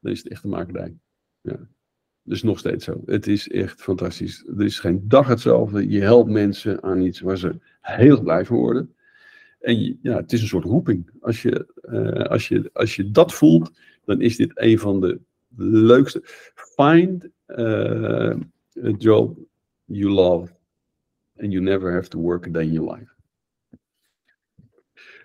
Dan 0.00 0.12
is 0.12 0.18
het 0.18 0.28
echt 0.28 0.44
een 0.44 0.50
makerij. 0.50 0.98
Ja. 1.40 1.68
Dus 2.22 2.42
nog 2.42 2.58
steeds 2.58 2.84
zo. 2.84 3.02
Het 3.06 3.26
is 3.26 3.48
echt 3.48 3.82
fantastisch. 3.82 4.46
Er 4.46 4.64
is 4.64 4.78
geen 4.78 5.08
dag 5.08 5.26
hetzelfde. 5.26 5.88
Je 5.88 6.00
helpt 6.00 6.30
mensen 6.30 6.82
aan 6.82 7.00
iets 7.00 7.20
waar 7.20 7.38
ze 7.38 7.58
heel 7.80 8.22
blij 8.22 8.44
van 8.44 8.56
worden. 8.56 8.94
En 9.60 9.98
ja, 10.02 10.16
het 10.16 10.32
is 10.32 10.40
een 10.40 10.46
soort 10.46 10.64
roeping. 10.64 11.10
Als 11.20 11.42
je, 11.42 11.66
uh, 11.82 12.30
als, 12.30 12.48
je, 12.48 12.70
als 12.72 12.96
je 12.96 13.10
dat 13.10 13.34
voelt, 13.34 13.78
dan 14.04 14.20
is 14.20 14.36
dit 14.36 14.50
een 14.54 14.78
van 14.78 15.00
de 15.00 15.20
leukste. 15.56 16.20
Find 16.54 17.28
uh, 17.46 18.36
a 18.84 18.90
job 18.98 19.38
you 19.84 20.10
love 20.10 20.54
and 21.38 21.52
you 21.52 21.64
never 21.64 21.92
have 21.92 22.08
to 22.08 22.20
work 22.20 22.46
a 22.46 22.50
day 22.50 22.62
in 22.62 22.72
your 22.72 22.94
life. 22.94 23.14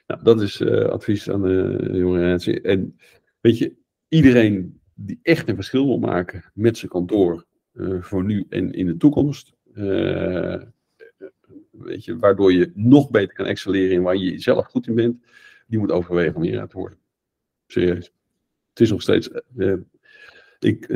Nou, 0.08 0.24
dat 0.24 0.42
is 0.42 0.62
uh, 0.62 0.86
advies 0.86 1.30
aan 1.30 1.42
de 1.42 1.90
jonge 1.92 2.18
generatie. 2.18 2.62
En 2.62 2.98
weet 3.40 3.58
je, 3.58 3.74
iedereen 4.08 4.80
die 4.94 5.20
echt 5.22 5.50
een 5.50 5.56
verschil 5.56 5.86
wil 5.86 6.00
maken 6.00 6.44
met 6.54 6.78
zijn 6.78 6.92
kantoor 6.92 7.46
uh, 7.74 8.02
voor 8.02 8.24
nu 8.24 8.46
en 8.50 8.72
in 8.72 8.86
de 8.86 8.98
toekomst, 8.98 9.54
uh, 9.74 10.62
weet 11.72 12.06
je, 12.06 12.18
waardoor 12.18 12.54
je 12.54 12.72
nog 12.76 13.10
beter 13.10 13.36
kan 13.36 13.46
excelleren 13.46 13.96
in 13.96 14.02
waar 14.02 14.16
je 14.16 14.40
zelf 14.40 14.66
goed 14.66 14.88
in 14.88 14.96
bent, 14.96 15.24
die 15.68 15.80
moet 15.80 15.92
overwegen 15.92 16.36
om 16.36 16.44
hieruit 16.44 16.70
te 16.70 16.78
worden. 16.78 16.98
Serieus. 17.68 18.12
Het 18.70 18.80
is 18.80 18.90
nog 18.90 19.02
steeds. 19.02 19.30
Ik, 20.60 20.88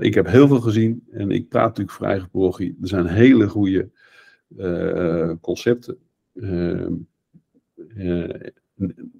ik 0.00 0.14
heb 0.14 0.26
heel 0.26 0.48
veel 0.48 0.60
gezien 0.60 1.04
en 1.10 1.30
ik 1.30 1.48
praat 1.48 1.66
natuurlijk 1.66 1.96
vrij 1.96 2.18
gesproken. 2.18 2.76
Er 2.80 2.88
zijn 2.88 3.06
hele 3.06 3.48
goede 3.48 3.90
uh, 4.56 5.32
concepten. 5.40 5.98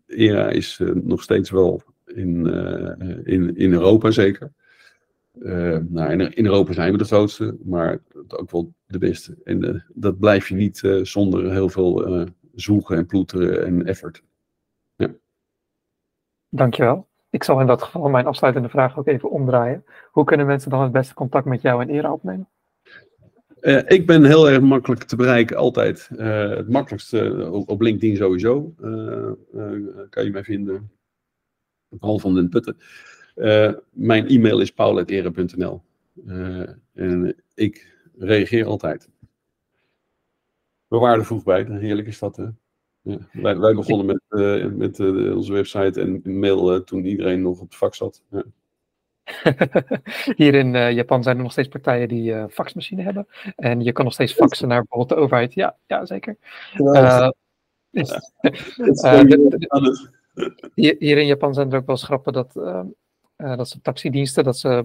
ERA 0.06 0.48
is 0.48 0.80
nog 0.94 1.22
steeds 1.22 1.50
wel 1.50 1.82
in, 2.06 2.46
in, 3.24 3.56
in 3.56 3.72
Europa 3.72 4.10
zeker. 4.10 4.52
Uh, 5.34 5.78
nou, 5.88 6.12
in, 6.12 6.44
Europa 6.44 6.72
zijn 6.72 6.92
we 6.92 6.98
de 6.98 7.04
grootste, 7.04 7.56
maar 7.64 7.98
ook 8.28 8.50
wel 8.50 8.74
de 8.86 8.98
beste. 8.98 9.36
En 9.44 9.84
dat 9.94 10.18
blijf 10.18 10.48
je 10.48 10.54
niet 10.54 10.82
zonder 11.02 11.52
heel 11.52 11.68
veel 11.68 12.26
zoeken 12.54 12.96
en 12.96 13.06
ploeteren 13.06 13.66
en 13.66 13.86
effort. 13.86 14.22
Ja. 14.96 15.14
Dankjewel. 16.48 17.08
Ik 17.30 17.44
zal 17.44 17.60
in 17.60 17.66
dat 17.66 17.82
geval 17.82 18.08
mijn 18.08 18.26
afsluitende 18.26 18.68
vraag 18.68 18.98
ook 18.98 19.06
even 19.06 19.30
omdraaien. 19.30 19.84
Hoe 20.10 20.24
kunnen 20.24 20.46
mensen 20.46 20.70
dan 20.70 20.82
het 20.82 20.92
beste 20.92 21.14
contact 21.14 21.44
met 21.44 21.62
jou 21.62 21.82
en 21.82 21.88
Era 21.88 22.12
opnemen? 22.12 22.48
Ik 23.86 24.06
ben 24.06 24.24
heel 24.24 24.50
erg 24.50 24.60
makkelijk 24.60 25.02
te 25.02 25.16
bereiken, 25.16 25.56
altijd. 25.56 26.10
het 26.16 26.68
makkelijkste 26.68 27.48
op, 27.50 27.68
op, 27.68 27.80
LinkedIn 27.80 28.16
sowieso. 28.16 28.74
kan 30.10 30.24
je 30.24 30.30
mij 30.30 30.44
vinden. 30.44 30.90
Paul 31.98 32.18
van 32.18 32.34
den 32.34 32.48
Putten. 32.48 32.76
Mijn 33.90 34.26
e-mail 34.26 34.60
is 34.60 34.72
paul.ere.nl. 34.72 35.82
Eh, 36.26 36.68
en 36.94 37.36
ik 37.54 37.98
reageer 38.18 38.66
altijd. 38.66 39.08
We 40.86 40.98
waren 40.98 41.18
er 41.18 41.26
vroeg 41.26 41.42
bij, 41.42 41.64
heerlijk 41.64 42.08
is 42.08 42.18
dat. 42.18 42.36
Hè? 42.36 42.46
Ja, 43.00 43.18
wij, 43.32 43.58
wij, 43.58 43.74
begonnen 43.74 44.06
met, 44.06 44.20
uh, 44.28 44.66
met 44.66 45.00
onze 45.34 45.52
website 45.52 46.00
en 46.00 46.38
mail 46.38 46.84
toen 46.84 47.04
iedereen 47.04 47.42
nog 47.42 47.60
op 47.60 47.70
de 47.70 47.76
fax 47.76 47.96
zat. 47.96 48.22
Ja. 48.30 48.44
Hier 50.36 50.54
in 50.54 50.94
Japan 50.94 51.22
zijn 51.22 51.36
er 51.36 51.42
nog 51.42 51.52
steeds 51.52 51.68
partijen 51.68 52.08
die 52.08 52.48
faxmachine 52.48 53.02
hebben. 53.02 53.26
En 53.56 53.80
je 53.80 53.92
kan 53.92 54.04
nog 54.04 54.14
steeds 54.14 54.32
faxen 54.32 54.68
naar 54.68 54.78
bijvoorbeeld 54.78 55.08
de 55.08 55.24
overheid. 55.24 55.54
Ja, 55.54 55.76
ja 55.86 56.06
zeker. 56.06 56.36
Dus, 57.90 58.18
hier, 60.74 60.96
hier, 60.98 61.18
in 61.18 61.26
Japan 61.26 61.54
zijn 61.54 61.72
er 61.72 61.78
ook 61.78 61.86
wel 61.86 61.96
schrappen 61.96 62.32
dat 62.32 62.52
dat 63.36 63.68
ze 63.68 63.80
taxidiensten, 63.80 64.44
dat 64.44 64.58
ze 64.58 64.84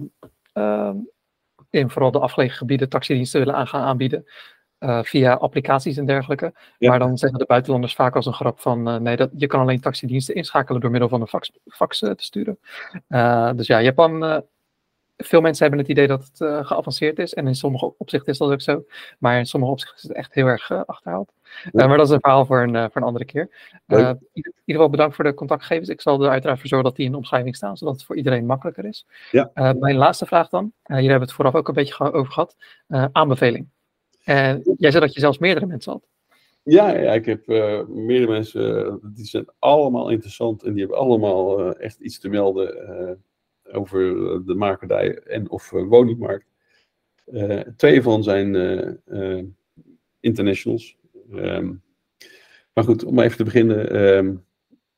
in 1.70 1.90
vooral 1.90 2.10
de 2.10 2.18
afgelegen 2.18 2.56
gebieden 2.56 2.88
taxidiensten 2.88 3.40
willen 3.40 3.54
aan 3.54 3.66
gaan 3.66 3.82
aanbieden. 3.82 4.26
Uh, 4.80 5.02
via 5.02 5.32
applicaties 5.34 5.96
en 5.96 6.06
dergelijke. 6.06 6.52
Maar 6.78 6.98
dan 6.98 7.18
zeggen 7.18 7.38
de 7.38 7.44
buitenlanders 7.44 7.94
vaak 7.94 8.16
als 8.16 8.26
een 8.26 8.32
grap 8.32 8.60
van 8.60 8.88
uh, 8.88 8.96
nee, 8.96 9.16
dat, 9.16 9.30
je 9.36 9.46
kan 9.46 9.60
alleen 9.60 9.80
taxidiensten 9.80 10.34
inschakelen 10.34 10.80
door 10.80 10.90
middel 10.90 11.08
van 11.08 11.20
een 11.20 11.26
fax, 11.26 11.50
fax 11.66 11.98
te 11.98 12.14
sturen. 12.16 12.58
dus 13.56 13.66
ja, 13.66 13.82
Japan 13.82 14.42
veel 15.16 15.40
mensen 15.40 15.62
hebben 15.62 15.80
het 15.80 15.90
idee 15.90 16.06
dat 16.06 16.30
het 16.32 16.66
geavanceerd 16.66 17.18
is. 17.18 17.34
En 17.34 17.46
in 17.46 17.54
sommige 17.54 17.92
opzichten 17.98 18.32
is 18.32 18.38
dat 18.38 18.50
ook 18.50 18.60
zo. 18.60 18.84
Maar 19.18 19.38
in 19.38 19.46
sommige 19.46 19.72
opzichten 19.72 19.96
is 19.96 20.02
het 20.02 20.12
echt 20.12 20.34
heel 20.34 20.46
erg 20.46 20.86
achterhaald. 20.86 21.32
Maar 21.72 21.96
dat 21.96 22.06
is 22.06 22.12
een 22.12 22.20
verhaal 22.20 22.46
voor 22.46 22.62
een, 22.62 22.74
voor 22.90 23.00
een 23.00 23.06
andere 23.06 23.24
keer. 23.24 23.50
in 23.86 24.18
ieder 24.32 24.52
geval 24.64 24.90
bedankt 24.90 25.14
voor 25.14 25.24
de 25.24 25.34
contactgegevens. 25.34 25.88
Ik 25.88 26.00
zal 26.00 26.24
er 26.24 26.30
uiteraard 26.30 26.58
voor 26.58 26.68
zorgen 26.68 26.88
dat 26.88 26.96
die 26.96 27.06
in 27.06 27.12
de 27.12 27.18
omschrijving 27.18 27.56
staan. 27.56 27.76
Zodat 27.76 27.94
het 27.94 28.04
voor 28.04 28.16
iedereen 28.16 28.46
makkelijker 28.46 28.84
is. 28.84 29.06
Ja. 29.30 29.50
mijn 29.54 29.96
laatste 29.96 30.26
vraag 30.26 30.48
dan. 30.48 30.72
hier 30.82 30.96
hebben 30.96 31.18
we 31.18 31.24
het 31.24 31.32
vooraf 31.32 31.54
ook 31.54 31.68
een 31.68 31.74
beetje 31.74 32.12
over 32.12 32.32
gehad. 32.32 32.56
aanbeveling. 33.12 33.68
En 34.30 34.74
jij 34.76 34.90
zei 34.90 35.04
dat 35.04 35.14
je 35.14 35.20
zelfs 35.20 35.38
meerdere 35.38 35.66
mensen 35.66 35.92
had. 35.92 36.08
Ja, 36.62 36.98
ja 36.98 37.12
ik 37.12 37.26
heb 37.26 37.46
meerdere 37.88 38.32
mensen. 38.32 38.98
die 39.14 39.24
zijn 39.24 39.44
allemaal 39.58 40.10
interessant. 40.10 40.62
En 40.62 40.72
die 40.72 40.80
hebben 40.80 40.98
allemaal 40.98 41.74
echt 41.76 42.00
iets 42.00 42.18
te 42.18 42.28
melden 42.28 43.18
over 43.72 44.32
eh, 44.32 44.38
de 44.46 44.54
makerdij 44.54 45.18
en 45.18 45.50
of 45.50 45.72
eh, 45.72 45.82
woningmarkt. 45.82 46.46
Eh, 47.24 47.60
twee 47.76 48.02
van 48.02 48.22
zijn 48.22 48.54
internationals. 50.20 50.96
Ehm, 51.32 51.74
maar 52.72 52.84
goed, 52.84 53.04
om 53.04 53.20
even 53.20 53.36
te 53.36 53.44
beginnen. 53.44 53.90
Ehm, 53.90 54.34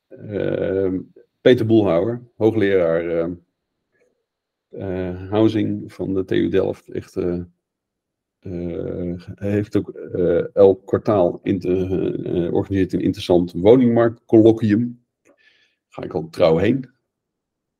ehm, 0.08 1.00
Peter 1.40 1.66
Boelhouwer, 1.66 2.22
hoogleraar 2.36 3.30
housing 5.28 5.92
van 5.92 6.14
de 6.14 6.24
TU 6.24 6.48
Delft. 6.48 6.88
Echt, 6.88 7.16
uh, 8.42 9.22
heeft 9.34 9.76
ook 9.76 9.90
elk 10.52 10.86
kwartaal 10.86 11.40
organiseert 12.50 12.92
een 12.92 13.00
interessant 13.00 13.52
woningmarktcolloquium. 13.52 15.04
Ga 15.88 16.02
ik 16.02 16.14
al 16.14 16.28
trouw 16.30 16.56
heen. 16.56 16.90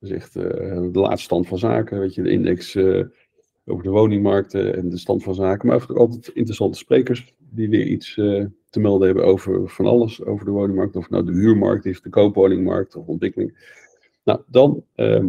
Dat 0.02 0.10
is 0.10 0.16
echt 0.16 0.36
uh, 0.36 0.42
de 0.92 0.98
laatste 0.98 1.24
stand 1.24 1.48
van 1.48 1.58
zaken. 1.58 2.00
Weet 2.00 2.14
je, 2.14 2.22
de 2.22 2.30
index 2.30 2.74
uh, 2.74 3.04
over 3.64 3.84
de 3.84 3.90
woningmarkten 3.90 4.76
en 4.76 4.88
de 4.88 4.98
stand 4.98 5.22
van 5.22 5.34
zaken. 5.34 5.68
Maar 5.68 5.76
ook 5.76 5.96
altijd 5.96 6.28
interessante 6.28 6.78
sprekers 6.78 7.34
die 7.38 7.68
weer 7.68 7.86
iets 7.86 8.16
uh, 8.16 8.44
te 8.70 8.80
melden 8.80 9.06
hebben 9.06 9.24
over 9.24 9.68
van 9.68 9.86
alles. 9.86 10.24
Over 10.24 10.44
de 10.44 10.50
woningmarkt. 10.50 10.96
Of 10.96 11.10
nou 11.10 11.24
de 11.24 11.32
huurmarkt 11.32 11.86
is, 11.86 12.00
de 12.00 12.08
koopwoningmarkt 12.08 12.96
of 12.96 13.06
ontwikkeling. 13.06 13.78
Nou, 14.24 14.40
dan 14.46 14.84
ehm, 14.94 15.28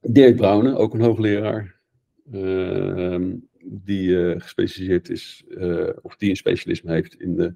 Dirk 0.00 0.36
Brouwen, 0.36 0.76
ook 0.76 0.94
een 0.94 1.00
hoogleraar. 1.00 1.80
Ehm, 2.32 3.36
die 3.70 4.40
gespecialiseerd 4.40 5.10
is, 5.10 5.44
of 6.02 6.16
die 6.16 6.30
een 6.30 6.36
specialisme 6.36 6.92
heeft 6.92 7.20
in 7.20 7.36
de 7.36 7.54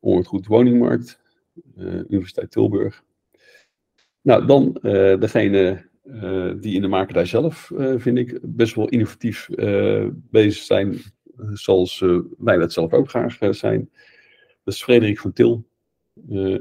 onroerend 0.00 0.46
woningmarkt. 0.46 1.20
Universiteit 2.08 2.50
Tilburg. 2.50 3.02
Nou, 4.24 4.46
dan 4.46 4.78
uh, 4.82 5.20
degene 5.20 5.88
uh, 6.04 6.52
die 6.60 6.74
in 6.74 6.82
de 6.82 6.88
makerij 6.88 7.24
zelf, 7.24 7.70
uh, 7.70 7.94
vind 7.98 8.18
ik, 8.18 8.38
best 8.42 8.74
wel 8.74 8.88
innovatief 8.88 9.48
bezig 10.12 10.62
zijn, 10.62 10.98
zoals 11.52 12.04
wij 12.38 12.56
dat 12.56 12.72
zelf 12.72 12.92
ook 12.92 13.08
graag 13.08 13.38
zijn. 13.50 13.90
Dat 14.64 14.74
is 14.74 14.82
Frederik 14.82 15.18
van 15.18 15.32
Til, 15.32 15.66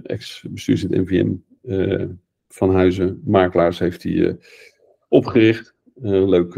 ex-bestuurslid 0.04 0.92
NVM 0.92 1.34
van 2.48 2.72
Huizen. 2.72 3.22
Makelaars 3.26 3.80
heeft 3.80 4.04
hij 4.04 4.38
opgericht. 5.08 5.76
leuk, 6.02 6.56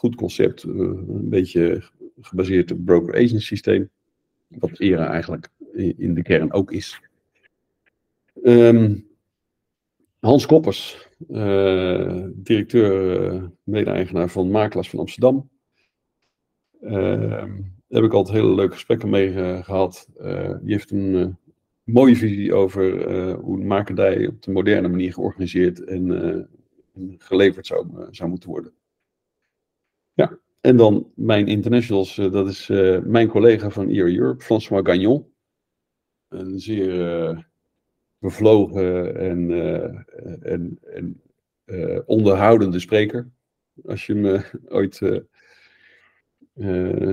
goed 0.00 0.14
concept, 0.14 0.62
een 0.62 1.28
beetje 1.28 1.82
gebaseerd 2.20 2.70
op 2.70 2.76
het 2.76 2.86
broker 2.86 3.14
agent 3.14 3.42
systeem. 3.42 3.90
Wat 4.48 4.78
ERA 4.78 5.10
eigenlijk 5.10 5.48
in 5.74 6.14
de 6.14 6.22
kern 6.22 6.52
ook 6.52 6.72
is. 6.72 7.00
Um, 8.42 9.06
Hans 10.18 10.46
Koppers, 10.46 11.08
uh, 11.30 12.24
directeur, 12.32 13.32
uh, 13.32 13.42
mede-eigenaar 13.62 14.28
van 14.28 14.50
Makelaars 14.50 14.90
van 14.90 14.98
Amsterdam. 14.98 15.50
Uh, 16.82 17.44
heb 17.88 18.04
ik 18.04 18.12
altijd 18.12 18.36
hele 18.36 18.54
leuke 18.54 18.72
gesprekken 18.72 19.10
mee 19.10 19.32
gehad. 19.62 20.08
die 20.62 20.72
heeft 20.72 20.90
een 20.90 21.36
mooie 21.84 22.16
visie 22.16 22.54
over 22.54 23.04
hoe 23.34 23.58
de 23.58 24.26
op 24.28 24.42
de 24.42 24.50
moderne 24.50 24.88
manier 24.88 25.12
georganiseerd 25.12 25.84
en 25.84 26.48
geleverd 27.18 27.66
zou, 27.66 27.86
zou 28.10 28.30
moeten 28.30 28.50
worden. 28.50 28.72
Ja, 30.12 30.38
en 30.60 30.76
dan 30.76 31.12
mijn 31.14 31.46
internationals, 31.46 32.14
dat 32.14 32.48
is 32.48 32.66
mijn 33.04 33.28
collega 33.28 33.70
van 33.70 33.88
ER 33.88 34.16
Europe, 34.16 34.44
François 34.44 34.86
Gagnon. 34.86 35.32
Een 36.28 36.60
zeer 36.60 37.50
bevlogen 38.20 39.16
en, 39.16 39.50
uh, 39.50 40.52
en, 40.52 40.78
en 40.82 41.20
uh, 41.66 41.98
onderhoudende 42.06 42.78
spreker. 42.78 43.30
Als 43.84 44.06
je 44.06 44.14
me 44.14 44.44
ooit 44.68 45.00
uh, 45.00 45.18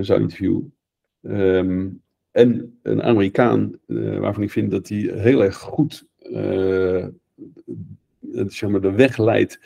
zou 0.00 0.20
interviewen. 0.20 0.74
Um, 1.22 2.02
en 2.30 2.78
een 2.82 3.02
Amerikaan 3.02 3.78
waarvan 3.86 4.42
ik 4.42 4.50
vind 4.50 4.70
dat 4.70 4.88
hij 4.88 4.98
heel 4.98 5.42
erg 5.42 5.56
goed 5.56 6.06
zeg 8.46 8.70
maar 8.70 8.80
de 8.80 8.92
weg 8.92 9.16
leidt 9.16 9.60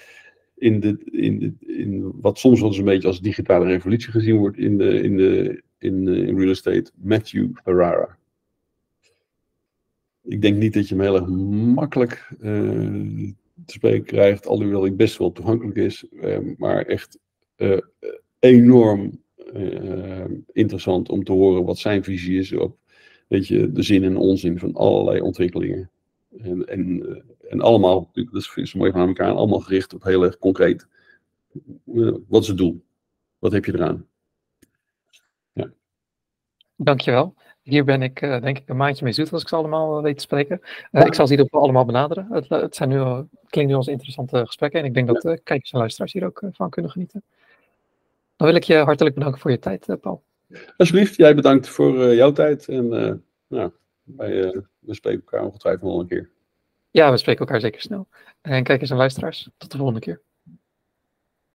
in, 0.63 0.81
de, 0.81 0.99
in, 1.05 1.39
de, 1.39 1.53
in 1.67 2.13
wat 2.21 2.39
soms 2.39 2.61
wel 2.61 2.69
eens 2.69 2.79
een 2.79 2.85
beetje 2.85 3.09
als 3.09 3.21
digitale 3.21 3.67
revolutie 3.67 4.11
gezien 4.11 4.37
wordt 4.37 4.59
in, 4.59 4.79
de, 4.79 5.03
in, 5.03 5.17
de, 5.17 5.63
in, 5.79 6.09
in 6.09 6.39
real 6.39 6.51
estate, 6.51 6.91
Matthew 6.95 7.49
Ferrara 7.63 8.19
ik 10.23 10.43
denk 10.43 10.57
niet 10.57 10.75
dat 10.75 10.89
je 10.89 10.95
hem 10.95 11.05
heel 11.05 11.17
erg 11.17 11.27
makkelijk 11.75 12.29
uh, 12.41 12.51
te 13.67 13.73
spreken 13.73 14.05
krijgt, 14.05 14.47
alhoewel 14.47 14.83
hij 14.83 14.95
best 14.95 15.19
wel 15.19 15.33
toegankelijk 15.33 15.77
is, 15.77 16.05
uh, 16.11 16.39
maar 16.57 16.85
echt 16.85 17.19
enorm 18.39 19.21
interessant 20.53 21.09
om 21.09 21.25
te 21.25 21.33
horen 21.33 21.65
wat 21.65 21.79
zijn 21.79 22.05
visie 22.05 22.39
is 22.39 22.53
op 22.53 22.77
weet 23.33 23.47
je, 23.47 23.73
de 23.73 23.83
zin 23.83 24.05
en 24.05 24.17
onzin 24.17 24.59
van 24.59 24.75
allerlei 24.75 25.21
ontwikkelingen. 25.21 25.91
En, 26.39 26.69
en, 26.69 27.23
en 27.49 27.61
allemaal, 27.61 28.11
dat 28.13 28.49
is 28.55 28.75
mooi 28.75 28.91
van 28.91 29.09
elkaar, 29.09 29.31
allemaal 29.31 29.61
gericht 29.61 29.95
op 29.95 30.03
heel 30.03 30.25
erg 30.25 30.39
concreet. 30.39 30.87
wat 32.29 32.43
is 32.43 32.49
het 32.49 32.57
doel? 32.57 32.85
Wat 33.39 33.53
heb 33.53 33.65
je 33.65 33.75
eraan? 33.75 34.07
Dankjewel. 36.77 37.35
Hier 37.63 37.85
ben 37.85 38.03
ik 38.03 38.23
uh, 38.23 38.41
denk 38.41 38.59
ik 38.59 38.69
een 38.69 38.77
maandje 38.77 39.05
mee 39.05 39.13
zoet 39.13 39.33
als 39.33 39.43
ik 39.43 39.49
ze 39.49 39.57
allemaal 39.57 40.03
weet 40.03 40.17
te 40.17 40.23
spreken. 40.23 40.61
Ik 40.91 41.15
zal 41.15 41.27
ze 41.27 41.35
hier 41.35 41.47
allemaal 41.51 41.85
benaderen. 41.85 42.27
Het, 42.31 42.49
het, 42.49 42.77
zijn 42.77 42.89
nu, 42.89 42.99
het 42.99 43.27
klinkt 43.47 43.71
nu 43.71 43.77
als 43.77 43.87
interessante 43.87 44.47
gesprekken 44.47 44.81
en 44.81 44.87
ik 44.87 44.95
denk 44.95 45.07
dat 45.07 45.41
kijkers 45.43 45.73
en 45.73 45.79
luisteraars 45.79 46.13
hier 46.13 46.25
ook 46.25 46.43
van 46.53 46.71
kunnen 46.71 46.91
genieten. 46.91 47.23
Dan 48.37 48.47
wil 48.47 48.57
ik 48.57 48.65
je 48.65 48.77
hartelijk 48.77 49.15
bedanken 49.15 49.41
voor 49.41 49.51
je 49.51 49.59
tijd, 49.59 49.97
Paul. 50.01 50.23
Alsjeblieft, 50.77 51.17
jij 51.17 51.35
bedankt 51.35 51.69
voor 51.69 52.15
jouw 52.15 52.33
tijd 52.33 52.69
en 52.69 52.89
nou, 53.47 53.71
wij, 54.03 54.63
we 54.79 54.95
spreken 54.95 55.21
elkaar 55.21 55.45
ongetwijfeld 55.45 55.91
nog 55.91 56.01
een 56.01 56.07
keer. 56.07 56.31
Ja, 56.91 57.11
we 57.11 57.17
spreken 57.17 57.47
elkaar 57.47 57.61
zeker 57.61 57.81
snel. 57.81 58.09
En 58.41 58.65
kijkers 58.65 58.91
en 58.91 58.97
luisteraars, 58.97 59.51
tot 59.57 59.71
de 59.71 59.77
volgende 59.77 60.01
keer. 60.01 60.23